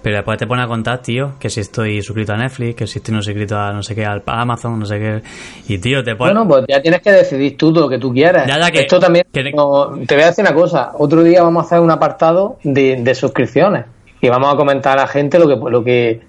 pero 0.03 0.17
después 0.17 0.37
te 0.38 0.47
pone 0.47 0.62
a 0.62 0.67
contar, 0.67 1.01
tío, 1.01 1.35
que 1.38 1.49
si 1.49 1.61
estoy 1.61 2.03
suscrito 2.03 2.33
a 2.33 2.37
Netflix, 2.37 2.75
que 2.77 2.87
si 2.87 2.99
estoy 2.99 3.15
no 3.15 3.23
suscrito 3.23 3.57
a 3.57 3.73
no 3.73 3.83
sé 3.83 3.95
qué, 3.95 4.05
al 4.05 4.23
a 4.27 4.41
Amazon, 4.43 4.79
no 4.79 4.85
sé 4.87 4.99
qué, 4.99 5.23
y 5.69 5.79
tío, 5.79 6.03
te 6.03 6.17
pone... 6.17 6.33
Bueno, 6.33 6.49
pues 6.49 6.65
ya 6.69 6.83
tienes 6.83 7.01
que 7.01 7.12
decidir 7.12 7.57
tú 7.57 7.73
lo 7.73 7.88
que 7.88 7.99
tú 7.99 8.12
quieras. 8.12 8.47
Ya, 8.47 8.59
ya 8.59 8.71
que- 8.71 8.81
Esto 8.81 8.99
también. 8.99 9.25
que- 9.33 9.53
no, 9.53 9.93
te 10.07 10.15
voy 10.15 10.25
a 10.25 10.27
decir 10.27 10.45
una 10.45 10.55
cosa. 10.55 10.93
Otro 10.99 11.23
día 11.23 11.43
vamos 11.43 11.62
a 11.62 11.67
hacer 11.67 11.81
un 11.81 11.91
apartado 11.91 12.59
de, 12.65 12.97
de 13.01 13.15
suscripciones 13.15 13.85
y 14.21 14.29
vamos 14.29 14.53
a 14.53 14.57
comentar 14.57 14.99
a 14.99 15.03
la 15.03 15.07
gente 15.09 15.38
lo 15.38 15.47
que 15.49 15.57
lo 15.71 15.83
que 15.85 16.21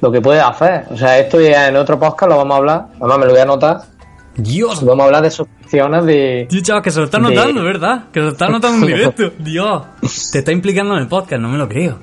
lo 0.00 0.10
que 0.10 0.20
puede 0.20 0.40
hacer. 0.40 0.84
O 0.90 0.96
sea, 0.96 1.18
esto 1.18 1.40
ya 1.40 1.68
en 1.68 1.76
otro 1.76 1.98
podcast 1.98 2.30
lo 2.30 2.36
vamos 2.38 2.54
a 2.54 2.58
hablar. 2.58 2.86
Además, 2.98 3.18
me 3.18 3.24
lo 3.26 3.30
voy 3.32 3.40
a 3.40 3.42
anotar. 3.44 3.76
Dios, 4.34 4.82
Vamos 4.84 5.02
a 5.02 5.06
hablar 5.06 5.22
de 5.22 5.30
suscripciones 5.30 6.04
de. 6.06 6.46
tío, 6.48 6.62
chaval, 6.62 6.82
que 6.82 6.90
se 6.90 6.98
lo 7.00 7.04
está 7.04 7.18
de- 7.18 7.24
notando, 7.34 7.62
¿verdad? 7.62 8.04
Que 8.12 8.20
se 8.20 8.24
lo 8.24 8.32
está 8.32 8.48
notando 8.48 8.86
en 8.86 8.92
directo. 8.96 9.30
Dios, 9.38 9.82
te 10.32 10.38
está 10.38 10.50
implicando 10.52 10.94
en 10.96 11.02
el 11.02 11.08
podcast, 11.08 11.40
no 11.42 11.48
me 11.50 11.58
lo 11.58 11.68
creo. 11.68 11.98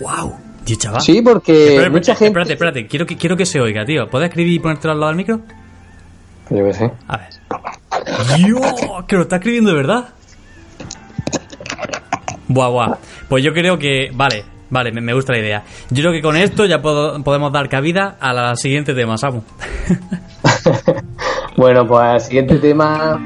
Wow, 0.00 0.34
tío, 0.64 0.76
chaval. 0.76 1.00
Sí, 1.00 1.22
porque 1.22 1.68
Espera, 1.74 1.90
mucha 1.90 2.14
gente. 2.14 2.26
Espérate, 2.28 2.52
espérate, 2.54 2.86
quiero 2.86 3.06
que, 3.06 3.16
quiero 3.16 3.36
que 3.36 3.46
se 3.46 3.60
oiga, 3.60 3.84
tío. 3.84 4.08
¿Puedes 4.08 4.28
escribir 4.28 4.52
y 4.54 4.58
ponértelo 4.58 4.92
al 4.92 5.00
lado 5.00 5.08
del 5.10 5.16
micro? 5.16 5.40
Yo 6.50 6.64
qué 6.64 6.72
sé. 6.74 6.90
A 7.08 7.16
ver. 7.16 7.28
Dios, 8.36 8.60
que 9.06 9.16
lo 9.16 9.22
está 9.22 9.36
escribiendo 9.36 9.70
de 9.70 9.76
verdad. 9.76 10.08
Buah, 12.48 12.68
buah. 12.68 12.96
Pues 13.28 13.44
yo 13.44 13.52
creo 13.52 13.78
que. 13.78 14.10
Vale, 14.12 14.44
vale, 14.70 14.90
me, 14.92 15.00
me 15.00 15.14
gusta 15.14 15.32
la 15.32 15.38
idea. 15.38 15.62
Yo 15.90 16.02
creo 16.02 16.12
que 16.12 16.20
con 16.22 16.36
esto 16.36 16.66
ya 16.66 16.82
puedo- 16.82 17.22
podemos 17.22 17.52
dar 17.52 17.68
cabida 17.68 18.16
a 18.20 18.32
la 18.32 18.56
siguiente 18.56 18.94
tema, 18.94 19.16
Samu. 19.16 19.42
Bueno, 21.56 21.86
pues 21.86 22.14
el 22.14 22.20
siguiente 22.20 22.56
tema. 22.56 23.20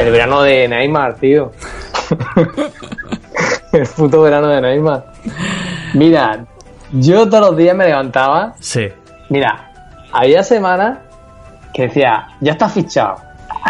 El 0.00 0.10
verano 0.10 0.42
de 0.42 0.66
Neymar, 0.66 1.14
tío. 1.16 1.52
el 3.72 3.86
puto 3.86 4.22
verano 4.22 4.48
de 4.48 4.60
Neymar. 4.60 5.04
Mira, 5.94 6.44
yo 6.92 7.28
todos 7.28 7.50
los 7.50 7.56
días 7.56 7.76
me 7.76 7.86
levantaba. 7.86 8.54
Sí. 8.60 8.88
Mira, 9.28 9.70
había 10.12 10.42
semanas 10.42 10.98
que 11.74 11.82
decía, 11.82 12.28
ya 12.40 12.52
está 12.52 12.68
fichado. 12.68 13.16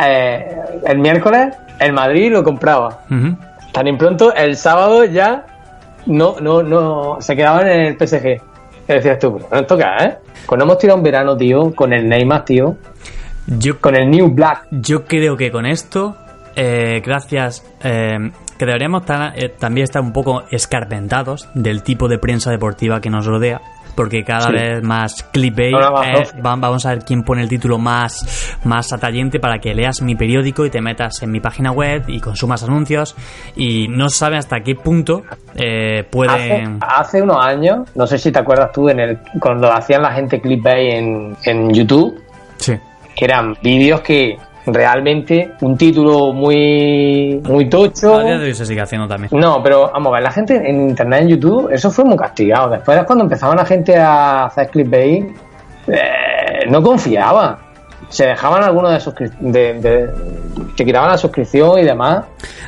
Eh, 0.02 0.56
el 0.86 0.98
miércoles, 0.98 1.54
el 1.80 1.92
Madrid 1.92 2.32
lo 2.32 2.44
compraba. 2.44 3.00
Ujú. 3.10 3.36
Tan 3.72 3.88
en 3.88 3.98
pronto, 3.98 4.32
el 4.34 4.56
sábado 4.56 5.04
ya 5.04 5.46
no, 6.06 6.36
no, 6.40 6.62
no, 6.62 7.16
se 7.20 7.34
quedaban 7.34 7.68
en 7.68 7.80
el 7.80 7.94
PSG. 7.98 8.40
¿Qué 8.86 8.94
decías 8.94 9.18
tú? 9.18 9.38
Pero 9.48 9.60
no 9.62 9.66
toca, 9.66 9.96
¿eh? 10.04 10.18
Cuando 10.46 10.64
hemos 10.64 10.78
tirado 10.78 10.96
un 10.96 11.04
verano, 11.04 11.36
tío, 11.36 11.74
con 11.74 11.92
el 11.92 12.08
Neymar, 12.08 12.44
tío, 12.44 12.76
Yo, 13.46 13.80
con 13.80 13.94
el 13.96 14.10
New 14.10 14.28
Black. 14.30 14.66
yo 14.70 15.04
creo 15.04 15.36
que 15.36 15.50
con 15.52 15.66
esto, 15.66 16.16
eh, 16.56 17.00
gracias, 17.04 17.64
eh, 17.82 18.30
que 18.58 18.66
deberíamos 18.66 19.04
ta- 19.04 19.32
eh, 19.34 19.48
también 19.48 19.84
estar 19.84 20.02
un 20.02 20.12
poco 20.12 20.42
escarpentados 20.50 21.48
del 21.54 21.82
tipo 21.82 22.08
de 22.08 22.18
prensa 22.18 22.50
deportiva 22.50 23.00
que 23.00 23.10
nos 23.10 23.26
rodea. 23.26 23.60
Porque 23.96 24.22
cada 24.24 24.46
Sí. 24.46 24.52
vez 24.52 24.82
más 24.84 25.22
clickbait, 25.32 25.74
eh, 25.74 26.24
vamos 26.40 26.86
a 26.86 26.90
ver 26.90 27.04
quién 27.04 27.22
pone 27.24 27.42
el 27.42 27.48
título 27.48 27.76
más, 27.76 28.56
más 28.64 28.92
atrayente 28.92 29.40
para 29.40 29.58
que 29.58 29.74
leas 29.74 30.00
mi 30.00 30.14
periódico 30.14 30.64
y 30.64 30.70
te 30.70 30.80
metas 30.80 31.20
en 31.22 31.30
mi 31.32 31.40
página 31.40 31.72
web 31.72 32.04
y 32.06 32.20
consumas 32.20 32.62
anuncios. 32.62 33.16
Y 33.56 33.88
no 33.88 34.08
sabe 34.08 34.36
hasta 34.38 34.60
qué 34.60 34.74
punto 34.76 35.22
eh, 35.56 36.00
Hace, 36.00 36.08
pueden... 36.08 36.78
hace 36.80 37.20
unos 37.20 37.44
años, 37.44 37.88
no 37.96 38.06
sé 38.06 38.16
si 38.16 38.30
te 38.30 38.38
acuerdas 38.38 38.70
tú, 38.72 38.88
en 38.88 39.00
el, 39.00 39.18
cuando 39.40 39.70
hacían 39.70 40.02
la 40.02 40.12
gente 40.12 40.40
clickbait 40.40 40.94
en, 40.94 41.36
en 41.44 41.74
YouTube, 41.74 42.14
Sí. 42.58 42.74
que 43.16 43.24
eran 43.24 43.54
vídeos 43.60 44.00
que 44.02 44.38
realmente 44.66 45.52
un 45.62 45.76
título 45.76 46.32
muy, 46.32 47.40
muy 47.44 47.68
tocho. 47.68 48.16
A 48.16 48.24
día 48.24 48.38
de 48.38 48.46
hoy 48.46 48.54
se 48.54 48.66
sigue 48.66 48.80
haciendo 48.80 49.08
también. 49.08 49.30
No, 49.32 49.62
pero 49.62 49.90
vamos 49.92 50.08
a 50.08 50.14
ver, 50.14 50.22
la 50.22 50.30
gente 50.30 50.54
en 50.56 50.88
internet, 50.90 51.22
en 51.22 51.28
YouTube, 51.28 51.70
eso 51.72 51.90
fue 51.90 52.04
muy 52.04 52.16
castigado. 52.16 52.70
Después 52.70 52.98
es 52.98 53.04
cuando 53.04 53.24
empezaban 53.24 53.56
la 53.56 53.64
gente 53.64 53.96
a 53.96 54.46
hacer 54.46 54.68
clickbait, 54.68 55.24
eh, 55.88 56.66
no 56.68 56.82
confiaba. 56.82 57.58
Se 58.08 58.26
dejaban 58.26 58.62
algunos 58.64 58.90
de 58.90 58.98
suscri- 58.98 59.36
de, 59.38 59.74
de- 59.74 60.10
te 60.76 60.84
quitaban 60.84 61.10
la 61.10 61.18
suscripción 61.18 61.78
y 61.78 61.84
demás. 61.84 62.24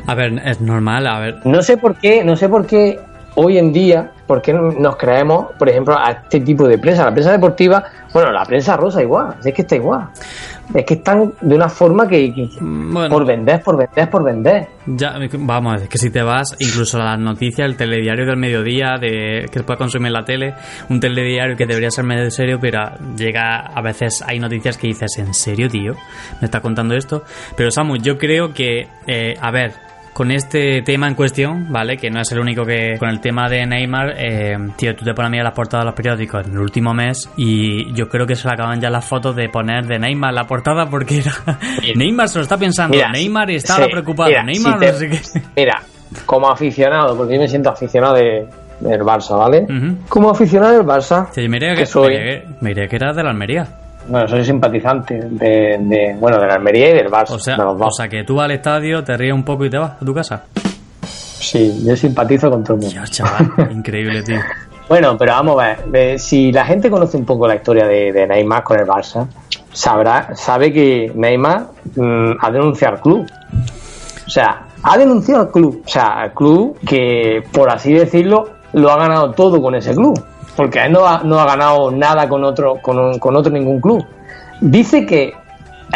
A 0.07 0.15
ver, 0.15 0.41
es 0.45 0.61
normal, 0.61 1.07
a 1.07 1.19
ver... 1.19 1.37
No 1.45 1.63
sé 1.63 1.77
por 1.79 1.97
qué, 1.97 2.23
no 2.23 2.37
sé 2.37 2.49
por 2.49 2.65
qué 2.67 2.99
hoy 3.35 3.59
en 3.59 3.73
día, 3.73 4.11
por 4.27 4.41
qué 4.43 4.53
nos 4.53 4.97
creemos, 4.97 5.47
por 5.59 5.69
ejemplo, 5.69 5.97
a 5.99 6.11
este 6.13 6.41
tipo 6.41 6.67
de 6.69 6.79
prensa. 6.79 7.05
La 7.05 7.13
prensa 7.13 7.33
deportiva 7.33 7.83
Bueno, 8.13 8.31
la 8.31 8.45
prensa 8.45 8.77
rosa 8.77 9.01
igual, 9.01 9.37
es 9.43 9.55
que 9.55 9.63
está 9.63 9.75
igual. 9.77 10.09
Es 10.75 10.85
que 10.85 10.95
están 10.95 11.33
de 11.41 11.55
una 11.57 11.71
forma 11.71 12.07
que, 12.07 12.31
que- 12.35 12.49
Mm, 12.61 12.93
Bueno. 12.93 13.09
por 13.15 13.25
vender, 13.27 13.63
por 13.63 13.79
vender, 13.79 14.11
por 14.11 14.23
vender. 14.23 14.69
Ya, 14.85 15.15
vamos, 15.39 15.81
es 15.81 15.89
que 15.89 15.97
si 15.97 16.11
te 16.11 16.23
vas, 16.23 16.55
incluso 16.59 17.01
a 17.01 17.05
las 17.05 17.19
noticias, 17.19 17.67
el 17.67 17.75
telediario 17.75 18.27
del 18.27 18.37
mediodía, 18.37 18.99
de 19.01 19.47
que 19.51 19.63
puedes 19.63 19.79
consumir 19.79 20.09
en 20.09 20.13
la 20.13 20.25
tele, 20.27 20.55
un 20.91 21.01
telediario 21.01 21.57
que 21.57 21.65
debería 21.65 21.91
ser 21.91 22.05
medio 22.05 22.31
serio, 22.31 22.59
pero 22.61 22.81
llega, 23.17 23.61
a 23.75 23.81
veces 23.81 24.23
hay 24.27 24.39
noticias 24.39 24.77
que 24.77 24.89
dices, 24.89 25.17
¿en 25.17 25.33
serio, 25.33 25.71
tío? 25.71 25.95
¿Me 26.43 26.45
está 26.45 26.61
contando 26.61 26.95
esto? 26.95 27.25
Pero 27.57 27.71
Samu, 27.71 27.97
yo 27.97 28.19
creo 28.19 28.53
que, 28.53 28.89
eh, 29.07 29.35
a 29.41 29.51
ver, 29.51 29.73
con 30.13 30.31
este 30.31 30.83
tema 30.83 31.09
en 31.09 31.15
cuestión, 31.15 31.73
¿vale? 31.73 31.97
Que 31.97 32.11
no 32.11 32.21
es 32.21 32.31
el 32.33 32.39
único 32.41 32.65
que. 32.65 32.97
Con 32.99 33.09
el 33.09 33.21
tema 33.21 33.49
de 33.49 33.65
Neymar, 33.67 34.15
eh, 34.17 34.57
tío, 34.77 34.95
tú 34.95 35.05
te 35.05 35.15
pones 35.15 35.29
a 35.29 35.31
mirar 35.31 35.45
las 35.47 35.55
portadas 35.55 35.85
de 35.85 35.87
los 35.87 35.95
periódicos 35.95 36.47
en 36.47 36.53
el 36.53 36.59
último 36.59 36.93
mes 36.95 37.31
y 37.37 37.93
yo 37.95 38.09
creo 38.09 38.27
que 38.27 38.37
se 38.37 38.47
le 38.49 38.55
acaban 38.55 38.81
ya 38.81 38.91
las 38.91 39.05
fotos 39.05 39.35
de 39.35 39.49
poner 39.49 39.87
de 39.87 39.99
Neymar 39.99 40.35
la 40.35 40.45
portada 40.47 40.87
porque 40.91 41.19
era. 41.21 41.33
Neymar 41.97 42.29
se 42.29 42.39
lo 42.39 42.43
está 42.43 42.57
pensando, 42.59 42.95
Mira, 42.97 43.11
Neymar 43.11 43.49
sí, 43.61 43.67
preocupado, 43.91 44.29
mira, 44.29 44.43
Neymar 44.45 44.75
si 44.75 44.79
te- 44.81 44.93
no 44.93 44.99
sé 44.99 45.09
qué. 45.09 45.43
Mira, 45.57 45.83
como 46.27 46.51
aficionado, 46.51 47.17
porque 47.17 47.35
yo 47.35 47.41
me 47.41 47.49
siento 47.49 47.71
aficionado 47.71 48.15
de, 48.15 48.47
del 48.81 49.01
Barça, 49.01 49.39
¿vale? 49.39 49.63
Ujú. 49.63 49.97
Como 50.09 50.31
aficionado 50.31 50.75
del 50.77 50.87
Barça, 50.87 51.29
Sí, 51.33 51.49
me 51.49 51.59
diría 51.59 51.71
que 51.75 51.81
que, 51.81 51.87
soy, 51.87 52.09
me 52.15 52.19
diría 52.19 52.41
que- 52.43 52.49
me 52.61 52.69
diría 52.71 52.87
que 52.89 52.97
era 52.97 53.13
de 53.15 53.23
la 53.23 53.31
Almería. 53.31 53.67
Bueno, 54.09 54.29
soy 54.29 54.45
simpatizante 54.45 55.15
de, 55.31 55.79
de, 55.81 56.17
bueno, 56.19 56.39
de 56.41 56.47
la 56.47 56.55
Almería 56.55 56.91
y 56.91 56.95
del 56.95 57.09
Barça, 57.11 57.33
O 57.33 57.39
sea, 57.39 57.57
de 57.57 57.65
los 57.65 57.75
o 57.75 57.77
dos. 57.79 57.97
sea, 57.97 58.09
que 58.09 58.25
tú 58.25 58.37
vas 58.37 58.45
al 58.47 58.53
estadio, 58.53 59.03
te 59.05 59.17
ríes 59.17 59.35
un 59.35 59.45
poco 59.45 59.65
y 59.65 59.71
te 59.71 59.79
vas 59.79 59.93
a 60.01 60.05
tu 60.05 60.15
casa. 60.15 60.45
Sí, 61.05 61.83
yo 61.85 61.97
simpatizo 61.97 62.51
con 62.51 62.63
todo 62.63 62.75
el 62.77 62.81
mundo. 62.83 62.95
Dios, 62.95 63.11
chaval, 63.11 63.53
increíble, 63.71 64.23
tío. 64.23 64.39
Bueno, 64.89 65.17
pero 65.17 65.33
vamos 65.33 65.61
a 65.63 65.67
ver, 65.67 65.79
eh, 65.93 66.19
si 66.19 66.53
la 66.53 66.65
gente 66.65 66.91
conoce 66.91 67.17
un 67.17 67.25
poco 67.25 67.47
la 67.47 67.55
historia 67.57 67.87
de, 67.87 68.13
de 68.13 68.27
Neymar 68.27 68.63
con 68.63 68.79
el 68.79 68.87
Barça, 68.87 69.27
sabrá, 69.73 70.35
sabe 70.35 70.73
que 70.73 71.11
Neymar 71.15 71.67
mm, 71.97 72.33
ha 72.41 72.51
denunciado 72.51 72.97
al 72.97 73.01
club. 73.01 73.27
O 74.27 74.31
sea, 74.31 74.67
ha 74.83 74.99
denunciado 74.99 75.43
al 75.43 75.51
club. 75.51 75.83
O 75.85 75.89
sea, 75.89 76.21
al 76.21 76.33
club 76.33 76.79
que, 76.87 77.43
por 77.53 77.71
así 77.71 77.93
decirlo, 77.93 78.51
lo 78.75 78.91
ha 78.91 78.97
ganado 78.97 79.33
todo 79.33 79.61
con 79.63 79.75
ese 79.75 79.95
club. 79.95 80.23
Porque 80.57 80.85
él 80.85 80.93
no 80.93 81.07
ha, 81.07 81.23
no 81.23 81.39
ha 81.41 81.47
ganado 81.47 81.91
nada 81.91 82.29
con 82.29 82.45
otro, 82.45 82.77
con, 82.83 83.19
con 83.19 83.37
otro 83.37 83.53
ningún 83.53 83.81
club. 83.81 84.05
Dice 84.61 85.07
que 85.07 85.33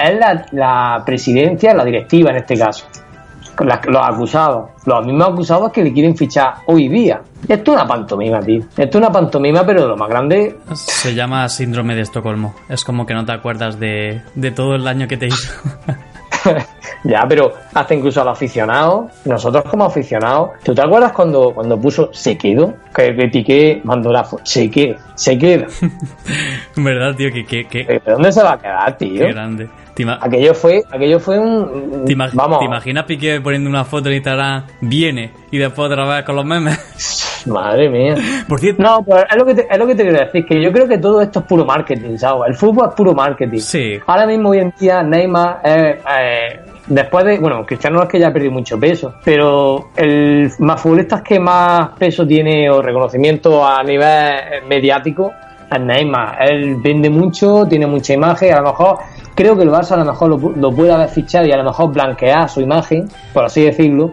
es 0.03 0.19
la, 0.19 0.47
la 0.53 1.03
presidencia, 1.05 1.75
la 1.75 1.85
directiva 1.85 2.31
en 2.31 2.37
este 2.37 2.57
caso, 2.57 2.87
los 3.65 4.03
acusados, 4.03 4.71
los 4.85 5.07
mismos 5.07 5.29
acusados 5.29 5.73
que 5.73 5.83
le 5.83 5.93
quieren 5.93 6.17
fichar 6.17 6.55
hoy 6.67 6.89
día. 6.89 7.21
Esto 7.49 7.73
es 7.73 7.77
una 7.77 7.87
pantomima, 7.87 8.41
tío. 8.41 8.61
Esto 8.77 8.83
es 8.83 8.97
una 8.97 9.11
pantomima, 9.11 9.65
pero 9.65 9.87
lo 9.87 9.97
más 9.97 10.09
grande. 10.09 10.59
Se 10.75 11.15
llama 11.15 11.49
síndrome 11.49 11.95
de 11.95 12.03
Estocolmo. 12.03 12.55
Es 12.69 12.85
como 12.85 13.07
que 13.07 13.15
no 13.15 13.25
te 13.25 13.33
acuerdas 13.33 13.79
de, 13.79 14.23
de 14.35 14.51
todo 14.51 14.75
el 14.75 14.85
daño 14.85 15.07
que 15.07 15.17
te 15.17 15.27
hizo. 15.27 15.53
ya, 17.05 17.25
pero 17.29 17.53
hasta 17.75 17.95
incluso 17.95 18.21
a 18.21 18.25
los 18.25 18.33
aficionados, 18.35 19.07
nosotros 19.25 19.65
como 19.65 19.85
aficionados, 19.85 20.51
¿tú 20.63 20.75
te 20.75 20.83
acuerdas 20.83 21.13
cuando, 21.13 21.53
cuando 21.55 21.81
puso 21.81 22.11
se 22.13 22.37
quedó? 22.39 22.75
Que 22.95 23.15
critiqué, 23.15 23.81
mandó 23.85 24.11
la 24.13 24.25
foto, 24.25 24.43
se 24.45 24.71
queda, 24.71 24.97
se 25.15 25.39
queda. 25.39 25.67
¿Verdad, 26.77 27.15
tío? 27.17 27.31
Que- 27.33 27.65
¿De 27.85 28.01
dónde 28.13 28.33
se 28.33 28.43
va 28.43 28.53
a 28.53 28.59
quedar, 28.59 28.97
tío? 28.99 29.27
qué 29.27 29.33
grande. 29.33 29.69
¿Te, 29.95 30.03
ima- 30.03 30.19
Aquello 30.21 30.53
fue, 30.55 30.83
aquello 30.91 31.19
fue 31.19 31.39
un. 31.39 32.05
te 32.05 32.13
ima- 32.13 32.29
vamos, 32.35 32.59
te 32.59 32.67
imaginas 32.67 33.05
Piqué 33.05 33.41
poniendo 33.41 33.71
una 33.71 33.85
foto 33.85 34.11
en 34.11 34.17
Instagram, 34.17 34.65
viene, 34.83 35.31
y 35.51 35.57
después 35.57 35.91
otra 35.91 36.05
vez 36.05 36.25
con 36.25 36.37
los 36.37 36.45
memes? 36.45 36.79
madre 37.47 37.89
mía. 37.89 38.15
Por 38.49 38.61
cierto, 38.61 38.83
No, 38.83 39.03
pues 39.03 39.25
es 39.31 39.37
lo, 39.37 39.45
que 39.45 39.55
te, 39.55 39.67
es 39.71 39.79
lo 39.79 39.87
que 39.87 39.95
te 39.95 40.03
quiero 40.03 40.19
decir, 40.19 40.45
que 40.45 40.63
yo 40.63 40.73
creo 40.73 40.89
que 40.89 40.99
todo 40.99 41.21
esto 41.21 41.41
es 41.41 41.47
puro 41.47 41.65
marketing, 41.65 42.17
¿sabes? 42.17 42.49
El 42.49 42.55
fútbol 42.55 42.89
es 42.89 42.95
puro 42.95 43.15
marketing. 43.15 43.59
Sí. 43.59 43.99
Ahora 44.07 44.27
mismo, 44.27 44.51
hoy 44.51 44.59
en 44.59 44.75
día, 44.79 45.03
Neymar 45.03 45.61
es, 45.65 45.97
eh, 45.97 46.61
después 46.87 47.25
de, 47.25 47.39
bueno, 47.39 47.65
Cristiano 47.65 47.99
no 47.99 48.03
es 48.05 48.09
que 48.09 48.19
ya 48.19 48.29
ha 48.29 48.33
perdido 48.33 48.53
mucho 48.53 48.79
peso, 48.79 49.15
pero 49.25 49.91
el 49.97 50.51
más 50.61 50.81
futbolista 50.81 51.23
que 51.23 51.39
más 51.41 51.91
peso 51.99 52.27
tiene 52.27 52.71
o 52.71 52.83
reconocimiento 52.83 53.67
a 53.67 53.83
nivel 53.83 54.65
mediático 54.69 55.33
es 55.71 55.81
Neymar. 55.81 56.39
Él 56.49 56.77
vende 56.83 57.11
mucho, 57.11 57.67
tiene 57.69 57.87
mucha 57.87 58.13
imagen, 58.15 58.53
a 58.53 58.61
lo 58.61 58.69
mejor 58.69 58.99
creo 59.35 59.57
que 59.57 59.65
el 59.65 59.71
Barça 59.71 59.93
a 59.93 59.97
lo 59.99 60.05
mejor 60.05 60.29
lo, 60.31 60.51
lo 60.57 60.73
puede 60.73 60.93
haber 60.93 61.09
fichado 61.09 61.47
y 61.47 61.53
a 61.53 61.57
lo 61.57 61.65
mejor 61.65 61.93
blanquear 61.93 62.49
su 62.49 62.61
imagen, 62.61 63.09
por 63.33 63.45
así 63.45 63.65
decirlo. 63.65 64.13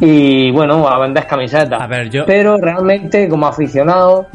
Y 0.00 0.50
bueno, 0.52 0.86
a 0.88 0.98
vender 0.98 1.26
camisetas. 1.26 1.80
A 1.80 1.86
ver, 1.86 2.10
yo- 2.10 2.24
Pero 2.26 2.56
realmente, 2.58 3.28
como 3.28 3.46
aficionado 3.46 4.26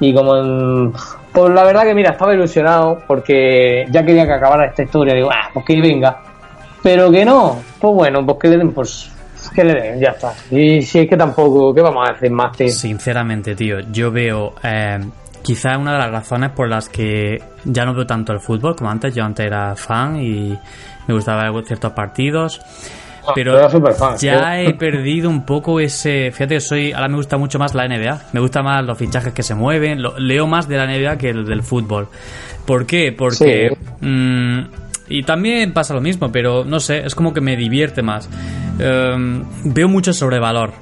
y 0.00 0.14
como. 0.14 0.36
en- 0.36 0.92
Pues 1.32 1.52
la 1.52 1.64
verdad 1.64 1.82
que, 1.84 1.94
mira, 1.94 2.12
estaba 2.12 2.32
ilusionado 2.34 3.02
porque 3.06 3.84
ya 3.90 4.02
quería 4.06 4.24
que 4.24 4.32
acabara 4.32 4.66
esta 4.66 4.82
historia. 4.84 5.12
Digo, 5.14 5.28
ah, 5.30 5.50
pues 5.52 5.66
que 5.66 5.78
venga. 5.80 6.16
Pero 6.82 7.10
que 7.10 7.24
no, 7.26 7.58
pues 7.78 7.94
bueno, 7.94 8.24
pues 8.24 8.38
que 8.38 8.48
le 8.48 8.56
den, 8.56 8.72
pues. 8.72 9.12
Que 9.54 9.62
le 9.64 9.74
den, 9.74 10.00
ya 10.00 10.10
está. 10.10 10.32
Y 10.50 10.80
si 10.82 11.00
es 11.00 11.08
que 11.08 11.16
tampoco, 11.16 11.74
¿qué 11.74 11.82
vamos 11.82 12.08
a 12.08 12.12
decir 12.14 12.30
más, 12.30 12.56
tío? 12.56 12.68
Sinceramente, 12.68 13.54
tío, 13.54 13.80
yo 13.92 14.10
veo 14.10 14.54
eh, 14.62 14.98
quizá 15.42 15.76
una 15.78 15.92
de 15.92 15.98
las 15.98 16.10
razones 16.10 16.50
por 16.50 16.68
las 16.68 16.88
que 16.88 17.40
ya 17.64 17.84
no 17.84 17.94
veo 17.94 18.06
tanto 18.06 18.32
el 18.32 18.40
fútbol 18.40 18.74
como 18.74 18.90
antes. 18.90 19.14
Yo 19.14 19.22
antes 19.24 19.44
era 19.46 19.76
fan 19.76 20.16
y 20.16 20.58
me 21.06 21.14
gustaba 21.14 21.50
ver 21.50 21.64
ciertos 21.64 21.92
partidos. 21.92 22.60
Pero 23.34 23.52
era 23.58 23.68
ya 24.16 24.60
he 24.60 24.74
perdido 24.74 25.28
un 25.30 25.44
poco 25.44 25.80
ese. 25.80 26.30
Fíjate 26.32 26.54
que 26.54 26.60
soy. 26.60 26.92
Ahora 26.92 27.08
me 27.08 27.16
gusta 27.16 27.36
mucho 27.36 27.58
más 27.58 27.74
la 27.74 27.86
NBA. 27.88 28.22
Me 28.32 28.40
gusta 28.40 28.62
más 28.62 28.84
los 28.84 28.96
fichajes 28.98 29.32
que 29.32 29.42
se 29.42 29.54
mueven. 29.54 30.02
lo- 30.02 30.18
leo 30.18 30.46
más 30.46 30.68
de 30.68 30.76
la 30.76 30.86
NBA 30.86 31.18
que 31.18 31.30
el 31.30 31.44
del 31.46 31.62
fútbol. 31.62 32.08
¿Por 32.66 32.86
qué? 32.86 33.12
Porque. 33.12 33.76
mm, 34.00 34.60
y 35.08 35.22
también 35.22 35.72
pasa 35.72 35.94
lo 35.94 36.00
mismo, 36.00 36.32
pero 36.32 36.64
no 36.64 36.80
sé, 36.80 37.06
es 37.06 37.14
como 37.14 37.32
que 37.32 37.40
me 37.40 37.56
divierte 37.56 38.02
más. 38.02 38.28
Em, 38.78 39.44
veo 39.64 39.88
mucho 39.88 40.12
sobrevalor. 40.12 40.72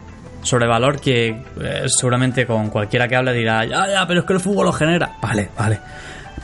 Sobrevalor 0.43 1.01
que 1.01 1.29
eh, 1.29 1.83
seguramente 1.87 2.47
con 2.47 2.69
cualquiera 2.71 3.09
que 3.09 3.17
hable 3.17 3.33
dirá, 3.33 3.65
ya, 3.65 3.87
ya, 3.89 4.07
pero 4.07 4.21
es 4.21 4.27
que 4.27 4.33
el 4.35 4.41
fútbol 4.41 4.67
lo 4.67 4.73
genera. 4.73 5.13
Vale, 5.23 5.49
vale. 5.59 5.79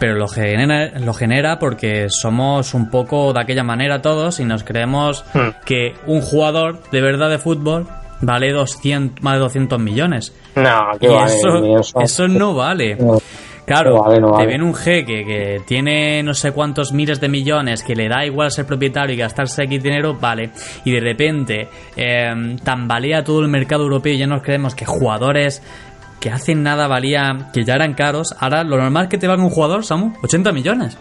Pero 0.00 0.14
lo 0.16 0.26
genera, 0.26 0.98
lo 0.98 1.12
genera 1.14 1.58
porque 1.60 2.06
somos 2.08 2.74
un 2.74 2.90
poco 2.90 3.32
de 3.32 3.40
aquella 3.40 3.62
manera 3.62 4.02
todos 4.02 4.40
y 4.40 4.44
nos 4.44 4.64
creemos 4.64 5.24
Hmm. 5.34 5.50
que 5.64 5.94
un 6.06 6.20
jugador 6.22 6.80
de 6.90 7.00
verdad 7.00 7.30
de 7.30 7.38
fútbol 7.38 7.86
vale 8.22 8.50
200, 8.52 9.22
más 9.22 9.34
de 9.34 9.40
200 9.40 9.78
millones. 9.78 10.34
No, 10.56 10.80
Y 11.00 11.06
vale, 11.06 11.32
eso, 11.78 12.00
eso 12.00 12.26
no 12.28 12.54
vale. 12.54 12.96
No. 12.96 13.18
Claro, 13.66 13.90
No 13.94 14.02
vale, 14.02 14.20
no 14.20 14.32
te 14.32 14.46
viene 14.46 14.64
un 14.64 14.74
jeque 14.74 15.24
que 15.24 15.60
tiene 15.64 16.24
no 16.24 16.34
sé 16.34 16.50
cuántos 16.50 16.92
miles 16.92 17.20
de 17.20 17.28
millones, 17.28 17.84
que 17.84 17.94
le 17.94 18.08
da 18.08 18.24
igual 18.26 18.50
ser 18.50 18.66
propietario 18.66 19.14
y 19.14 19.18
gastarse 19.18 19.62
aquí 19.62 19.78
dinero, 19.78 20.14
vale. 20.20 20.50
Y 20.84 20.90
de 20.90 20.98
repente 21.00 21.68
eh, 21.96 22.56
tambalea 22.64 23.22
todo 23.22 23.40
el 23.42 23.48
mercado 23.48 23.84
europeo 23.84 24.12
y 24.14 24.18
ya 24.18 24.26
nos 24.26 24.42
creemos 24.42 24.74
que 24.74 24.86
jugadores 24.86 25.62
que 26.20 26.30
hacen 26.30 26.62
nada 26.62 26.86
valía, 26.86 27.50
que 27.52 27.64
ya 27.64 27.74
eran 27.74 27.94
caros, 27.94 28.34
ahora 28.38 28.62
lo 28.62 28.76
normal 28.76 29.08
que 29.08 29.18
te 29.18 29.26
valga 29.26 29.42
un 29.42 29.50
jugador, 29.50 29.84
Samu, 29.84 30.12
80 30.22 30.52
millones. 30.52 30.98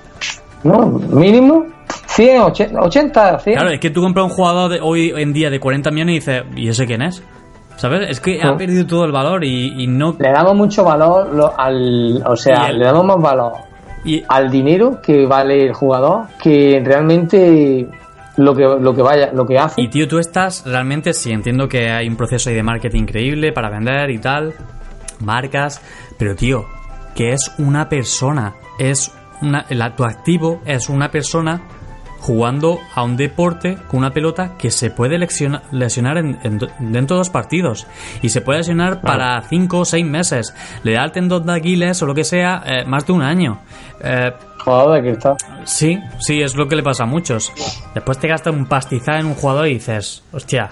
No, 0.64 0.88
mínimo 0.88 1.66
100, 2.08 2.42
80, 2.42 2.80
80 2.82 3.40
100. 3.40 3.56
Claro, 3.56 3.70
es 3.72 3.80
que 3.80 3.90
tú 3.90 4.02
compras 4.02 4.26
un 4.26 4.32
jugador 4.32 4.72
de 4.72 4.80
hoy 4.82 5.14
en 5.16 5.32
día 5.34 5.50
de 5.50 5.60
40 5.60 5.92
millones 5.92 6.14
y 6.16 6.20
dices, 6.20 6.44
¿y 6.56 6.68
ese 6.70 6.86
quién 6.86 7.02
es? 7.02 7.24
¿Sabes? 7.78 8.10
Es 8.10 8.20
que 8.20 8.42
ha 8.42 8.58
perdido 8.58 8.86
todo 8.86 9.06
el 9.06 9.12
valor 9.14 9.46
y, 9.46 9.82
y 9.84 9.88
no... 9.88 10.16
Le 10.20 10.32
damos 10.34 10.54
mucho 10.56 10.84
valor 10.84 11.34
lo- 11.34 11.58
al. 11.58 12.22
O 12.26 12.36
sea, 12.36 12.68
el- 12.68 12.80
le 12.80 12.86
damos 12.86 13.06
más 13.06 13.22
valor 13.22 13.54
y- 14.04 14.22
al 14.28 14.50
dinero 14.52 15.00
que 15.02 15.26
vale 15.26 15.64
el 15.68 15.74
jugador 15.74 16.24
que 16.44 16.82
realmente 16.84 17.88
lo 18.36 18.54
que 18.56 18.64
lo 18.64 18.94
que 18.94 19.02
vaya 19.02 19.32
lo 19.34 19.46
que 19.46 19.58
hace 19.58 19.82
Y 19.82 19.88
tío, 19.88 20.08
tú 20.10 20.18
estás 20.20 20.64
realmente, 20.66 21.14
sí, 21.14 21.32
entiendo 21.32 21.68
que 21.70 21.90
hay 21.90 22.08
un 22.10 22.18
proceso 22.18 22.50
ahí 22.50 22.56
de 22.58 22.64
marketing 22.64 23.04
increíble 23.04 23.54
para 23.54 23.70
vender 23.70 24.10
y 24.10 24.18
tal, 24.20 24.54
marcas, 25.20 25.82
pero 26.18 26.36
tío, 26.36 26.66
que 27.16 27.34
es 27.34 27.52
una 27.58 27.90
persona, 27.90 28.56
es 28.78 29.12
una, 29.42 29.66
el, 29.70 29.82
tu 29.96 30.04
activo 30.04 30.62
es 30.66 30.90
una 30.90 31.12
persona 31.12 31.62
jugando 32.20 32.80
a 32.96 33.04
un 33.04 33.16
deporte 33.16 33.78
con 33.88 34.00
una 34.00 34.12
pelota 34.12 34.58
que 34.58 34.72
se 34.72 34.92
puede 34.92 35.18
lesiona- 35.18 35.64
lesionar 35.72 36.18
en, 36.18 36.38
en 36.44 36.60
dentro 36.92 37.16
de 37.16 37.20
dos 37.20 37.30
partidos 37.30 37.88
y 38.22 38.28
se 38.30 38.42
puede 38.42 38.60
lesionar 38.60 39.00
para 39.00 39.42
cinco 39.44 39.80
o 39.80 39.86
seis 39.86 40.06
meses, 40.06 40.54
le 40.84 40.94
da 40.94 41.06
el 41.06 41.14
tendón 41.14 41.46
de 41.46 41.54
Aquiles 41.54 42.02
o 42.02 42.06
lo 42.06 42.14
que 42.14 42.26
sea, 42.26 42.62
eh, 42.66 42.84
más 42.86 43.06
de 43.08 43.14
un 43.14 43.22
año. 43.22 43.60
Eh, 44.04 44.34
jugador 44.66 44.96
de 45.02 45.10
cristal 45.10 45.36
Sí, 45.64 45.98
sí, 46.20 46.42
es 46.42 46.56
lo 46.56 46.68
que 46.68 46.76
le 46.76 46.84
pasa 46.84 47.04
a 47.04 47.08
muchos. 47.08 47.54
Después 47.96 48.18
te 48.18 48.28
gastas 48.28 48.54
un 48.54 48.66
pastizal 48.66 49.22
en 49.22 49.28
un 49.28 49.36
jugador 49.36 49.68
y 49.70 49.76
dices, 49.76 50.22
hostia, 50.34 50.70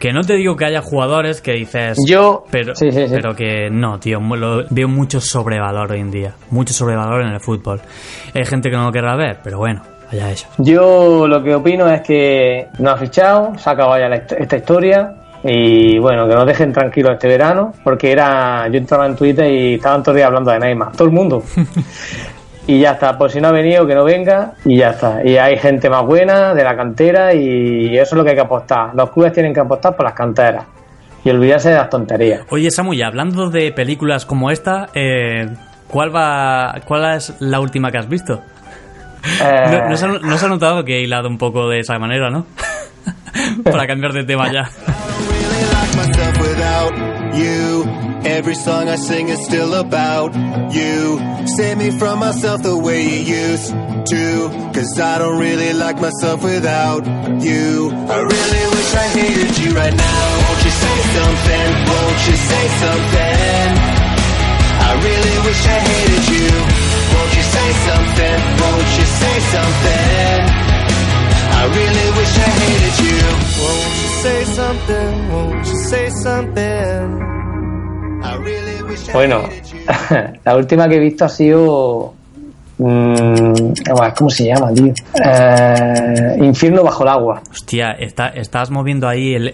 que 0.00 0.12
no 0.12 0.22
te 0.22 0.34
digo 0.34 0.56
que 0.56 0.64
haya 0.64 0.80
jugadores 0.82 1.40
que 1.40 1.52
dices, 1.52 1.96
yo 2.08 2.44
pero, 2.50 2.74
sí, 2.74 2.90
sí, 2.90 3.06
sí. 3.06 3.14
pero 3.14 3.36
que 3.36 3.68
no, 3.70 4.00
tío, 4.00 4.18
lo- 4.18 4.64
veo 4.70 4.88
mucho 4.88 5.20
sobrevalor 5.20 5.92
hoy 5.92 6.00
en 6.00 6.10
día, 6.10 6.32
mucho 6.50 6.72
sobrevalor 6.74 7.20
en 7.22 7.28
el 7.34 7.40
fútbol. 7.40 7.80
Hay 8.34 8.44
gente 8.46 8.70
que 8.70 8.76
no 8.76 8.86
lo 8.86 8.92
querrá 8.92 9.14
ver, 9.14 9.38
pero 9.44 9.58
bueno, 9.58 9.82
allá 10.10 10.30
ellos. 10.30 10.48
yo 10.58 11.28
lo 11.28 11.42
que 11.44 11.54
opino 11.54 11.86
es 11.88 12.00
que 12.00 12.66
no 12.78 12.90
ha 12.90 12.96
fichado 12.96 13.52
se 13.56 13.70
ha 13.70 13.74
acabado 13.74 14.00
ya 14.00 14.08
la 14.08 14.16
esta 14.16 14.56
historia 14.56 15.14
y 15.44 15.98
bueno 15.98 16.28
que 16.28 16.34
nos 16.34 16.46
dejen 16.46 16.72
tranquilos 16.72 17.12
este 17.12 17.28
verano 17.28 17.72
porque 17.84 18.10
era 18.12 18.66
yo 18.68 18.76
entraba 18.78 19.06
en 19.06 19.16
Twitter 19.16 19.50
y 19.50 19.74
estaban 19.76 20.02
todos 20.02 20.08
los 20.14 20.16
días 20.16 20.26
hablando 20.26 20.50
de 20.50 20.58
Neymar 20.58 20.92
todo 20.92 21.04
el 21.04 21.14
mundo 21.14 21.42
y 22.74 22.80
ya 22.80 22.92
está. 22.92 23.16
Por 23.18 23.30
si 23.30 23.40
no 23.40 23.48
ha 23.48 23.52
venido, 23.52 23.86
que 23.86 23.94
no 23.94 24.04
venga 24.04 24.52
y 24.64 24.76
ya 24.78 24.90
está. 24.90 25.20
Y 25.24 25.36
hay 25.36 25.58
gente 25.58 25.90
más 25.90 26.04
buena 26.04 26.54
de 26.54 26.62
la 26.64 26.76
cantera 26.76 27.34
y 27.34 27.96
eso 27.96 28.14
es 28.14 28.18
lo 28.18 28.24
que 28.24 28.30
hay 28.30 28.36
que 28.36 28.42
apostar. 28.42 28.94
Los 28.94 29.10
clubes 29.10 29.32
tienen 29.32 29.52
que 29.52 29.60
apostar 29.60 29.96
por 29.96 30.04
las 30.04 30.14
canteras 30.14 30.64
y 31.24 31.30
olvidarse 31.30 31.70
de 31.70 31.76
las 31.76 31.90
tonterías. 31.90 32.42
Oye, 32.50 32.70
Samu, 32.70 32.94
y 32.94 33.02
hablando 33.02 33.50
de 33.50 33.72
películas 33.72 34.24
como 34.24 34.50
esta, 34.50 34.88
eh, 34.94 35.48
¿cuál 35.88 36.14
va, 36.14 36.76
¿cuál 36.86 37.16
es 37.16 37.34
la 37.40 37.60
última 37.60 37.90
que 37.90 37.98
has 37.98 38.08
visto? 38.08 38.40
Eh, 39.42 39.64
No, 39.70 39.88
no 39.90 39.96
se, 39.96 40.06
ha, 40.06 40.08
no 40.08 40.38
se 40.38 40.46
ha 40.46 40.48
notado 40.48 40.84
que 40.84 40.96
he 40.98 41.02
hilado 41.02 41.28
un 41.28 41.36
poco 41.38 41.68
de 41.68 41.80
esa 41.80 41.98
manera, 41.98 42.30
¿no? 42.30 42.46
Para 43.64 43.86
cambiar 43.86 44.12
de 44.12 44.24
tema 44.24 44.50
ya. 44.52 44.70
Every 48.24 48.54
song 48.54 48.88
I 48.88 48.96
sing 48.96 49.28
is 49.28 49.44
still 49.44 49.74
about 49.74 50.34
you. 50.72 51.18
Save 51.56 51.78
me 51.78 51.90
from 51.90 52.18
myself 52.18 52.62
the 52.62 52.76
way 52.76 53.02
you 53.02 53.20
used 53.34 53.70
to. 53.70 54.24
Cause 54.74 55.00
I 55.00 55.18
don't 55.18 55.38
really 55.38 55.72
like 55.72 56.00
myself 56.00 56.42
without 56.44 57.04
you. 57.40 57.90
I 57.90 58.18
really 58.20 58.64
wish 58.76 58.94
I 58.94 59.06
hated 59.16 59.58
you 59.58 59.70
right 59.74 59.94
now. 59.94 60.22
Won't 60.44 60.64
you 60.64 60.70
say 60.70 60.96
something? 61.16 61.68
Won't 61.90 62.20
you 62.28 62.36
say 62.36 62.64
something? 62.82 63.68
I 64.80 64.90
really 65.00 65.36
wish 65.48 65.62
I 65.66 65.78
hated 65.80 66.24
you. 66.34 66.50
Won't 67.12 67.32
you 67.36 67.44
say 67.56 67.68
something? 67.88 68.38
Won't 68.60 68.90
you 69.00 69.06
say 69.20 69.36
something? 69.54 70.40
I 71.60 71.62
really 71.72 72.08
wish 72.18 72.34
I 72.36 72.50
hated 72.60 72.96
you. 73.04 73.20
Won't 73.64 73.94
you 74.00 74.08
say 74.24 74.44
something? 74.44 75.32
Won't 75.32 75.66
you 75.66 75.76
say 75.88 76.10
something? 76.10 77.39
Bueno, 79.12 79.42
la 80.44 80.56
última 80.56 80.88
que 80.88 80.96
he 80.96 81.00
visto 81.00 81.24
ha 81.24 81.28
sido. 81.28 82.14
mm, 82.78 83.52
¿Cómo 84.16 84.30
se 84.30 84.46
llama, 84.46 84.72
tío? 84.72 84.92
Eh, 85.24 86.36
Infierno 86.40 86.82
bajo 86.84 87.02
el 87.04 87.08
agua. 87.10 87.42
Hostia, 87.50 87.92
está, 87.92 88.28
estás 88.28 88.70
moviendo 88.70 89.06
ahí 89.08 89.34
el... 89.34 89.52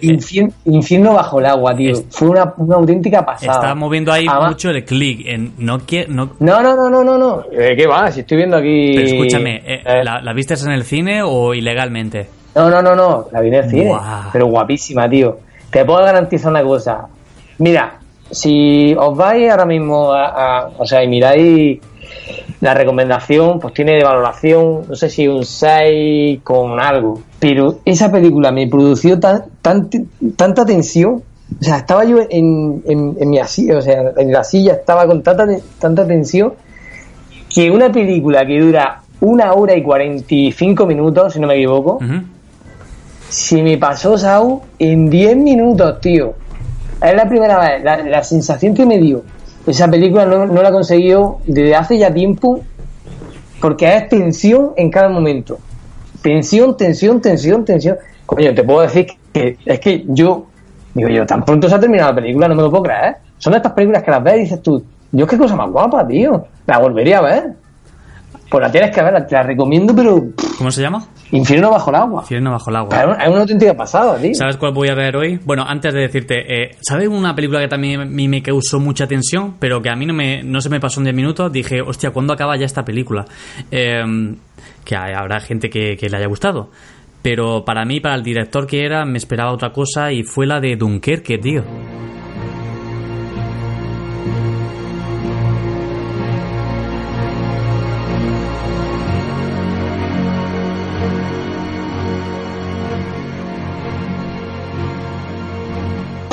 Infierno 0.65 1.13
bajo 1.13 1.39
el 1.39 1.45
agua, 1.45 1.75
tío. 1.75 1.91
Es- 1.91 2.05
Fue 2.09 2.29
una, 2.29 2.53
una 2.57 2.75
auténtica 2.75 3.25
pasada. 3.25 3.53
está 3.53 3.75
moviendo 3.75 4.11
ahí 4.11 4.25
Además- 4.27 4.51
mucho 4.51 4.69
el 4.69 4.83
clic. 4.85 5.21
En, 5.25 5.53
no 5.57 5.79
quiero... 5.79 6.13
No, 6.13 6.29
No, 6.39 6.61
no, 6.61 6.75
no, 6.75 6.89
no, 6.89 7.03
no, 7.03 7.17
no. 7.17 7.43
Eh, 7.51 7.75
¿Qué 7.77 7.85
va? 7.87 8.11
Si 8.11 8.21
estoy 8.21 8.37
viendo 8.37 8.57
aquí. 8.57 8.93
pero 8.95 9.07
escúchame, 9.07 9.55
eh, 9.65 9.81
Eh, 9.85 10.03
¿la, 10.03 10.21
la 10.21 10.33
vistes 10.33 10.63
en 10.65 10.71
el 10.71 10.83
cine 10.83 11.21
o 11.23 11.53
ilegalmente? 11.53 12.27
No, 12.55 12.69
no, 12.69 12.81
no, 12.81 12.95
no. 12.95 13.27
La 13.31 13.41
vi 13.41 13.49
en 13.49 13.53
el 13.55 13.69
cine. 13.69 13.85
Buah. 13.89 14.29
Pero 14.31 14.47
guapísima, 14.47 15.09
tío. 15.09 15.37
Te 15.69 15.83
puedo 15.85 15.99
garantizar 16.03 16.49
una 16.51 16.63
cosa. 16.63 17.07
Mira, 17.59 17.99
si 18.31 18.93
os 18.97 19.15
vais 19.17 19.49
ahora 19.49 19.65
mismo 19.65 20.11
a, 20.11 20.25
a- 20.65 20.69
o 20.77 20.85
sea, 20.85 21.03
y 21.03 21.07
miráis 21.07 21.79
la 22.61 22.73
recomendación, 22.73 23.59
pues 23.59 23.73
tiene 23.73 23.93
de 23.93 24.03
valoración, 24.03 24.81
no 24.89 24.95
sé 24.95 25.09
si 25.09 25.27
un 25.27 25.45
6 25.45 26.39
con 26.43 26.79
algo. 26.79 27.21
Pero 27.39 27.79
esa 27.85 28.11
película 28.11 28.51
me 28.51 28.67
produció 28.67 29.19
tan, 29.19 29.43
tan- 29.61 29.89
tanta 30.35 30.65
tensión. 30.65 31.21
O 31.59 31.63
sea, 31.63 31.77
estaba 31.77 32.03
yo 32.03 32.17
en, 32.29 32.81
en, 32.85 33.15
en 33.19 33.29
mi 33.29 33.39
silla, 33.45 33.77
o 33.77 33.81
sea, 33.81 34.11
en 34.17 34.31
la 34.33 34.43
silla 34.43 34.73
estaba 34.73 35.05
con 35.07 35.21
tanta, 35.23 35.45
tanta 35.79 36.05
tensión 36.05 36.53
que 37.53 37.71
una 37.71 37.89
película 37.91 38.45
que 38.45 38.59
dura 38.59 39.01
una 39.21 39.53
hora 39.53 39.75
y 39.75 39.81
45 39.81 40.85
minutos, 40.85 41.33
si 41.33 41.39
no 41.39 41.47
me 41.47 41.55
equivoco, 41.55 41.99
si 43.29 43.61
me 43.61 43.77
pasó 43.77 44.17
Sau 44.17 44.61
en 44.79 45.09
10 45.09 45.37
minutos, 45.37 46.01
tío. 46.01 46.33
Es 47.01 47.13
la 47.15 47.27
primera 47.27 47.59
vez, 47.59 47.83
la, 47.83 47.97
la 47.97 48.23
sensación 48.23 48.73
que 48.73 48.85
me 48.85 48.97
dio. 48.97 49.23
Esa 49.65 49.87
película 49.89 50.25
no, 50.25 50.45
no 50.45 50.61
la 50.61 50.69
he 50.69 50.71
conseguido 50.71 51.39
desde 51.45 51.75
hace 51.75 51.97
ya 51.97 52.13
tiempo 52.13 52.61
porque 53.59 53.95
es 53.95 54.09
tensión 54.09 54.71
en 54.75 54.89
cada 54.89 55.09
momento. 55.09 55.59
Tensión, 56.21 56.77
tensión, 56.77 57.21
tensión, 57.21 57.65
tensión. 57.65 57.97
Coño, 58.25 58.53
te 58.53 58.63
puedo 58.63 58.81
decir 58.81 59.07
que 59.33 59.57
es 59.65 59.79
que 59.79 60.05
yo, 60.07 60.47
digo 60.93 61.09
yo, 61.09 61.25
tan 61.25 61.43
pronto 61.43 61.69
se 61.69 61.75
ha 61.75 61.79
terminado 61.79 62.11
la 62.11 62.15
película, 62.15 62.47
no 62.47 62.55
me 62.55 62.61
lo 62.61 62.69
puedo 62.69 62.83
creer. 62.83 63.17
Son 63.37 63.53
estas 63.53 63.73
películas 63.73 64.03
que 64.03 64.11
las 64.11 64.23
ves 64.23 64.35
y 64.35 64.39
dices 64.39 64.61
tú, 64.61 64.83
Dios, 65.11 65.27
qué 65.29 65.37
cosa 65.37 65.55
más 65.55 65.69
guapa, 65.69 66.07
tío. 66.07 66.45
La 66.65 66.79
volvería 66.79 67.19
a 67.19 67.21
ver. 67.21 67.53
Pues 68.49 68.61
la 68.61 68.71
tienes 68.71 68.91
que 68.91 69.01
ver, 69.01 69.27
te 69.27 69.35
la 69.35 69.43
recomiendo, 69.43 69.93
pero 69.93 70.23
¿Cómo 70.57 70.71
se 70.71 70.81
llama? 70.81 71.05
Infierno 71.31 71.71
bajo 71.71 71.89
el 71.89 71.95
agua. 71.95 72.21
Infierno 72.21 72.51
bajo 72.51 72.69
el 72.69 72.75
agua. 72.75 73.17
es 73.21 73.29
una 73.29 73.41
auténtica 73.41 73.73
pasada, 73.73 74.17
tío. 74.17 74.33
¿Sabes 74.33 74.57
cuál 74.57 74.73
voy 74.73 74.89
a 74.89 74.95
ver 74.95 75.15
hoy? 75.15 75.39
Bueno, 75.43 75.63
antes 75.67 75.93
de 75.93 76.01
decirte, 76.01 76.63
eh, 76.63 76.75
¿sabes 76.81 77.07
una 77.07 77.35
película 77.35 77.59
que 77.59 77.67
también 77.67 78.01
a 78.01 78.05
mí 78.05 78.27
me 78.27 78.41
causó 78.41 78.79
mucha 78.79 79.07
tensión, 79.07 79.55
pero 79.59 79.81
que 79.81 79.89
a 79.89 79.95
mí 79.95 80.05
no, 80.05 80.13
me, 80.13 80.43
no 80.43 80.61
se 80.61 80.69
me 80.69 80.79
pasó 80.79 80.99
en 80.99 81.05
10 81.05 81.15
minutos? 81.15 81.51
Dije, 81.51 81.81
hostia, 81.81 82.11
¿cuándo 82.11 82.33
acaba 82.33 82.57
ya 82.57 82.65
esta 82.65 82.83
película? 82.83 83.25
Eh, 83.71 84.03
que 84.83 84.95
habrá 84.95 85.39
gente 85.39 85.69
que, 85.69 85.97
que 85.97 86.09
le 86.09 86.17
haya 86.17 86.27
gustado. 86.27 86.69
Pero 87.21 87.65
para 87.65 87.83
mí, 87.83 87.99
para 87.99 88.15
el 88.15 88.23
director 88.23 88.65
que 88.65 88.85
era, 88.85 89.03
me 89.03 89.17
esperaba 89.17 89.51
otra 89.51 89.73
cosa 89.73 90.11
y 90.13 90.23
fue 90.23 90.45
la 90.45 90.61
de 90.61 90.77
Dunkerque, 90.77 91.37
tío. 91.37 91.63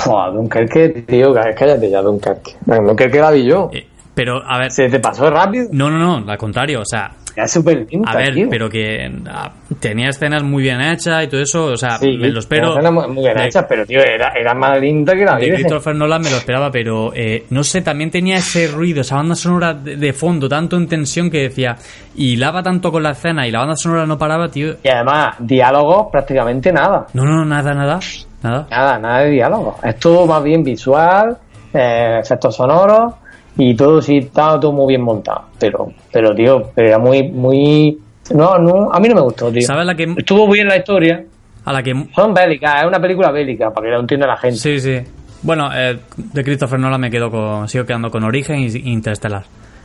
Pua, 0.05 0.31
Dunkerque, 0.31 0.89
tío, 1.07 1.33
cá- 1.33 1.55
cállate 1.55 1.91
ya, 1.91 2.01
Dunkerque. 2.03 2.53
Dunkerque 2.67 3.19
la 3.21 3.31
vi 3.31 3.45
yo. 3.47 3.71
Eh, 3.73 3.87
pero, 4.15 4.41
a 4.47 4.59
ver... 4.59 4.71
¿Se 4.71 4.89
te 4.89 5.01
pasó 5.01 5.29
rápido? 5.31 5.67
No, 5.73 5.91
no, 5.91 5.99
no, 6.21 6.31
al 6.31 6.39
contrario, 6.39 6.81
o 6.81 6.85
sea... 6.85 7.11
Es 7.37 7.51
súper 7.51 7.85
A 8.07 8.17
ver, 8.17 8.33
tío. 8.33 8.47
pero 8.49 8.71
que 8.71 9.11
ah, 9.29 9.51
tenía 9.81 10.11
escenas 10.11 10.45
muy 10.45 10.63
bien 10.63 10.81
hechas 10.81 11.25
y 11.25 11.27
todo 11.27 11.41
eso, 11.43 11.65
o 11.65 11.77
sea, 11.77 11.99
Sí, 11.99 12.17
me 12.17 12.29
lo 12.29 12.39
espero. 12.39 12.77
muy, 12.93 13.09
muy 13.09 13.25
bien 13.25 13.41
hechas, 13.41 13.67
pero 13.69 13.85
tío, 13.85 13.99
era, 14.01 14.29
era 14.39 14.55
más 14.55 14.81
linda 14.81 15.15
que 15.15 15.25
la 15.25 15.35
de 15.35 15.47
Virgen. 15.47 15.63
Christopher 15.63 15.97
Nolan 15.97 16.23
me 16.23 16.31
lo 16.31 16.37
esperaba, 16.37 16.71
pero 16.71 17.11
eh, 17.13 17.45
no 17.51 17.65
sé, 17.65 17.81
también 17.81 18.13
tenía 18.13 18.37
ese 18.37 18.69
ruido, 18.69 19.01
esa 19.01 19.17
banda 19.17 19.35
sonora 19.35 19.75
de, 19.75 19.97
de 19.97 20.13
fondo, 20.13 20.49
tanto 20.49 20.77
en 20.77 20.87
tensión 20.87 21.29
que 21.29 21.39
decía, 21.49 21.75
y 22.15 22.37
lava 22.37 22.63
tanto 22.63 22.93
con 22.93 23.03
la 23.03 23.11
escena 23.11 23.49
y 23.49 23.51
la 23.51 23.59
banda 23.59 23.75
sonora 23.75 24.07
no 24.07 24.17
paraba, 24.17 24.47
tío. 24.49 24.77
Y 24.85 24.89
además, 24.89 25.35
diálogos 25.41 26.07
prácticamente 26.13 26.73
nada. 26.73 27.09
No, 27.15 27.25
no, 27.25 27.45
nada, 27.45 27.75
nada, 27.75 27.99
nada. 28.45 28.67
Nada, 28.71 28.99
nada 28.99 29.19
de 29.21 29.31
diálogo. 29.31 29.77
Es 29.83 29.99
todo 29.99 30.27
más 30.27 30.43
bien 30.43 30.63
visual, 30.63 31.37
eh, 31.73 32.19
efectos 32.23 32.55
sonoros 32.57 33.15
y 33.57 33.75
todo 33.75 34.01
sí 34.03 34.19
estaba 34.19 34.59
todo 34.61 34.73
muy 34.73 34.93
bien 34.93 35.03
montado. 35.03 35.47
Pero, 35.59 35.93
pero 36.13 36.35
tío, 36.35 36.71
pero 36.75 36.89
era 36.89 36.99
muy, 36.99 37.29
muy. 37.29 37.99
No, 38.35 38.59
no, 38.59 38.93
a 38.93 39.01
mí 39.01 39.09
no 39.09 39.17
me 39.17 39.21
gustó, 39.23 39.51
tío. 39.51 39.67
¿Sabes 39.67 39.87
la 39.87 39.95
que 39.95 40.05
Estuvo 40.17 40.51
bien 40.51 40.69
la 40.69 40.77
historia. 40.77 41.25
a 41.65 41.73
la 41.73 41.83
que 41.83 41.93
Son 42.15 42.33
bélicas, 42.33 42.83
es 42.83 42.87
una 42.87 43.01
película 43.01 43.31
bélica, 43.31 43.71
para 43.71 43.87
que 43.87 43.93
lo 43.93 44.01
entienda 44.01 44.27
la 44.27 44.37
gente. 44.37 44.57
sí, 44.57 44.79
sí. 44.79 45.01
Bueno, 45.43 45.69
eh, 45.77 45.99
de 46.17 46.43
Christopher 46.43 46.79
Nolan 46.79 47.01
me 47.03 47.11
quedo 47.11 47.31
con 47.31 47.69
sigo 47.69 47.85
quedando 47.85 48.11
con 48.11 48.25
Origen 48.25 48.61
y 48.61 48.69
Interstellar. 48.91 49.43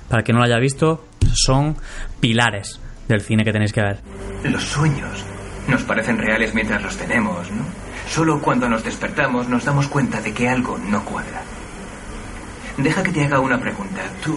Para 0.08 0.24
quien 0.24 0.36
no 0.38 0.40
lo 0.40 0.46
haya 0.46 0.58
visto, 0.58 1.04
son 1.34 1.76
pilares 2.22 2.80
del 3.10 3.20
cine 3.20 3.44
que 3.44 3.52
tenéis 3.52 3.74
que 3.74 3.82
ver. 3.82 3.98
Los 4.46 4.64
sueños 4.64 5.26
nos 5.68 5.84
parecen 5.84 6.18
reales 6.18 6.56
mientras 6.56 6.82
los 6.82 6.96
tenemos, 6.98 7.52
¿no? 7.52 7.64
Solo 8.10 8.42
cuando 8.42 8.68
nos 8.68 8.84
despertamos 8.84 9.48
nos 9.48 9.66
damos 9.66 9.88
cuenta 9.88 10.20
de 10.20 10.34
que 10.34 10.50
algo 10.50 10.78
no 10.78 11.06
cuadra. 11.06 11.42
Deja 12.78 13.04
que 13.04 13.12
te 13.12 13.24
haga 13.24 13.40
una 13.40 13.60
pregunta. 13.60 14.02
Tú, 14.24 14.36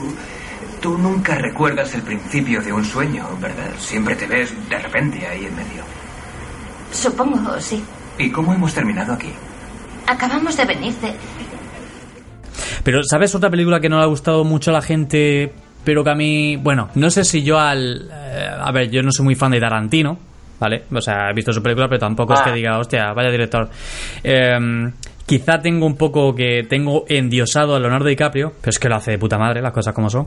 tú 0.81 0.99
nunca 0.99 1.37
recuerdas 1.37 1.95
el 1.95 2.03
principio 2.03 2.61
de 2.61 2.73
un 2.73 2.85
sueño, 2.85 3.27
¿verdad? 3.41 3.71
Siempre 3.79 4.15
te 4.15 4.27
ves 4.27 4.53
de 4.69 4.79
repente 4.79 5.27
ahí 5.27 5.47
en 5.47 5.57
medio. 5.57 5.83
Supongo, 6.93 7.59
sí. 7.61 7.83
¿Y 8.19 8.31
cómo 8.31 8.53
hemos 8.53 8.75
terminado 8.75 9.15
aquí? 9.15 9.33
Acabamos 10.07 10.57
de 10.57 10.65
venir 10.67 10.93
de... 10.97 11.15
Pero, 12.85 13.03
¿sabes 13.05 13.35
otra 13.35 13.49
película 13.49 13.81
que 13.81 13.89
no 13.89 13.97
le 13.99 14.03
ha 14.03 14.07
gustado 14.07 14.45
mucho 14.45 14.71
a 14.71 14.75
la 14.75 14.83
gente? 14.83 15.55
Pero 15.85 16.05
que 16.05 16.11
a 16.11 16.15
mí, 16.15 16.57
bueno, 16.57 16.91
no 16.95 17.11
sé 17.11 17.25
si 17.25 17.43
yo 17.43 17.59
al... 17.59 18.11
eh, 18.13 18.49
a 18.61 18.71
ver, 18.73 18.91
yo 18.91 19.03
no 19.03 19.11
soy 19.13 19.25
muy 19.25 19.35
fan 19.35 19.53
de 19.53 19.61
Tarantino, 19.61 20.19
¿vale? 20.61 20.85
O 20.95 21.01
sea, 21.01 21.31
he 21.31 21.35
visto 21.35 21.53
su 21.53 21.63
película, 21.63 21.89
pero 21.89 21.99
tampoco 22.01 22.35
es 22.35 22.41
Ah. 22.41 22.45
que 22.45 22.53
diga, 22.53 22.79
hostia, 22.79 23.13
vaya 23.13 23.31
director. 23.31 23.69
Eh, 24.25 24.91
quizá 25.27 25.61
tengo 25.61 25.87
un 25.87 25.97
poco 25.97 26.35
que 26.35 26.65
tengo 26.69 27.05
endiosado 27.09 27.75
a 27.77 27.81
Leonardo 27.81 28.07
DiCaprio, 28.09 28.53
pero 28.61 28.71
es 28.71 28.79
que 28.79 28.89
lo 28.89 28.97
hace 28.97 29.13
de 29.13 29.19
puta 29.19 29.39
madre, 29.39 29.61
las 29.63 29.73
cosas 29.73 29.95
como 29.95 30.11
son. 30.11 30.27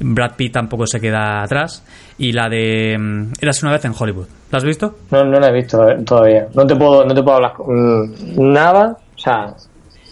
Brad 0.00 0.32
Pitt 0.36 0.52
tampoco 0.52 0.86
se 0.86 1.00
queda 1.00 1.42
atrás. 1.42 1.84
Y 2.18 2.32
la 2.32 2.48
de... 2.48 2.96
mm, 2.98 3.32
Eras 3.40 3.62
una 3.62 3.72
vez 3.72 3.84
en 3.84 3.92
Hollywood. 3.98 4.26
¿La 4.50 4.58
has 4.58 4.64
visto? 4.64 4.94
No, 5.10 5.24
no 5.24 5.38
la 5.40 5.48
he 5.48 5.52
visto 5.52 5.88
eh, 5.88 5.96
todavía. 6.04 6.46
No 6.54 6.66
te 6.66 6.76
puedo, 6.76 7.04
no 7.04 7.14
te 7.14 7.22
puedo 7.22 7.36
hablar 7.36 7.52
mm, 7.66 8.52
nada, 8.52 8.96
o 9.14 9.18
sea, 9.18 9.54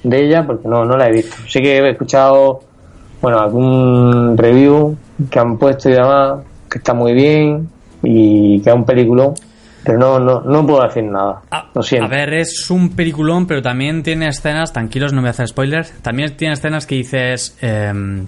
de 0.03 0.27
ella 0.27 0.45
porque 0.47 0.69
no, 0.69 0.85
no 0.85 0.97
la 0.97 1.09
he 1.09 1.13
visto. 1.13 1.37
Sí 1.49 1.61
que 1.63 1.79
he 1.79 1.91
escuchado, 1.91 2.61
bueno, 3.23 3.39
algún 3.41 4.37
review 4.37 4.97
que 5.31 5.39
han 5.39 5.57
puesto 5.59 5.89
y 5.89 5.93
demás, 5.93 6.41
que 6.71 6.79
está 6.79 6.93
muy 6.95 7.13
bien 7.15 7.69
y 8.05 8.61
que 8.61 8.71
es 8.71 8.77
un 8.77 8.85
peliculón, 8.85 9.35
pero 9.85 9.99
no, 9.99 10.19
no, 10.19 10.41
no 10.41 10.67
puedo 10.67 10.83
decir 10.83 11.05
nada. 11.05 11.43
Ah, 11.51 11.71
Lo 11.75 11.83
siento. 11.83 12.07
A 12.07 12.09
ver, 12.09 12.35
es 12.35 12.71
un 12.71 12.91
peliculón, 12.91 13.47
pero 13.47 13.61
también 13.63 14.03
tiene 14.03 14.29
escenas, 14.29 14.73
tranquilos, 14.73 15.13
no 15.13 15.21
voy 15.21 15.29
a 15.29 15.31
hacer 15.31 15.49
spoilers. 15.49 15.93
También 16.03 16.37
tiene 16.37 16.55
escenas 16.55 16.87
que 16.87 16.95
dices. 16.97 17.57
em, 17.61 18.27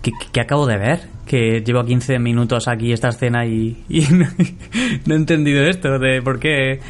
¿qué, 0.00 0.12
qué 0.32 0.40
acabo 0.40 0.66
de 0.66 0.78
ver? 0.78 1.12
que 1.26 1.62
llevo 1.64 1.84
15 1.84 2.18
minutos 2.18 2.68
aquí 2.68 2.92
esta 2.92 3.08
escena 3.08 3.46
y, 3.46 3.84
y 3.88 4.02
no, 4.10 4.26
no 5.06 5.14
he 5.14 5.16
entendido 5.16 5.62
esto 5.64 5.98
de 5.98 6.20
por 6.20 6.38
qué. 6.38 6.80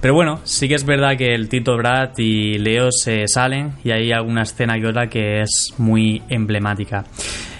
Pero 0.00 0.14
bueno, 0.14 0.40
sí 0.44 0.68
que 0.68 0.74
es 0.76 0.86
verdad 0.86 1.18
que 1.18 1.34
el 1.34 1.48
Tito 1.50 1.76
Brad 1.76 2.10
y 2.16 2.56
Leo 2.58 2.90
se 2.92 3.26
salen 3.26 3.72
y 3.84 3.90
hay 3.90 4.12
alguna 4.12 4.42
escena 4.42 4.78
y 4.78 4.84
otra 4.86 5.08
que 5.08 5.42
es 5.42 5.74
muy 5.76 6.22
emblemática. 6.30 7.04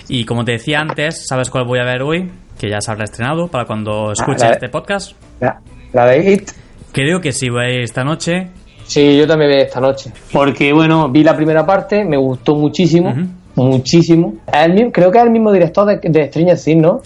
Y 0.08 0.24
como 0.24 0.44
te 0.44 0.52
decía 0.52 0.80
antes, 0.80 1.26
¿sabes 1.26 1.50
cuál 1.50 1.64
voy 1.66 1.80
a 1.80 1.84
ver 1.84 2.00
hoy? 2.02 2.30
Que 2.60 2.68
ya 2.68 2.80
se 2.80 2.90
habrá 2.90 3.04
estrenado 3.04 3.48
para 3.48 3.64
cuando 3.64 4.12
escuches 4.12 4.42
la- 4.42 4.50
este 4.50 4.68
podcast. 4.68 5.12
La, 5.40 5.60
la 5.94 6.04
de 6.06 6.32
It. 6.34 6.50
Creo 6.92 7.20
que 7.20 7.32
sí, 7.32 7.48
voy 7.48 7.64
a 7.64 7.70
ir 7.70 7.80
esta 7.80 8.04
noche. 8.04 8.48
Sí, 8.84 9.16
yo 9.16 9.26
también 9.26 9.50
vi 9.52 9.56
esta 9.58 9.80
noche. 9.80 10.12
Porque, 10.32 10.72
bueno, 10.72 11.08
vi 11.08 11.22
la 11.24 11.34
primera 11.36 11.64
parte, 11.64 12.04
me 12.04 12.16
gustó 12.18 12.54
muchísimo. 12.56 13.14
Muchísimo. 13.54 14.34
El 14.52 14.90
creo 14.92 15.10
que 15.10 15.18
es 15.18 15.24
el 15.24 15.30
mismo 15.30 15.52
director 15.52 15.86
de, 15.86 15.96
de 16.08 16.26
Stranger 16.28 16.58
Things, 16.58 16.82
¿no? 16.82 17.00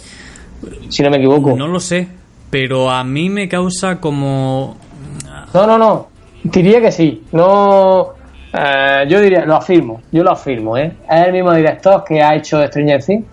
Si 0.89 1.03
no 1.03 1.11
me 1.11 1.19
equivoco. 1.19 1.55
No 1.57 1.69
lo 1.69 1.79
sé, 1.79 2.09
pero 2.51 2.91
a 2.91 3.05
mí 3.05 3.29
me 3.29 3.49
causa 3.49 4.01
como... 4.01 4.77
No, 5.53 5.67
no, 5.67 5.79
no. 5.79 6.09
Diría 6.43 6.81
que 6.81 6.91
sí. 6.91 7.23
No. 7.33 8.15
eh, 8.53 9.05
yo 9.09 9.21
diría, 9.21 9.45
lo 9.45 9.57
afirmo. 9.57 10.01
Yo 10.11 10.23
lo 10.25 10.33
afirmo, 10.33 10.77
¿eh? 10.79 10.93
Es 11.11 11.27
el 11.27 11.33
mismo 11.33 11.53
director 11.53 12.03
que 12.05 12.23
ha 12.23 12.35
hecho 12.35 12.65
Stranger 12.67 13.03
Things, 13.05 13.25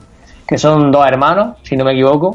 que 0.51 0.57
son 0.57 0.91
dos 0.91 1.07
hermanos, 1.07 1.55
si 1.61 1.77
no 1.77 1.85
me 1.85 1.93
equivoco. 1.93 2.33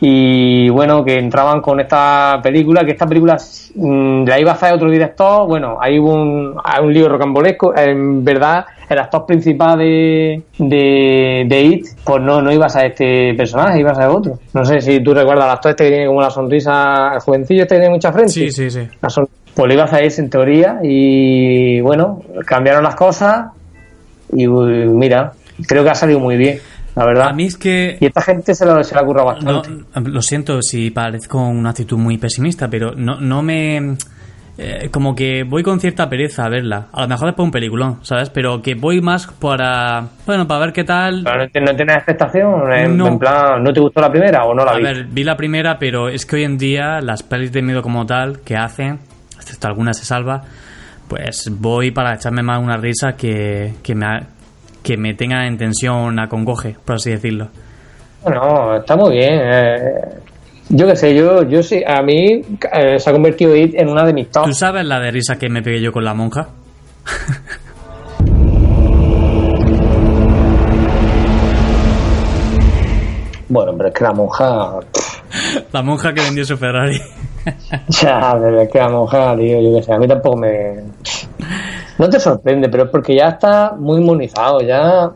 Y 0.00 0.68
bueno, 0.70 1.04
que 1.04 1.16
entraban 1.16 1.60
con 1.60 1.78
esta 1.78 2.40
película, 2.42 2.84
que 2.84 2.90
esta 2.90 3.06
película 3.06 3.36
mm, 3.76 4.24
la 4.24 4.40
iba 4.40 4.50
a 4.50 4.54
hacer 4.54 4.72
otro 4.72 4.90
director. 4.90 5.46
Bueno, 5.46 5.78
hay 5.80 5.96
un, 5.96 6.56
hay 6.64 6.84
un 6.84 6.92
lío 6.92 7.08
rocambolesco. 7.08 7.72
En 7.76 8.24
verdad, 8.24 8.64
el 8.88 8.98
actor 8.98 9.26
principal 9.26 9.78
de, 9.78 10.42
de, 10.58 11.44
de 11.46 11.62
It, 11.62 11.86
pues 12.02 12.20
no, 12.20 12.42
no 12.42 12.50
iba 12.50 12.66
a 12.66 12.68
ser 12.68 12.86
este 12.86 13.32
personaje, 13.34 13.78
iba 13.78 13.92
a 13.92 13.94
ser 13.94 14.08
otro. 14.08 14.40
No 14.54 14.64
sé 14.64 14.80
si 14.80 14.98
tú 14.98 15.14
recuerdas 15.14 15.44
al 15.44 15.52
actor 15.52 15.70
este 15.70 15.84
que 15.84 15.90
tiene 15.90 16.06
como 16.08 16.20
la 16.20 16.30
sonrisa, 16.30 17.12
el 17.14 17.20
jovencillo 17.20 17.62
este 17.62 17.76
que 17.76 17.80
tiene 17.82 17.94
mucha 17.94 18.12
frente. 18.12 18.32
Sí, 18.32 18.50
sí, 18.50 18.70
sí. 18.72 18.80
La 19.00 19.08
Pues 19.54 19.68
lo 19.68 19.72
iba 19.72 19.82
a 19.82 19.86
hacer 19.86 20.02
ese 20.02 20.20
en 20.20 20.30
teoría 20.30 20.80
y 20.82 21.80
bueno, 21.80 22.22
cambiaron 22.44 22.82
las 22.82 22.96
cosas 22.96 23.52
y 24.32 24.48
mira, 24.48 25.34
creo 25.68 25.84
que 25.84 25.90
ha 25.90 25.94
salido 25.94 26.18
muy 26.18 26.36
bien, 26.36 26.58
la 26.94 27.06
verdad. 27.06 27.28
A 27.28 27.32
mí 27.32 27.44
es 27.46 27.56
que... 27.56 27.96
Y 28.00 28.06
esta 28.06 28.22
gente 28.22 28.54
se 28.54 28.66
lo, 28.66 28.82
se 28.84 28.94
la 28.94 29.02
No, 29.02 29.24
bastante. 29.24 29.70
lo 30.10 30.22
siento 30.22 30.60
si 30.62 30.90
parezco 30.90 31.38
una 31.38 31.70
actitud 31.70 31.96
muy 31.98 32.18
pesimista, 32.18 32.68
pero 32.68 32.92
no, 32.94 33.20
no 33.20 33.42
me... 33.42 33.96
eh, 34.58 34.88
como 34.90 35.14
que 35.14 35.44
voy 35.44 35.62
con 35.62 35.80
cierta 35.80 36.08
pereza 36.10 36.44
a 36.44 36.48
verla. 36.50 36.88
A 36.92 37.02
lo 37.02 37.08
mejor 37.08 37.28
después 37.28 37.46
un 37.46 37.50
peliculón, 37.50 37.98
¿sabes? 38.02 38.28
Pero 38.30 38.60
que 38.60 38.74
voy 38.74 39.00
más 39.00 39.26
para... 39.26 40.06
Bueno, 40.26 40.46
para 40.46 40.60
ver 40.60 40.72
qué 40.74 40.84
tal... 40.84 41.22
Pero 41.24 41.38
no, 41.38 41.72
no 41.72 41.76
tienes 41.76 41.96
expectación, 41.96 42.72
en, 42.72 42.96
No. 42.98 43.06
en 43.08 43.18
plan, 43.18 43.62
¿no 43.62 43.72
te 43.72 43.80
gustó 43.80 44.00
la 44.02 44.10
primera 44.10 44.44
o 44.44 44.54
no 44.54 44.64
la 44.64 44.72
A 44.72 44.76
viste? 44.76 44.92
ver, 44.92 45.04
vi 45.06 45.24
la 45.24 45.36
primera, 45.36 45.78
pero 45.78 46.08
es 46.10 46.26
que 46.26 46.36
hoy 46.36 46.44
en 46.44 46.58
día 46.58 47.00
las 47.00 47.22
pelis 47.22 47.52
de 47.52 47.62
miedo 47.62 47.80
como 47.80 48.04
tal 48.04 48.40
que 48.40 48.54
hacen, 48.56 48.98
excepto 49.36 49.66
algunas 49.68 49.96
se 49.96 50.04
salva, 50.04 50.42
pues 51.08 51.50
voy 51.50 51.90
para 51.90 52.14
echarme 52.14 52.42
más 52.42 52.62
una 52.62 52.76
risa 52.76 53.12
que, 53.16 53.74
que, 53.82 53.94
me, 53.94 54.06
que 54.82 54.96
me 54.96 55.14
tenga 55.14 55.46
en 55.46 55.56
tensión, 55.58 56.18
acongoje, 56.18 56.76
por 56.84 56.96
así 56.96 57.10
decirlo. 57.10 57.48
Bueno, 58.22 58.76
está 58.76 58.96
muy 58.96 59.12
bien. 59.12 59.40
eh, 59.42 59.78
yo 60.68 60.86
qué 60.86 60.96
sé, 60.96 61.14
yo, 61.14 61.42
yo 61.48 61.62
sí, 61.62 61.82
a 61.86 62.00
mí 62.02 62.40
eh, 62.72 62.98
se 62.98 63.10
ha 63.10 63.12
convertido 63.12 63.54
It 63.56 63.74
en 63.74 63.88
una 63.88 64.04
de 64.04 64.12
mis 64.14 64.26
¿Tú 64.30 64.40
tops. 64.42 64.56
sabes 64.58 64.84
la 64.86 65.00
de 65.00 65.10
risa 65.10 65.36
que 65.36 65.48
me 65.48 65.62
pegué 65.62 65.80
yo 65.82 65.92
con 65.92 66.04
la 66.04 66.14
monja? 66.14 66.48
Bueno, 73.48 73.72
pero 73.76 73.88
es 73.88 73.94
que 73.94 74.04
la 74.04 74.12
monja. 74.12 74.80
La 75.72 75.82
monja 75.82 76.12
que 76.14 76.20
vendió 76.22 76.44
su 76.44 76.56
Ferrari. 76.56 76.98
Ya, 78.00 78.36
pero 78.40 78.60
es 78.60 78.70
que 78.70 78.78
la 78.78 78.88
monja, 78.88 79.36
tío, 79.36 79.60
yo 79.60 79.76
qué 79.76 79.82
sé, 79.82 79.92
a 79.92 79.98
mí 79.98 80.06
tampoco 80.06 80.36
me. 80.36 80.74
No 81.98 82.08
te 82.08 82.18
sorprende, 82.18 82.68
pero 82.68 82.84
es 82.84 82.90
porque 82.90 83.14
ya 83.16 83.28
está 83.28 83.74
muy 83.78 84.00
inmunizado, 84.00 84.60
ya. 84.60 85.10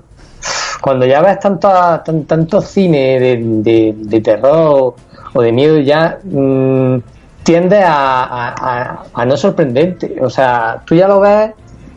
Cuando 0.80 1.06
ya 1.06 1.22
ves 1.22 1.40
tanto, 1.40 1.68
tan, 2.04 2.24
tanto 2.24 2.60
cine 2.60 3.18
de, 3.18 3.36
de, 3.62 3.94
de 3.96 4.20
terror 4.20 4.94
o 5.34 5.42
de 5.42 5.52
miedo, 5.52 5.78
ya 5.78 6.18
mm, 6.22 6.96
tiende 7.42 7.82
a, 7.82 8.22
a, 8.24 8.54
a- 8.58 9.02
a 9.12 9.24
no 9.24 9.36
sorprenderte. 9.36 10.16
O 10.20 10.30
sea, 10.30 10.82
tú 10.84 10.94
ya 10.94 11.08
lo 11.08 11.20
ves 11.20 11.50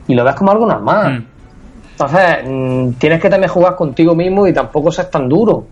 y 0.07 0.13
lo 0.15 0.23
ves 0.23 0.35
como 0.35 0.51
algo 0.51 0.65
normal. 0.65 1.19
Mm. 1.19 1.25
Entonces, 1.91 2.37
mm, 2.47 2.89
tienes 2.93 3.21
que 3.21 3.29
también 3.29 3.51
jugar 3.51 3.75
contigo 3.75 4.15
mismo 4.15 4.47
y 4.47 4.53
tampoco 4.53 4.91
seas 4.91 5.11
tan 5.11 5.27
duro. 5.27 5.65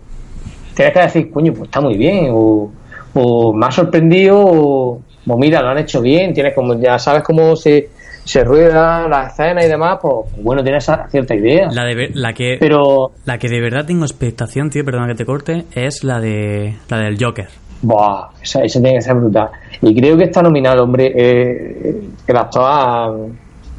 Tienes 0.74 0.94
que 0.94 1.00
decir, 1.00 1.30
coño, 1.32 1.52
pues 1.54 1.64
está 1.68 1.80
muy 1.80 1.96
bien, 1.96 2.28
o, 2.30 2.70
o 3.14 3.52
me 3.52 3.66
ha 3.66 3.70
sorprendido, 3.72 4.38
o, 4.38 5.00
o 5.26 5.36
mira, 5.38 5.60
lo 5.62 5.70
han 5.70 5.78
hecho 5.78 6.00
bien, 6.00 6.32
tienes 6.34 6.54
como, 6.54 6.74
ya 6.74 6.98
sabes 7.00 7.22
cómo 7.24 7.56
se, 7.56 7.88
se 8.28 8.44
rueda 8.44 9.08
la 9.08 9.28
escena 9.28 9.64
y 9.64 9.68
demás, 9.68 9.98
pues 10.02 10.26
bueno, 10.42 10.62
tienes 10.62 10.86
cierta 11.08 11.34
idea. 11.34 11.68
La, 11.72 11.84
de, 11.84 12.10
la 12.12 12.34
que... 12.34 12.58
Pero, 12.60 13.12
La 13.24 13.38
que 13.38 13.48
de 13.48 13.58
verdad 13.58 13.86
tengo 13.86 14.04
expectación, 14.04 14.68
tío, 14.68 14.84
perdona 14.84 15.06
que 15.06 15.14
te 15.14 15.24
corte, 15.24 15.64
es 15.72 16.04
la 16.04 16.20
de 16.20 16.76
la 16.90 16.98
del 16.98 17.16
Joker. 17.18 17.48
buah, 17.80 18.28
esa, 18.42 18.60
esa 18.60 18.80
tiene 18.80 18.98
que 18.98 19.00
ser 19.02 19.14
brutal. 19.14 19.48
Y 19.80 19.98
creo 19.98 20.18
que 20.18 20.24
está 20.24 20.42
nominado, 20.42 20.84
hombre, 20.84 21.10
eh, 21.16 22.02
el 22.26 22.36
actor 22.36 22.64
a, 22.66 23.06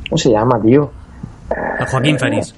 ¿cómo 0.10 0.18
se 0.18 0.32
llama, 0.32 0.60
tío? 0.60 0.90
A 1.52 1.86
Joaquín 1.86 2.18
Phoenix. 2.18 2.56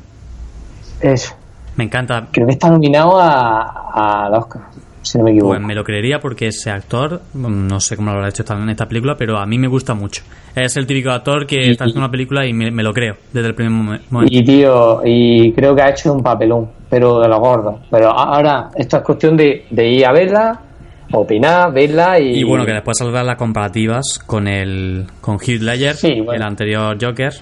Eso. 1.01 1.35
Me 1.75 1.83
encanta. 1.83 2.25
Creo 2.31 2.47
que 2.47 2.53
está 2.53 2.69
nominado 2.69 3.19
a, 3.19 4.25
al 4.25 4.33
Oscar, 4.35 4.61
si 5.01 5.17
no 5.17 5.23
me 5.23 5.31
equivoco. 5.31 5.53
Pues 5.53 5.61
me 5.61 5.73
lo 5.75 5.83
creería 5.83 6.19
porque 6.19 6.47
ese 6.47 6.69
actor, 6.69 7.21
mm, 7.33 7.67
no 7.67 7.79
sé 7.79 7.95
cómo 7.95 8.11
lo 8.11 8.17
habrá 8.17 8.29
hecho 8.29 8.43
en 8.53 8.69
esta 8.69 8.87
película, 8.87 9.15
pero 9.17 9.37
a 9.37 9.45
mí 9.45 9.57
me 9.57 9.67
gusta 9.67 9.93
mucho. 9.93 10.23
Es 10.55 10.75
el 10.77 10.85
típico 10.85 11.09
actor 11.11 11.45
que 11.47 11.55
Y- 11.55 11.71
está 11.71 11.85
haciendo 11.85 12.01
una 12.01 12.11
película 12.11 12.45
y 12.45 12.53
me, 12.53 12.69
me 12.71 12.83
lo 12.83 12.93
creo 12.93 13.15
desde 13.33 13.47
el 13.49 13.55
primer 13.55 13.71
momen- 13.73 14.01
momento. 14.09 14.33
Y 14.35 14.43
tío, 14.43 15.01
y 15.05 15.51
creo 15.53 15.75
que 15.75 15.81
ha 15.81 15.89
hecho 15.89 16.13
un 16.13 16.21
papelón, 16.21 16.69
pero 16.89 17.19
de 17.19 17.27
los 17.27 17.39
gordos. 17.39 17.75
Pero 17.89 18.09
ahora, 18.11 18.69
esto 18.75 18.97
es 18.97 19.03
cuestión 19.03 19.35
de, 19.37 19.65
de 19.69 19.87
ir 19.89 20.05
a 20.05 20.11
verla, 20.11 20.59
opinar, 21.13 21.73
verla 21.73 22.19
y. 22.19 22.39
Y 22.39 22.43
bueno, 22.43 22.65
que 22.65 22.73
después 22.73 22.97
salgan 22.97 23.25
las 23.25 23.37
comparativas 23.37 24.19
con 24.25 24.47
el 24.47 25.05
con 25.19 25.37
Heath 25.39 25.61
Ledger, 25.61 25.95
Sí, 25.95 26.15
bueno. 26.21 26.33
el 26.33 26.41
anterior 26.43 26.97
Joker, 27.01 27.33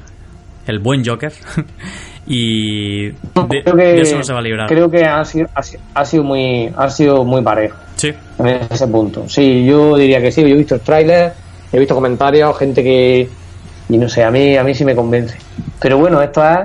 el 0.67 0.79
buen 0.79 1.03
Joker. 1.05 1.31
y 2.31 3.07
de, 3.07 3.15
creo 3.63 3.75
que, 3.75 3.83
de 3.83 4.01
eso 4.01 4.17
no 4.17 4.23
se 4.23 4.33
va 4.33 4.39
a 4.39 4.41
librar. 4.43 4.69
Creo 4.69 4.89
que 4.89 5.03
ha 5.03 5.25
sido, 5.25 5.49
ha 5.55 5.63
sido, 5.63 5.81
ha 5.95 6.05
sido 6.05 6.23
muy, 6.23 6.71
ha 6.77 6.87
sido 6.89 7.25
muy 7.25 7.41
parejo 7.41 7.75
Sí. 7.95 8.13
en 8.37 8.47
ese 8.69 8.87
punto. 8.87 9.27
Sí, 9.27 9.65
yo 9.65 9.97
diría 9.97 10.21
que 10.21 10.31
sí. 10.31 10.41
Yo 10.41 10.49
he 10.49 10.53
visto 10.53 10.75
el 10.75 10.81
tráiler, 10.81 11.33
he 11.73 11.79
visto 11.79 11.95
comentarios, 11.95 12.55
gente 12.57 12.83
que. 12.83 13.27
Y 13.89 13.97
no 13.97 14.07
sé, 14.07 14.23
a 14.23 14.29
mí, 14.29 14.55
a 14.55 14.63
mí 14.63 14.75
sí 14.75 14.85
me 14.85 14.95
convence. 14.95 15.37
Pero 15.81 15.97
bueno, 15.97 16.21
esto 16.21 16.47
es 16.47 16.59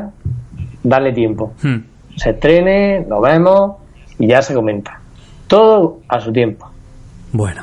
darle 0.82 1.12
tiempo. 1.12 1.54
Hmm. 1.62 1.78
Se 2.16 2.30
estrene, 2.30 3.06
lo 3.08 3.22
vemos 3.22 3.76
y 4.18 4.26
ya 4.26 4.42
se 4.42 4.52
comenta. 4.52 5.00
Todo 5.46 6.00
a 6.08 6.20
su 6.20 6.30
tiempo. 6.30 6.70
Bueno. 7.32 7.62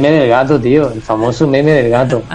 Meme 0.00 0.18
del 0.20 0.28
gato, 0.28 0.60
tío. 0.60 0.92
El 0.92 1.02
famoso 1.02 1.46
meme 1.46 1.70
del 1.72 1.90
gato. 1.90 2.22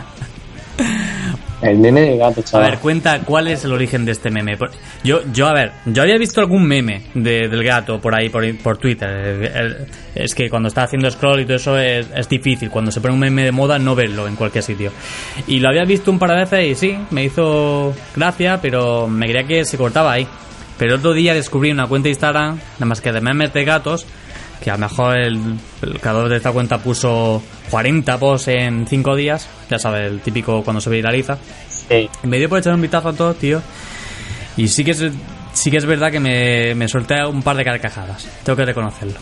El 1.60 1.80
meme 1.80 2.02
del 2.02 2.20
gato, 2.20 2.42
A 2.42 2.44
chaval. 2.44 2.70
ver, 2.72 2.80
cuenta 2.80 3.20
cuál 3.22 3.48
es 3.48 3.66
el 3.66 3.72
origen 3.74 4.06
de 4.06 4.12
este 4.12 4.30
meme. 4.30 4.56
Yo, 5.04 5.22
yo 5.34 5.48
a 5.48 5.54
ver, 5.54 5.72
yo 5.88 6.04
había 6.04 6.16
visto 6.20 6.40
algún 6.40 6.68
meme 6.68 7.02
de- 7.16 7.48
del 7.50 7.64
gato 7.64 8.00
por 8.00 8.14
ahí, 8.14 8.30
por, 8.30 8.44
por 8.60 8.78
Twitter. 8.78 9.10
El- 9.10 9.44
el- 9.46 9.78
es 10.14 10.36
que 10.36 10.52
cuando 10.52 10.68
está 10.68 10.84
haciendo 10.84 11.10
scroll 11.10 11.40
y 11.42 11.46
todo 11.46 11.56
eso 11.58 11.80
es, 11.80 12.08
es 12.16 12.30
difícil. 12.30 12.70
Cuando 12.70 12.92
se 12.92 13.02
pone 13.02 13.16
un 13.16 13.20
meme 13.22 13.44
de 13.44 13.52
moda, 13.52 13.80
no 13.80 13.96
verlo 13.96 14.28
en 14.28 14.36
cualquier 14.36 14.64
sitio. 14.64 14.92
Y 15.48 15.60
lo 15.60 15.70
había 15.70 15.84
visto 15.84 16.12
un 16.12 16.20
par 16.20 16.30
de 16.30 16.36
veces 16.42 16.64
y 16.64 16.76
sí, 16.76 16.98
me 17.10 17.24
hizo 17.24 17.92
gracia, 18.16 18.60
pero 18.62 19.08
me 19.08 19.26
creía 19.26 19.48
que 19.48 19.66
se 19.66 19.78
cortaba 19.78 20.12
ahí. 20.12 20.28
Pero 20.78 20.98
otro 20.98 21.14
día 21.14 21.34
descubrí 21.34 21.72
una 21.72 21.88
cuenta 21.88 22.04
de 22.04 22.10
Instagram, 22.12 22.60
nada 22.76 22.86
más 22.86 23.02
que 23.02 23.12
de 23.12 23.20
memes 23.20 23.52
de 23.52 23.66
gatos, 23.66 24.06
que 24.62 24.72
a 24.72 24.74
lo 24.74 24.80
mejor 24.80 25.18
el, 25.18 25.40
el 25.82 26.00
creador 26.00 26.30
de 26.30 26.38
esta 26.38 26.52
cuenta 26.52 26.78
puso 26.80 27.42
40 27.70 28.18
posts 28.18 28.48
en 28.50 28.88
5 28.88 29.16
días, 29.16 29.48
ya 29.70 29.80
sabes, 29.80 30.12
el 30.12 30.22
típico 30.22 30.64
cuando 30.64 30.82
se 30.82 30.90
viraliza. 30.90 31.38
Sí. 31.70 32.10
Y 32.24 32.28
me 32.28 32.38
dio 32.38 32.50
por 32.50 32.60
echar 32.60 32.74
un 32.74 32.82
vistazo 32.82 33.10
a 33.10 33.14
todo, 33.14 33.34
tío. 33.34 33.62
Y 34.58 34.68
sí 34.68 34.84
que 34.84 34.92
es, 34.92 35.04
sí 35.54 35.72
que 35.72 35.78
es 35.78 35.86
verdad 35.86 36.12
que 36.12 36.20
me, 36.20 36.76
me 36.76 36.88
solté 36.88 37.24
un 37.26 37.44
par 37.44 37.56
de 37.58 37.64
carcajadas. 37.64 38.28
Tengo 38.44 38.58
que 38.58 38.66
reconocerlo. 38.66 39.20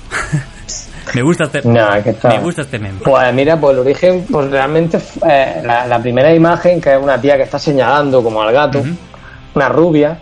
me 1.14 1.22
gusta 1.22 1.46
este, 1.46 1.60
es 1.60 1.64
que 1.64 2.28
me 2.28 2.40
gusta 2.40 2.62
este 2.62 2.80
meme. 2.80 3.00
Pues 3.04 3.34
mira, 3.34 3.60
pues 3.60 3.74
el 3.74 3.80
origen, 3.80 4.26
pues 4.32 4.50
realmente 4.50 5.00
eh, 5.30 5.62
la, 5.64 5.86
la 5.88 6.00
primera 6.02 6.34
imagen, 6.34 6.80
que 6.80 6.94
es 6.94 7.02
una 7.02 7.20
tía 7.20 7.38
que 7.38 7.44
está 7.44 7.60
señalando 7.60 8.24
como 8.24 8.42
al 8.42 8.54
gato, 8.54 8.84
una 9.54 9.70
rubia, 9.70 10.22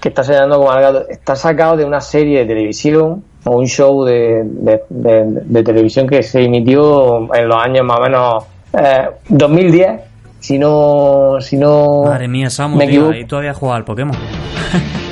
que 0.00 0.08
está 0.08 0.24
señalando 0.24 0.58
como 0.58 0.72
al 0.72 0.82
gato, 0.82 1.08
está 1.08 1.36
sacado 1.36 1.76
de 1.76 1.84
una 1.84 2.00
serie 2.00 2.40
de 2.40 2.46
televisión 2.46 3.24
o 3.44 3.56
un 3.58 3.66
show 3.66 4.04
de, 4.04 4.42
de- 4.44 4.82
de- 4.88 5.24
de 5.44 5.62
televisión 5.62 6.06
que 6.06 6.22
se 6.22 6.42
emitió 6.44 7.32
en 7.34 7.48
los 7.48 7.56
años 7.56 7.84
más 7.84 7.98
o 7.98 8.02
menos 8.02 8.44
eh, 8.78 9.08
2010, 9.28 10.00
si 10.40 10.58
no... 10.58 11.36
Si 11.40 11.56
no 11.56 12.04
Madre 12.04 12.28
mía, 12.28 12.50
Samu, 12.50 12.76
me 12.76 12.86
tío, 12.86 13.10
ahí 13.10 13.24
todavía 13.24 13.54
juega 13.54 13.76
al 13.76 13.84
Pokémon. 13.84 14.16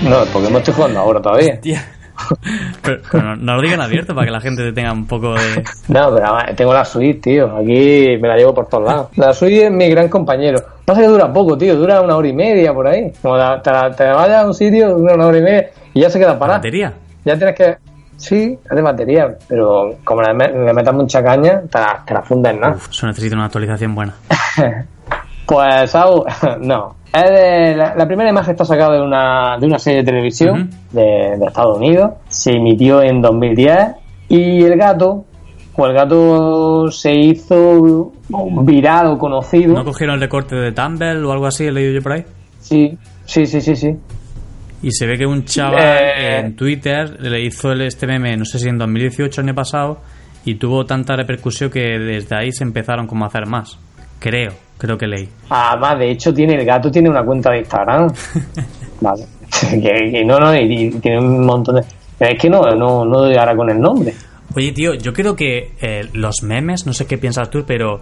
No, 0.02 0.16
porque 0.32 0.50
no 0.50 0.58
estoy 0.58 0.74
jugando 0.74 1.00
ahora 1.00 1.20
todavía. 1.20 1.58
Pero, 2.82 3.00
pero 3.12 3.22
no, 3.22 3.36
no 3.36 3.54
lo 3.56 3.62
digan 3.62 3.80
abierto 3.80 4.12
para 4.12 4.26
que 4.26 4.32
la 4.32 4.40
gente 4.40 4.72
tenga 4.72 4.92
un 4.92 5.06
poco 5.06 5.34
de... 5.34 5.62
No, 5.86 6.12
pero 6.12 6.28
tengo 6.56 6.74
la 6.74 6.84
Switch, 6.84 7.20
tío. 7.20 7.46
Aquí 7.56 8.18
me 8.20 8.26
la 8.28 8.36
llevo 8.36 8.52
por 8.52 8.66
todos 8.68 8.84
lados. 8.84 9.08
La 9.16 9.32
Switch 9.32 9.52
es 9.62 9.70
mi 9.70 9.88
gran 9.88 10.08
compañero. 10.08 10.58
Pasa 10.84 11.00
que 11.02 11.06
dura 11.06 11.32
poco, 11.32 11.56
tío. 11.56 11.76
Dura 11.76 12.00
una 12.00 12.16
hora 12.16 12.26
y 12.26 12.32
media 12.32 12.74
por 12.74 12.88
ahí. 12.88 13.12
Como 13.22 13.36
la- 13.36 13.62
te, 13.62 13.70
la- 13.70 13.94
te 13.94 14.04
vayas 14.04 14.42
a 14.42 14.46
un 14.46 14.54
sitio, 14.54 14.96
dura 14.98 15.14
una 15.14 15.26
hora 15.28 15.38
y 15.38 15.42
media 15.42 15.70
y 15.94 16.00
ya 16.00 16.10
se 16.10 16.18
queda 16.18 16.36
parada. 16.36 16.58
batería. 16.58 16.92
Ya 17.24 17.36
tienes 17.36 17.54
que... 17.54 17.76
Sí, 18.18 18.58
es 18.68 18.76
de 18.76 18.82
batería, 18.82 19.38
pero 19.48 19.94
como 20.04 20.20
le, 20.22 20.34
me- 20.34 20.72
metas 20.74 20.92
mucha 20.94 21.22
caña, 21.24 21.62
te 21.70 21.78
la, 21.78 22.02
te 22.04 22.12
la 22.12 22.20
fundes, 22.22 22.58
¿no? 22.60 22.70
Uf, 22.72 22.90
eso 22.90 23.06
necesita 23.06 23.34
una 23.36 23.46
actualización 23.46 23.94
buena. 23.94 24.14
Pues, 25.46 25.90
Sau, 25.90 26.26
no. 26.60 26.96
Es 27.10 27.30
de- 27.30 27.74
la, 27.74 27.94
la 27.94 28.06
primera 28.06 28.28
imagen 28.28 28.50
está 28.50 28.64
sacada 28.66 28.96
de 28.96 29.00
una, 29.02 29.56
de 29.58 29.66
una 29.66 29.78
serie 29.78 30.00
de 30.00 30.04
televisión 30.04 30.68
de, 30.92 31.36
de 31.38 31.46
Estados 31.46 31.78
Unidos. 31.78 32.10
Se 32.28 32.52
emitió 32.52 33.00
en 33.02 33.22
2010. 33.22 33.78
Y 34.28 34.62
el 34.62 34.76
gato, 34.76 35.24
pues 35.74 35.88
el 35.90 35.96
gato 35.96 36.90
se 36.90 37.12
hizo 37.14 38.12
viral 38.62 39.06
o 39.06 39.18
conocido. 39.18 39.72
¿No 39.74 39.84
cogieron 39.84 40.16
el 40.16 40.20
recorte 40.20 40.54
de 40.54 40.72
Tumblr 40.72 41.24
o 41.24 41.32
algo 41.32 41.46
así? 41.46 41.64
He 41.64 41.72
leído 41.72 41.92
yo 41.94 42.02
por 42.02 42.12
ahí. 42.12 42.24
Sí, 42.60 42.98
sí, 43.24 43.46
sí, 43.46 43.62
sí, 43.62 43.74
sí. 43.74 43.96
Y 44.82 44.92
se 44.92 45.06
ve 45.06 45.18
que 45.18 45.26
un 45.26 45.44
chaval 45.44 45.80
Eh. 45.82 46.38
en 46.38 46.54
Twitter 46.56 47.20
le 47.20 47.40
hizo 47.42 47.72
el, 47.72 47.82
este 47.82 48.06
meme, 48.06 48.36
no 48.36 48.44
sé 48.44 48.58
si 48.58 48.68
en 48.68 48.78
2018 48.78 49.40
o 49.40 49.44
año 49.44 49.54
pasado, 49.54 50.00
y 50.44 50.54
tuvo 50.54 50.84
tanta 50.86 51.16
repercusión 51.16 51.70
que 51.70 51.80
desde 51.98 52.36
ahí 52.36 52.52
se 52.52 52.62
empezaron 52.64 53.06
como 53.06 53.24
a 53.24 53.28
hacer 53.28 53.46
más. 53.46 53.78
Creo, 54.20 54.52
creo 54.78 54.96
que 54.96 55.06
leí. 55.06 55.28
Además, 55.50 55.98
de 55.98 56.10
hecho, 56.12 56.32
tiene 56.32 56.54
el 56.54 56.64
gato 56.64 56.90
tiene 56.90 57.08
una 57.10 57.22
cuenta 57.24 57.50
de 57.50 57.58
Instagram. 57.58 58.12
vale. 59.00 59.24
que, 59.70 60.10
que 60.12 60.24
no, 60.24 60.38
no, 60.38 60.54
y, 60.54 60.60
y 60.86 60.90
tiene 61.00 61.18
un 61.20 61.44
montón 61.44 61.76
de... 61.76 61.82
Pero 62.18 62.32
es 62.32 62.40
que 62.40 62.50
no, 62.50 62.60
no, 62.62 63.04
no 63.04 63.18
doy 63.20 63.36
ahora 63.36 63.54
con 63.56 63.70
el 63.70 63.80
nombre. 63.80 64.12
Oye, 64.56 64.72
tío, 64.72 64.94
yo 64.94 65.12
creo 65.12 65.36
que 65.36 65.72
eh, 65.80 66.08
los 66.14 66.42
memes, 66.42 66.86
no 66.86 66.92
sé 66.92 67.06
qué 67.06 67.16
piensas 67.18 67.50
tú, 67.50 67.64
pero 67.66 68.00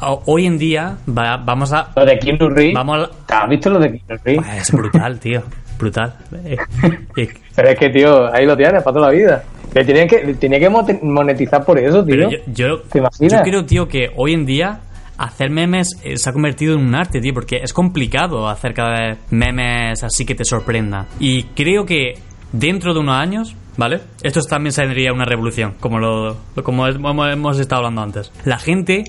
ho- 0.00 0.22
hoy 0.26 0.46
en 0.46 0.58
día 0.58 0.98
va- 1.08 1.38
vamos 1.38 1.72
a... 1.72 1.90
Lo 1.96 2.04
de 2.04 2.18
Keanu 2.18 2.48
Reeves. 2.50 2.74
Vamos 2.74 3.04
a... 3.04 3.26
¿Te 3.26 3.34
¿Has 3.34 3.48
visto 3.48 3.70
lo 3.70 3.78
de 3.80 3.90
Keanu 3.98 4.20
Reeves? 4.24 4.44
Pues 4.46 4.62
es 4.62 4.72
brutal, 4.72 5.18
tío. 5.18 5.42
Brutal. 5.78 6.14
Pero 7.56 7.68
es 7.68 7.78
que, 7.78 7.88
tío, 7.90 8.32
ahí 8.32 8.46
lo 8.46 8.56
tienes 8.56 8.82
para 8.82 8.94
toda 8.94 9.10
la 9.10 9.12
vida. 9.12 9.44
Que 9.72 9.84
tenía 9.84 10.06
que, 10.06 10.24
le 10.24 10.34
tenía 10.34 10.58
que 10.58 10.70
monetizar 11.02 11.64
por 11.64 11.78
eso, 11.78 12.04
tío. 12.04 12.16
Pero 12.16 12.30
yo, 12.30 12.38
yo, 12.46 12.80
¿Te 12.90 12.98
imaginas? 12.98 13.32
yo 13.32 13.42
creo, 13.42 13.64
tío, 13.64 13.88
que 13.88 14.08
hoy 14.16 14.32
en 14.32 14.46
día 14.46 14.80
hacer 15.18 15.50
memes 15.50 15.98
eh, 16.02 16.16
se 16.16 16.30
ha 16.30 16.32
convertido 16.32 16.74
en 16.74 16.86
un 16.86 16.94
arte, 16.94 17.20
tío, 17.20 17.34
porque 17.34 17.58
es 17.62 17.72
complicado 17.72 18.48
hacer 18.48 18.72
cada 18.72 19.08
vez 19.08 19.18
memes 19.30 20.02
así 20.02 20.24
que 20.24 20.34
te 20.34 20.44
sorprendan. 20.44 21.06
Y 21.20 21.44
creo 21.44 21.84
que 21.84 22.14
dentro 22.52 22.94
de 22.94 23.00
unos 23.00 23.16
años, 23.16 23.56
¿vale? 23.76 24.00
Esto 24.22 24.40
también 24.42 24.72
sería 24.72 25.12
una 25.12 25.24
revolución, 25.24 25.74
como 25.80 25.98
lo, 25.98 26.36
como 26.62 26.86
hemos 26.86 27.58
estado 27.58 27.80
hablando 27.80 28.02
antes. 28.02 28.32
La 28.44 28.58
gente 28.58 29.04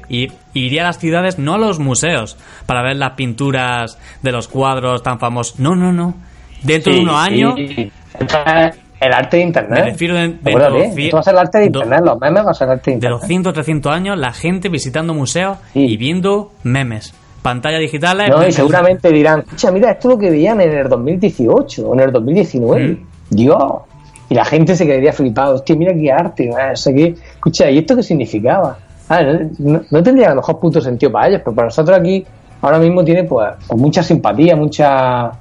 iría 0.53 0.81
a 0.81 0.85
las 0.87 0.99
ciudades, 0.99 1.39
no 1.39 1.53
a 1.53 1.57
los 1.57 1.79
museos, 1.79 2.37
para 2.65 2.83
ver 2.83 2.97
las 2.97 3.13
pinturas 3.13 3.97
de 4.21 4.31
los 4.31 4.47
cuadros 4.47 5.03
tan 5.03 5.19
famosos. 5.19 5.59
No, 5.59 5.75
no, 5.75 5.93
no. 5.93 6.15
Dentro 6.63 6.93
de 6.93 6.99
unos 6.99 7.15
años 7.15 7.55
el 9.01 9.13
arte 9.13 9.37
de 9.37 9.43
internet. 9.43 9.79
Me 9.85 9.91
refiero 9.91 10.13
de- 10.15 10.27
de 10.29 10.51
los 10.51 10.73
esto 10.97 11.15
va 11.17 11.19
a 11.21 11.23
ser 11.23 11.33
el 11.33 11.39
arte 11.39 11.57
de 11.59 11.69
do- 11.69 11.79
internet. 11.79 12.01
Los 12.05 12.19
memes 12.19 12.45
va 12.45 12.51
a 12.51 12.53
ser 12.53 12.67
el 12.67 12.71
arte 12.73 12.91
de 12.91 12.91
de 12.91 12.95
internet. 12.95 13.19
200 13.21 13.53
300 13.53 13.91
años 13.93 14.17
la 14.17 14.33
gente 14.33 14.67
visitando 14.69 15.13
museos 15.13 15.57
Sí. 15.73 15.85
y 15.85 15.97
viendo 15.97 16.51
memes 16.63 17.13
pantallas 17.41 17.79
digitales 17.79 18.29
No, 18.29 18.45
y 18.45 18.51
seguramente 18.51 19.09
dirán, 19.13 19.39
escucha, 19.39 19.71
mira, 19.71 19.91
esto 19.91 20.09
es 20.09 20.15
lo 20.15 20.19
que 20.19 20.29
veían 20.29 20.59
en 20.59 20.71
el 20.73 20.89
2018 20.89 21.87
o 21.87 21.93
en 21.93 22.01
el 22.01 22.11
2019. 22.11 22.87
Mm. 22.89 22.97
Dios. 23.29 23.63
Y 24.29 24.35
la 24.35 24.43
gente 24.43 24.75
se 24.75 24.85
quedaría 24.85 25.13
flipado. 25.13 25.55
Hostia, 25.55 25.75
mira 25.77 25.93
qué 25.93 26.11
arte. 26.11 26.47
No 26.47 26.75
sé 26.75 26.93
qué. 26.93 27.15
Escucha, 27.35 27.71
¿y 27.71 27.77
esto 27.79 27.95
qué 27.95 28.03
significaba? 28.03 28.77
Ah, 29.07 29.21
no, 29.59 30.03
tendría 30.03 30.27
a 30.27 30.29
lo 30.31 30.35
mejor 30.37 30.59
puto 30.59 30.81
sentido 30.81 31.11
para 31.11 31.29
ellos, 31.29 31.41
pero 31.43 31.55
para 31.55 31.67
nosotros 31.67 31.97
aquí 31.97 32.23
ahora 32.61 32.77
mismo 32.77 33.03
tiene 33.03 33.23
pues, 33.23 33.47
pues 33.65 33.79
mucha 33.79 34.03
simpatía, 34.03 34.55
mucha... 34.57 35.31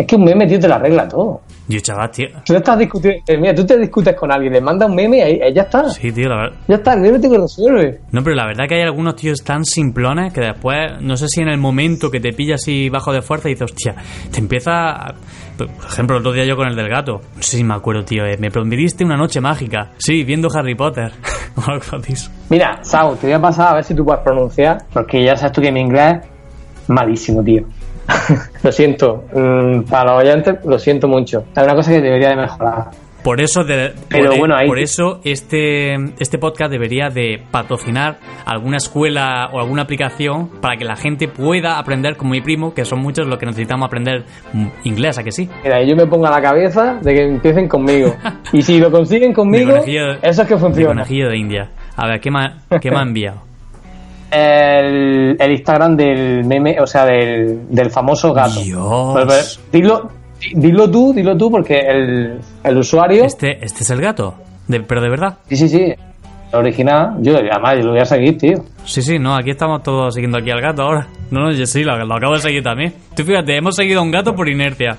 Es 0.00 0.06
que 0.06 0.16
un 0.16 0.24
meme, 0.24 0.46
tío, 0.46 0.58
te 0.58 0.66
lo 0.66 0.74
arregla 0.76 1.06
todo. 1.06 1.42
yo 1.68 1.78
chaval 1.80 2.10
tío 2.10 2.28
Tú 2.46 2.54
estás 2.54 2.78
discutiendo, 2.78 3.20
eh, 3.28 3.36
mira, 3.36 3.54
tú 3.54 3.66
te 3.66 3.76
discutes 3.78 4.16
con 4.16 4.32
alguien, 4.32 4.52
le 4.54 4.60
mandas 4.62 4.88
un 4.88 4.94
meme 4.94 5.18
y 5.18 5.20
ahí, 5.20 5.40
ahí 5.42 5.52
ya 5.52 5.62
está. 5.62 5.90
sí 5.90 6.10
tío 6.10 6.28
la 6.28 6.36
verdad 6.36 6.56
Ya 6.68 6.74
está, 6.76 6.94
el 6.94 7.00
meme 7.00 7.18
te 7.18 7.28
resuelve. 7.28 8.00
no 8.10 8.22
pero 8.24 8.34
la 8.34 8.46
verdad 8.46 8.64
que 8.66 8.76
hay 8.76 8.82
algunos 8.82 9.14
tíos 9.16 9.44
tan 9.44 9.62
simplones 9.64 10.32
que 10.32 10.40
después 10.40 11.00
no 11.02 11.16
sé 11.18 11.28
si 11.28 11.42
en 11.42 11.48
el 11.48 11.58
momento 11.58 12.10
que 12.10 12.18
te 12.18 12.32
pilla 12.32 12.54
así 12.54 12.88
bajo 12.88 13.12
de 13.12 13.20
fuerza 13.20 13.48
y 13.48 13.52
dices 13.52 13.70
hostia 13.70 13.94
te 14.32 14.38
empieza 14.38 14.90
a- 14.90 15.14
por 15.58 15.68
ejemplo 15.86 16.16
el 16.16 16.20
otro 16.22 16.32
día 16.32 16.44
yo 16.46 16.56
con 16.56 16.66
el 16.68 16.74
del 16.76 16.88
gato 16.88 17.20
no 17.36 17.42
sé 17.42 17.58
si 17.58 17.64
me 17.64 17.74
acuerdo 17.74 18.02
tío 18.04 18.24
eh, 18.24 18.38
me 18.38 18.50
prometiste 18.50 19.04
una 19.04 19.18
noche 19.18 19.40
mágica 19.42 19.90
sí 19.98 20.24
viendo 20.24 20.48
Harry 20.54 20.74
Potter 20.74 21.12
Mira, 22.48 22.78
Sau, 22.82 23.16
te 23.16 23.26
voy 23.26 23.34
a 23.34 23.40
pasar 23.40 23.68
a 23.68 23.74
ver 23.74 23.84
si 23.84 23.94
tú 23.94 24.04
puedes 24.04 24.22
pronunciar, 24.22 24.78
porque 24.92 25.22
ya 25.24 25.36
sabes 25.36 25.52
tú 25.52 25.60
que 25.60 25.70
mi 25.70 25.80
inglés 25.80 26.18
es 26.82 26.88
malísimo, 26.88 27.42
tío. 27.42 27.64
lo 28.62 28.72
siento, 28.72 29.24
mm, 29.34 29.82
para 29.90 30.12
los 30.12 30.22
oyentes 30.24 30.54
lo 30.64 30.78
siento 30.78 31.08
mucho. 31.08 31.44
Es 31.56 31.62
una 31.62 31.74
cosa 31.74 31.90
que 31.92 32.00
debería 32.00 32.30
de 32.30 32.36
mejorar. 32.36 32.84
Por 33.22 33.38
eso, 33.42 33.64
de- 33.64 33.92
Pero 34.08 34.30
por, 34.30 34.38
bueno, 34.38 34.56
ahí- 34.56 34.66
por 34.66 34.78
eso 34.78 35.20
este, 35.24 35.94
este 36.18 36.38
podcast 36.38 36.70
debería 36.72 37.10
de 37.10 37.42
patrocinar 37.50 38.16
alguna 38.46 38.78
escuela 38.78 39.50
o 39.52 39.60
alguna 39.60 39.82
aplicación 39.82 40.48
para 40.62 40.78
que 40.78 40.86
la 40.86 40.96
gente 40.96 41.28
pueda 41.28 41.78
aprender 41.78 42.16
como 42.16 42.30
mi 42.30 42.40
primo, 42.40 42.72
que 42.72 42.86
son 42.86 43.00
muchos 43.00 43.26
los 43.26 43.38
que 43.38 43.44
necesitamos 43.44 43.86
aprender 43.88 44.24
inglés, 44.84 45.18
¿a 45.18 45.22
que 45.22 45.32
sí? 45.32 45.50
Mira, 45.62 45.82
yo 45.84 45.94
me 45.96 46.06
pongo 46.06 46.28
a 46.28 46.30
la 46.30 46.40
cabeza 46.40 46.94
de 47.02 47.14
que 47.14 47.22
empiecen 47.26 47.68
conmigo. 47.68 48.14
y 48.54 48.62
si 48.62 48.78
lo 48.80 48.90
consiguen 48.90 49.28
Mi 49.30 49.34
conmigo, 49.34 49.76
eso 50.22 50.42
es 50.42 50.48
que 50.48 50.56
funciona. 50.56 50.88
conejillo 51.02 51.28
de 51.28 51.36
India. 51.36 51.68
A 51.96 52.06
ver, 52.06 52.20
¿qué 52.20 52.30
me, 52.30 52.40
ha- 52.40 52.78
qué 52.80 52.90
me 52.90 52.96
ha 52.96 53.02
enviado? 53.02 53.42
El, 54.30 55.36
el 55.38 55.52
Instagram 55.52 55.96
del 55.96 56.44
meme, 56.44 56.80
o 56.80 56.86
sea, 56.86 57.04
del, 57.04 57.60
del 57.68 57.90
famoso 57.90 58.32
gato. 58.32 58.60
Dios. 58.60 59.12
Pues, 59.12 59.24
pues, 59.26 59.60
dilo, 59.72 60.08
dilo 60.54 60.90
tú, 60.90 61.12
dilo 61.12 61.36
tú, 61.36 61.50
porque 61.50 61.78
el, 61.80 62.38
el 62.64 62.76
usuario... 62.76 63.24
Este, 63.24 63.64
este 63.64 63.82
es 63.82 63.90
el 63.90 64.00
gato, 64.00 64.34
de- 64.68 64.80
pero 64.80 65.00
de 65.00 65.08
verdad. 65.10 65.38
Sí, 65.48 65.56
sí, 65.56 65.68
sí. 65.68 65.94
El 66.52 66.58
original, 66.58 67.14
yo 67.20 67.36
además 67.36 67.76
yo 67.76 67.84
lo 67.84 67.90
voy 67.92 68.00
a 68.00 68.04
seguir, 68.04 68.36
tío. 68.36 68.64
Sí, 68.84 69.02
sí, 69.02 69.18
no, 69.20 69.36
aquí 69.36 69.50
estamos 69.50 69.82
todos 69.84 70.12
siguiendo 70.14 70.38
aquí 70.38 70.50
al 70.50 70.60
gato 70.60 70.82
ahora. 70.82 71.06
No, 71.30 71.42
no, 71.42 71.52
yo 71.52 71.64
sí, 71.66 71.84
lo, 71.84 71.96
lo 72.04 72.14
acabo 72.16 72.34
de 72.34 72.40
seguir 72.40 72.62
también. 72.62 72.92
Tú 73.14 73.22
fíjate, 73.22 73.56
hemos 73.56 73.76
seguido 73.76 74.00
a 74.00 74.02
un 74.02 74.10
gato 74.10 74.34
por 74.34 74.48
inercia. 74.48 74.96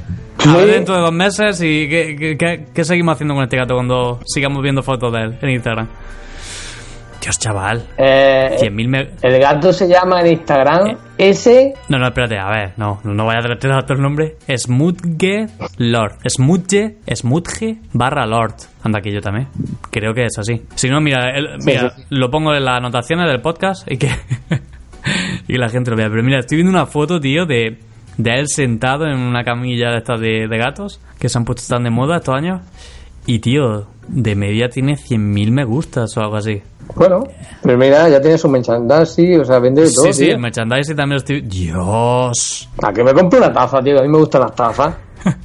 A 0.48 0.58
ver 0.58 0.68
dentro 0.68 0.96
de 0.96 1.02
dos 1.02 1.12
meses 1.12 1.62
y 1.62 1.88
qué, 1.90 2.16
qué- 2.18 2.38
qué- 2.38 2.66
qué 2.74 2.84
seguimos 2.86 3.14
haciendo 3.16 3.34
con 3.36 3.44
este 3.44 3.58
gato 3.58 3.76
cuando 3.76 4.20
sigamos 4.26 4.64
viendo 4.64 4.82
fotos 4.82 5.12
de 5.14 5.20
él 5.24 5.38
en 5.42 5.50
Instagram. 5.50 5.88
Dios, 7.22 7.38
chaval. 7.38 7.84
Eh, 7.98 8.58
100.000 8.60 8.88
me... 8.88 9.10
el 9.22 9.40
gato 9.40 9.72
se 9.72 9.88
llama 9.88 10.22
en 10.22 10.28
Instagram 10.34 10.88
Eh. 10.88 10.98
S. 11.20 11.74
No, 11.88 12.00
no, 12.00 12.08
espérate, 12.08 12.40
a 12.40 12.50
ver, 12.50 12.74
no, 12.78 13.00
no, 13.04 13.26
vaya 13.26 13.40
a 13.40 13.44
tratar 13.44 13.74
otro 13.84 13.96
nombre. 13.98 14.38
Smutge 14.58 15.46
Lord. 15.78 16.14
Smutge, 16.28 16.98
Smutge 17.14 17.78
barra 17.94 18.26
Lord. 18.26 18.56
Anda, 18.84 19.00
aquí 19.00 19.12
yo 19.12 19.22
también. 19.22 19.48
Creo 19.92 20.14
que 20.16 20.26
es 20.26 20.38
así. 20.40 20.64
Si 20.74 20.90
no, 20.90 21.00
mira, 21.00 21.30
el- 21.38 21.60
mira, 21.64 21.92
sí, 21.92 22.04
lo 22.10 22.32
pongo 22.32 22.56
en 22.56 22.66
las 22.66 22.78
anotaciones 22.78 23.28
del 23.30 23.40
podcast 23.42 23.90
y 23.92 23.98
que, 23.98 24.08
y 25.48 25.54
que 25.54 25.58
la 25.60 25.70
gente 25.70 25.92
lo 25.92 25.98
vea. 25.98 26.10
Pero 26.10 26.24
mira, 26.24 26.40
estoy 26.40 26.58
viendo 26.58 26.72
una 26.72 26.88
foto, 26.88 27.20
tío, 27.20 27.46
de, 27.46 27.78
de 28.18 28.32
él 28.40 28.48
sentado 28.48 29.06
en 29.06 29.20
una 29.20 29.44
camilla 29.44 29.92
de 29.92 29.98
estas 29.98 30.20
de, 30.20 30.48
de 30.48 30.58
gatos 30.58 31.00
que 31.20 31.30
se 31.30 31.38
han 31.38 31.46
puesto 31.46 31.72
tan 31.76 31.84
de 31.84 31.92
moda 31.92 32.18
estos 32.18 32.34
años. 32.36 32.62
Y, 33.28 33.38
tío, 33.38 33.86
de 34.08 34.36
media 34.36 34.70
tiene 34.70 34.94
100.000 34.96 35.52
me 35.52 35.64
gustas 35.66 36.18
o 36.18 36.22
algo 36.22 36.38
así. 36.38 36.64
Bueno, 36.96 37.24
pero 37.64 37.78
mira, 37.78 38.10
ya 38.10 38.20
tiene 38.22 38.38
su 38.38 38.50
merchandising, 38.50 39.40
o 39.42 39.46
sea, 39.46 39.60
vende 39.60 39.84
de 39.84 39.92
todo. 39.92 40.06
sí, 40.06 40.14
sí, 40.14 40.24
tío. 40.26 40.34
el 40.36 40.40
merchandising 40.40 40.96
también 40.96 41.16
lo 41.16 41.18
estoy... 41.20 41.42
Dios. 41.42 42.70
¿A 42.84 42.92
que 42.94 43.04
me 43.04 43.14
compro 43.14 43.40
una 43.40 43.54
taza, 43.54 43.82
tío? 43.82 44.00
A 44.00 44.02
mí 44.04 44.10
me 44.10 44.18
gustan 44.18 44.42
las 44.42 44.56
tazas. 44.56 44.94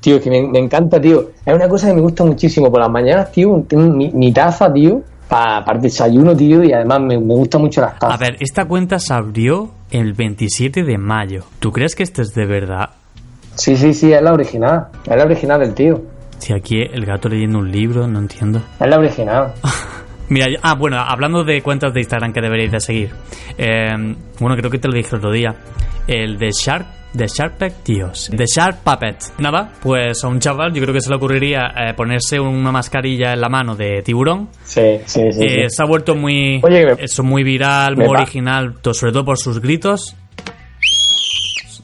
Tío, 0.00 0.16
es 0.16 0.22
que 0.22 0.30
me, 0.30 0.42
me 0.48 0.58
encanta, 0.58 1.00
tío. 1.00 1.30
Es 1.46 1.54
una 1.54 1.68
cosa 1.68 1.86
que 1.88 1.94
me 1.94 2.00
gusta 2.00 2.24
muchísimo 2.24 2.70
por 2.70 2.80
las 2.80 2.90
mañanas, 2.90 3.30
tío. 3.30 3.64
Tengo 3.68 3.84
mi, 3.94 4.10
mi 4.10 4.32
taza, 4.32 4.70
tío, 4.72 5.00
para 5.28 5.78
desayuno, 5.78 6.36
tío, 6.36 6.62
y 6.64 6.72
además 6.72 7.00
me, 7.00 7.18
me 7.18 7.34
gustan 7.34 7.60
mucho 7.62 7.80
las 7.80 7.94
A 7.94 7.98
tazas. 7.98 8.18
ver, 8.18 8.36
esta 8.40 8.66
cuenta 8.66 8.98
se 8.98 9.14
abrió 9.14 9.70
el 9.90 10.12
27 10.12 10.82
de 10.82 10.98
mayo. 10.98 11.44
¿Tú 11.60 11.70
crees 11.72 11.94
que 11.94 12.02
esto 12.02 12.20
es 12.20 12.34
de 12.34 12.44
verdad? 12.46 12.90
Sí, 13.54 13.76
sí, 13.76 13.94
sí, 13.94 14.12
es 14.12 14.20
la 14.20 14.32
original. 14.32 14.88
Es 15.08 15.16
la 15.16 15.24
original 15.24 15.60
del 15.60 15.72
tío. 15.72 16.02
Si 16.38 16.52
aquí 16.52 16.82
el 16.82 17.06
gato 17.06 17.28
leyendo 17.28 17.58
un 17.60 17.70
libro, 17.70 18.06
no 18.08 18.18
entiendo. 18.18 18.60
Es 18.80 18.88
la 18.88 18.98
original. 18.98 19.52
Mira, 20.28 20.46
yo- 20.48 20.58
ah, 20.62 20.74
bueno, 20.74 20.98
hablando 20.98 21.44
de 21.44 21.60
cuentas 21.62 21.92
de 21.92 22.00
Instagram 22.00 22.32
que 22.32 22.40
deberéis 22.40 22.72
de 22.72 22.80
seguir. 22.80 23.10
Eh, 23.58 23.92
bueno, 24.40 24.56
creo 24.56 24.70
que 24.70 24.78
te 24.78 24.88
lo 24.88 24.94
dije 24.94 25.10
el 25.12 25.16
otro 25.16 25.30
día. 25.32 25.54
El 26.06 26.38
de 26.38 26.50
Shark, 26.50 26.86
de 27.12 27.26
Shark 27.28 27.82
Tíos. 27.82 28.30
De 28.32 28.44
Shark 28.46 28.78
Puppet. 28.82 29.16
Nada, 29.38 29.72
pues 29.82 30.22
a 30.24 30.28
un 30.28 30.40
chaval 30.40 30.72
yo 30.72 30.82
creo 30.82 30.92
que 30.94 31.00
se 31.00 31.08
le 31.10 31.16
ocurriría 31.16 31.72
eh, 31.76 31.94
ponerse 31.94 32.40
una 32.40 32.72
mascarilla 32.72 33.32
en 33.34 33.40
la 33.40 33.48
mano 33.48 33.76
de 33.76 34.02
tiburón. 34.02 34.48
Sí, 34.64 34.98
sí, 35.06 35.20
sí. 35.30 35.44
Eh, 35.44 35.68
sí. 35.68 35.76
se 35.76 35.82
ha 35.82 35.86
vuelto 35.86 36.14
muy 36.14 36.60
Oye, 36.62 36.84
me- 36.86 37.04
eso 37.04 37.22
muy 37.22 37.42
viral, 37.44 37.96
muy 37.96 38.06
original, 38.06 38.74
to- 38.82 38.92
sobre 38.94 39.12
todo 39.12 39.24
por 39.24 39.38
sus 39.38 39.60
gritos. 39.60 40.16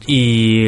Y 0.06 0.66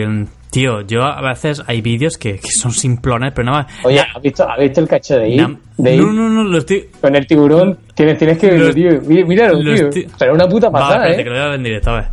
tío, 0.53 0.83
yo 0.83 1.03
a 1.03 1.21
veces 1.23 1.63
hay 1.67 1.81
vídeos 1.81 2.17
que, 2.19 2.35
que 2.39 2.49
son 2.61 2.73
simplones, 2.73 3.33
pero 3.35 3.47
nada 3.51 3.65
más. 3.65 3.73
Oye, 3.85 4.01
¿has 4.01 4.23
visto, 4.23 4.49
¿has 4.49 4.59
visto 4.59 4.81
el 4.81 4.89
cacho 4.89 5.15
de 5.19 5.37
na- 5.37 5.49
ir? 5.49 5.59
De 5.79 5.95
ir 5.97 6.03
no, 6.03 6.13
no, 6.13 6.29
no, 6.29 6.45
lo 6.45 6.59
estoy. 6.59 6.89
con 7.01 7.17
el 7.17 7.27
tiburón. 7.27 7.79
Tienes, 7.95 8.19
tienes 8.19 8.39
que 8.39 8.51
verlo, 8.51 8.67
Lo- 8.69 8.75
tío. 8.75 9.01
Mí- 9.03 9.25
Míralo, 9.25 9.55
lo 9.63 9.75
tío. 9.75 9.89
estoy- 9.89 10.09
Pero 10.19 10.35
una 10.35 10.47
puta 10.49 10.69
Va, 10.69 10.73
pasada, 10.79 11.09
espérate, 11.09 11.21
¿eh? 11.21 11.25
que 11.25 11.31
lo 11.31 11.37
voy 11.37 11.43
a 11.43 11.47
ver 11.47 11.55
en 11.57 11.63
directo, 11.65 11.91
a 11.91 11.95
ver. 11.95 12.05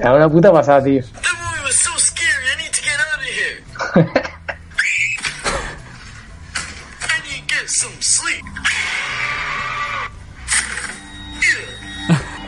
Es 0.00 0.06
una 0.06 0.28
puta 0.28 0.52
pasada, 0.52 0.84
tío. 0.84 1.02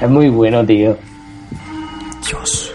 Es 0.00 0.08
muy 0.08 0.28
bueno, 0.28 0.64
tío. 0.64 0.96
Dios. 2.26 2.67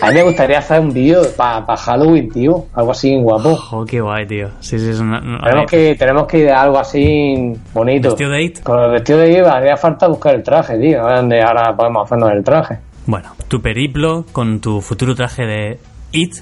A 0.00 0.08
mí 0.08 0.14
me 0.14 0.22
gustaría 0.22 0.58
hacer 0.58 0.80
un 0.80 0.92
vídeo 0.92 1.22
para 1.36 1.76
Halloween, 1.76 2.30
tío. 2.30 2.66
Algo 2.74 2.92
así 2.92 3.16
guapo. 3.20 3.58
Oh, 3.72 3.84
qué 3.84 4.00
guay, 4.00 4.26
tío. 4.26 4.48
Sí, 4.60 4.78
sí, 4.78 4.90
es 4.90 5.00
una. 5.00 5.20
Tenemos 5.20 5.70
que, 5.70 5.94
tenemos 5.96 6.26
que 6.26 6.38
ir 6.38 6.50
a 6.50 6.62
algo 6.62 6.78
así 6.78 7.52
bonito. 7.72 8.10
¿Vestido 8.10 8.30
de 8.30 8.42
It? 8.42 8.62
Con 8.62 8.80
el 8.80 8.90
vestido 8.90 9.18
de 9.18 9.32
It 9.32 9.46
haría 9.46 9.76
falta 9.76 10.08
buscar 10.08 10.34
el 10.34 10.42
traje, 10.42 10.78
tío. 10.78 11.02
A 11.02 11.06
ver 11.06 11.16
dónde 11.16 11.42
ahora 11.42 11.74
podemos 11.76 12.04
hacernos 12.04 12.30
el 12.32 12.44
traje. 12.44 12.78
Bueno, 13.06 13.30
tu 13.48 13.60
periplo 13.60 14.24
con 14.32 14.60
tu 14.60 14.80
futuro 14.80 15.14
traje 15.14 15.44
de 15.44 15.78
It 16.12 16.36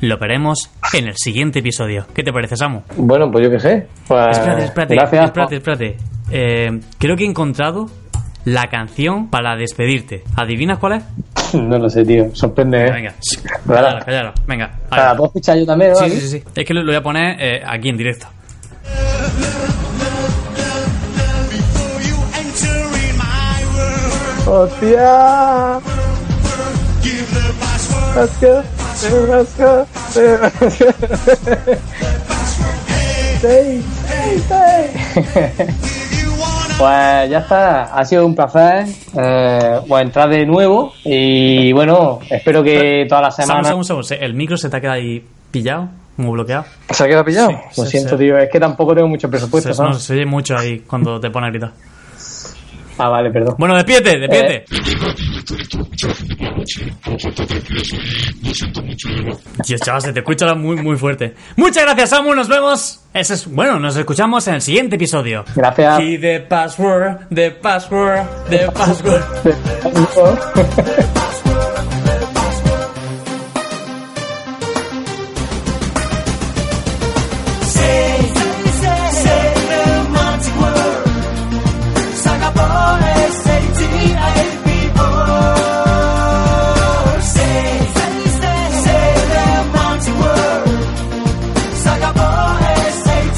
lo 0.00 0.16
veremos 0.18 0.70
en 0.92 1.08
el 1.08 1.14
siguiente 1.16 1.58
episodio. 1.58 2.06
¿Qué 2.14 2.22
te 2.22 2.32
parece, 2.32 2.56
Samu? 2.56 2.82
Bueno, 2.96 3.30
pues 3.30 3.44
yo 3.44 3.50
qué 3.50 3.58
sé. 3.58 3.86
Pues, 4.06 4.38
espérate, 4.38 4.64
espérate, 4.64 4.94
Gracias. 4.94 5.24
espérate, 5.24 5.56
espérate. 5.56 5.96
Eh, 6.30 6.80
creo 6.98 7.16
que 7.16 7.24
he 7.24 7.28
encontrado 7.28 7.86
la 8.52 8.68
canción 8.68 9.28
para 9.28 9.56
despedirte. 9.56 10.24
¿Adivinas 10.36 10.78
cuál 10.78 10.94
es? 10.94 11.04
No 11.54 11.78
lo 11.78 11.88
sé, 11.90 12.04
tío. 12.04 12.30
Sorprende, 12.34 12.86
¿eh? 12.86 12.90
Venga, 12.92 13.14
cállalo, 13.66 14.04
cállalo. 14.04 14.32
Venga, 14.46 14.70
¿La 14.90 14.96
va. 15.04 15.16
puedo 15.16 15.26
escuchar 15.28 15.58
yo 15.58 15.66
también, 15.66 15.92
no? 15.92 15.96
Sí, 15.96 16.10
sí, 16.10 16.28
sí. 16.28 16.42
Es 16.54 16.64
que 16.64 16.74
lo, 16.74 16.80
lo 16.80 16.86
voy 16.86 16.96
a 16.96 17.02
poner 17.02 17.36
eh, 17.40 17.62
aquí 17.66 17.88
en 17.88 17.96
directo. 17.96 18.26
¡Hostia! 24.46 25.80
Let's 28.16 28.40
go. 28.40 28.62
Let's 29.28 29.56
go. 29.56 29.86
Sí, 30.08 30.24
sí, 33.40 34.42
sí. 34.48 36.07
Pues 36.78 37.28
ya 37.30 37.38
está, 37.38 37.84
ha 37.92 38.04
sido 38.04 38.24
un 38.24 38.36
placer 38.36 38.86
eh, 39.20 39.80
pues 39.88 40.02
entrar 40.04 40.28
de 40.28 40.46
nuevo 40.46 40.92
y 41.04 41.72
bueno, 41.72 42.20
espero 42.30 42.62
que 42.62 43.04
toda 43.08 43.22
la 43.22 43.30
semana... 43.32 43.64
Samu, 43.68 43.82
Samu, 43.82 44.02
se- 44.04 44.24
¿el 44.24 44.34
micro 44.34 44.56
se 44.56 44.70
te 44.70 44.76
ha 44.76 44.80
quedado 44.80 44.96
ahí 44.96 45.24
pillado? 45.50 45.88
¿Como 46.14 46.30
bloqueado? 46.32 46.64
¿Se 46.90 47.02
ha 47.02 47.06
quedado 47.08 47.24
pillado? 47.24 47.48
Sí, 47.48 47.56
Lo 47.80 47.84
sí, 47.84 47.90
siento, 47.90 48.16
sí. 48.16 48.24
tío, 48.24 48.38
es 48.38 48.48
que 48.48 48.60
tampoco 48.60 48.94
tengo 48.94 49.08
mucho 49.08 49.28
presupuesto, 49.28 49.74
Se, 49.74 49.82
no, 49.82 49.88
¿sabes? 49.88 50.02
se 50.04 50.12
oye 50.14 50.26
mucho 50.26 50.56
ahí 50.56 50.78
cuando 50.80 51.18
te 51.18 51.30
pone 51.30 51.48
a 51.48 51.50
gritar. 51.50 51.70
Ah, 52.98 53.08
vale, 53.08 53.30
perdón. 53.30 53.54
Bueno, 53.58 53.76
despídete, 53.76 54.18
despídete. 54.18 54.64
Dios, 59.66 59.80
chaval, 59.80 60.02
se 60.02 60.12
te 60.12 60.20
escucha 60.20 60.54
muy, 60.54 60.76
muy 60.76 60.96
fuerte. 60.96 61.34
Muchas 61.56 61.84
gracias, 61.84 62.10
Samu. 62.10 62.34
Nos 62.34 62.48
vemos. 62.48 63.00
Ese 63.14 63.34
es, 63.34 63.46
bueno, 63.46 63.78
nos 63.78 63.96
escuchamos 63.96 64.46
en 64.48 64.54
el 64.54 64.62
siguiente 64.62 64.96
episodio. 64.96 65.44
Gracias. 65.54 66.00
Y 66.00 66.18
the 66.18 66.40
password, 66.40 67.28
the 67.34 67.50
password, 67.52 68.26
the 68.50 68.70
password. 68.72 69.24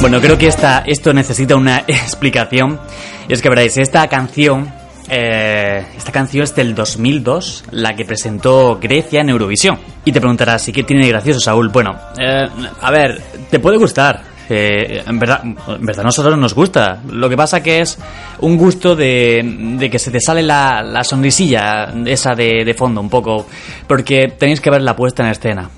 Bueno, 0.01 0.19
creo 0.19 0.39
que 0.39 0.47
esta, 0.47 0.83
esto 0.87 1.13
necesita 1.13 1.57
una 1.57 1.79
explicación. 1.87 2.81
Es 3.29 3.43
que 3.43 3.51
veréis, 3.51 3.77
esta 3.77 4.09
canción, 4.09 4.73
eh, 5.11 5.85
esta 5.95 6.11
canción 6.11 6.43
es 6.43 6.55
del 6.55 6.75
2002, 6.75 7.65
la 7.73 7.95
que 7.95 8.07
presentó 8.07 8.79
Grecia 8.81 9.21
en 9.21 9.29
Eurovisión. 9.29 9.79
Y 10.07 10.13
te 10.13 10.21
preguntarás, 10.21 10.67
¿y 10.69 10.73
qué 10.73 10.85
tiene 10.85 11.05
de 11.05 11.11
gracioso, 11.11 11.41
Saúl? 11.41 11.69
Bueno, 11.69 11.99
eh, 12.19 12.49
a 12.81 12.91
ver, 12.91 13.21
te 13.51 13.59
puede 13.59 13.77
gustar. 13.77 14.23
Eh, 14.49 15.05
en, 15.07 15.19
verdad, 15.19 15.43
en 15.45 15.87
verdad, 15.87 16.01
a 16.01 16.05
nosotros 16.05 16.37
nos 16.39 16.55
gusta. 16.55 17.01
Lo 17.07 17.29
que 17.29 17.37
pasa 17.37 17.63
que 17.63 17.81
es 17.81 17.99
un 18.41 18.57
gusto 18.57 18.97
de, 18.97 19.43
de 19.79 19.91
que 19.91 19.99
se 19.99 20.11
te 20.11 20.21
sale 20.21 20.43
la, 20.43 20.83
la 20.83 21.05
sonrisilla 21.05 21.93
esa 22.07 22.35
de, 22.35 22.65
de 22.65 22.75
fondo 22.75 23.03
un 23.03 23.11
poco. 23.11 23.47
Porque 23.87 24.29
tenéis 24.39 24.63
que 24.63 24.71
ver 24.71 24.81
la 24.81 24.97
puesta 24.97 25.23
en 25.23 25.29
escena. 25.29 25.69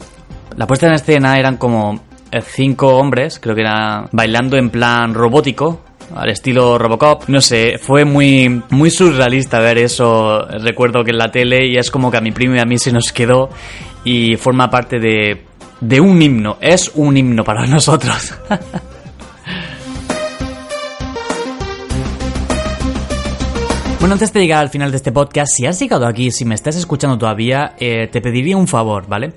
La 0.57 0.67
puesta 0.69 0.87
en 0.87 0.95
escena 0.95 1.39
eran 1.39 1.57
como 1.57 2.12
cinco 2.41 2.97
hombres, 2.97 3.39
creo 3.39 3.55
que 3.55 3.61
era 3.61 4.09
bailando 4.13 4.57
en 4.57 4.71
plan 4.71 5.13
robótico, 5.13 5.81
al 6.15 6.31
estilo 6.31 6.79
Robocop. 6.79 7.29
No 7.29 7.41
sé, 7.41 7.79
fue 7.79 8.05
muy, 8.05 8.63
muy 8.71 8.91
surrealista 8.91 9.59
ver 9.61 9.79
eso. 9.79 10.43
Recuerdo 10.61 11.05
que 11.05 11.11
en 11.11 11.19
la 11.19 11.31
tele 11.31 11.67
y 11.67 11.77
es 11.77 11.91
como 11.91 12.11
que 12.11 12.19
a 12.19 12.21
mi 12.21 12.33
primo 12.33 12.55
y 12.57 12.59
a 12.59 12.65
mí 12.65 12.79
se 12.79 12.93
nos 12.93 13.13
quedó 13.13 13.51
y 14.05 14.37
forma 14.37 14.71
parte 14.71 14.99
de, 14.99 15.45
de 15.81 16.01
un 16.01 16.21
himno. 16.21 16.59
Es 16.61 16.91
un 16.95 17.17
himno 17.17 17.45
para 17.45 17.67
nosotros. 17.67 18.35
Bueno, 24.03 24.15
antes 24.15 24.33
de 24.33 24.41
llegar 24.41 24.59
al 24.59 24.69
final 24.69 24.91
de 24.91 24.97
este 24.97 25.13
podcast, 25.13 25.53
si 25.55 25.65
has 25.65 25.79
llegado 25.79 26.09
aquí, 26.09 26.33
si 26.33 26.45
me 26.45 26.57
estás 26.57 26.75
escuchando 26.75 27.17
todavía, 27.17 27.77
eh, 27.79 28.09
te 28.09 28.21
pediría 28.21 28.57
un 28.57 28.67
favor, 28.67 29.07
¿vale? 29.07 29.33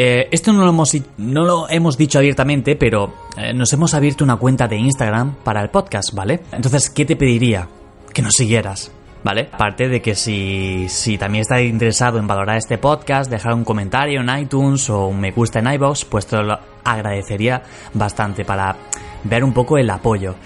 Eh, 0.00 0.28
esto 0.30 0.52
no 0.52 0.62
lo, 0.62 0.70
hemos, 0.70 0.96
no 1.16 1.44
lo 1.44 1.68
hemos 1.68 1.98
dicho 1.98 2.20
abiertamente, 2.20 2.76
pero 2.76 3.12
eh, 3.36 3.52
nos 3.52 3.72
hemos 3.72 3.94
abierto 3.94 4.22
una 4.22 4.36
cuenta 4.36 4.68
de 4.68 4.76
Instagram 4.76 5.34
para 5.42 5.60
el 5.60 5.70
podcast, 5.70 6.14
¿vale? 6.14 6.40
Entonces, 6.52 6.88
¿qué 6.88 7.04
te 7.04 7.16
pediría? 7.16 7.66
Que 8.14 8.22
nos 8.22 8.34
siguieras. 8.34 8.92
¿Vale? 9.24 9.48
Aparte 9.50 9.88
de 9.88 10.00
que 10.00 10.14
si, 10.14 10.86
si 10.88 11.18
también 11.18 11.42
estás 11.42 11.62
interesado 11.62 12.20
en 12.20 12.28
valorar 12.28 12.58
este 12.58 12.78
podcast, 12.78 13.28
dejar 13.28 13.54
un 13.54 13.64
comentario 13.64 14.20
en 14.20 14.38
iTunes 14.38 14.88
o 14.88 15.08
un 15.08 15.18
me 15.18 15.32
gusta 15.32 15.58
en 15.58 15.72
iVoox, 15.72 16.04
pues 16.04 16.28
te 16.28 16.40
lo 16.40 16.56
agradecería 16.84 17.60
bastante 17.92 18.44
para 18.44 18.76
ver 19.24 19.42
un 19.42 19.52
poco 19.52 19.78
el 19.78 19.90
apoyo. 19.90 20.36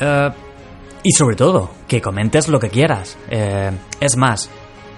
Eh, 0.00 0.30
y 1.04 1.12
sobre 1.12 1.36
todo, 1.36 1.70
que 1.86 2.02
comentes 2.02 2.48
lo 2.48 2.58
que 2.58 2.68
quieras. 2.68 3.16
Eh, 3.30 3.70
es 4.00 4.16
más, 4.16 4.50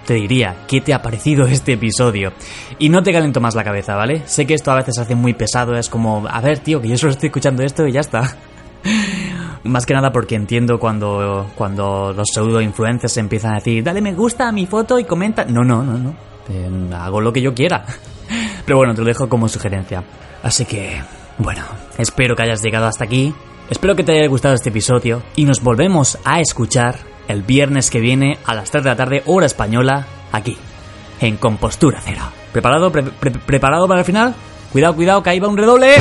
te 0.06 0.14
diría, 0.14 0.56
¿qué 0.66 0.80
te 0.80 0.94
ha 0.94 1.02
parecido 1.02 1.46
este 1.48 1.74
episodio? 1.74 2.32
Y 2.78 2.88
no 2.88 3.02
te 3.02 3.12
calento 3.12 3.40
más 3.40 3.54
la 3.54 3.64
cabeza, 3.64 3.94
¿vale? 3.94 4.22
Sé 4.26 4.46
que 4.46 4.54
esto 4.54 4.70
a 4.70 4.76
veces 4.76 4.98
hace 4.98 5.14
muy 5.14 5.34
pesado, 5.34 5.74
es 5.76 5.88
como, 5.88 6.26
a 6.28 6.40
ver, 6.40 6.58
tío, 6.60 6.80
que 6.80 6.88
yo 6.88 6.96
solo 6.96 7.12
estoy 7.12 7.28
escuchando 7.28 7.62
esto 7.62 7.86
y 7.86 7.92
ya 7.92 8.00
está. 8.00 8.36
Más 9.64 9.84
que 9.84 9.92
nada 9.92 10.10
porque 10.10 10.36
entiendo 10.36 10.78
cuando, 10.78 11.50
cuando 11.54 12.14
los 12.14 12.28
pseudo 12.32 12.62
influencers 12.62 13.18
empiezan 13.18 13.52
a 13.52 13.56
decir, 13.56 13.84
dale 13.84 14.00
me 14.00 14.14
gusta 14.14 14.48
a 14.48 14.52
mi 14.52 14.66
foto 14.66 14.98
y 14.98 15.04
comenta. 15.04 15.44
No, 15.44 15.62
no, 15.62 15.82
no, 15.82 15.98
no. 15.98 16.14
Eh, 16.48 16.94
hago 16.94 17.20
lo 17.20 17.32
que 17.32 17.42
yo 17.42 17.54
quiera. 17.54 17.84
Pero 18.64 18.78
bueno, 18.78 18.94
te 18.94 19.02
lo 19.02 19.06
dejo 19.06 19.28
como 19.28 19.48
sugerencia. 19.48 20.02
Así 20.42 20.64
que, 20.64 21.00
bueno, 21.38 21.62
espero 21.98 22.34
que 22.34 22.42
hayas 22.42 22.62
llegado 22.62 22.86
hasta 22.86 23.04
aquí. 23.04 23.34
Espero 23.68 23.94
que 23.94 24.02
te 24.02 24.12
haya 24.12 24.26
gustado 24.28 24.54
este 24.54 24.70
episodio 24.70 25.22
y 25.36 25.44
nos 25.44 25.62
volvemos 25.62 26.18
a 26.24 26.40
escuchar 26.40 27.09
el 27.30 27.42
viernes 27.42 27.90
que 27.90 28.00
viene 28.00 28.38
a 28.44 28.54
las 28.54 28.70
3 28.70 28.84
de 28.84 28.90
la 28.90 28.96
tarde, 28.96 29.22
hora 29.26 29.46
española, 29.46 30.06
aquí, 30.32 30.56
en 31.20 31.36
Compostura 31.36 32.00
Cero. 32.04 32.22
¿Preparado? 32.52 32.90
Pre- 32.90 33.02
pre- 33.04 33.30
¿Preparado 33.32 33.86
para 33.88 34.00
el 34.00 34.06
final? 34.06 34.34
Cuidado, 34.72 34.94
cuidado, 34.94 35.22
que 35.22 35.30
ahí 35.30 35.40
va 35.40 35.48
un 35.48 35.56
redoble. 35.56 35.96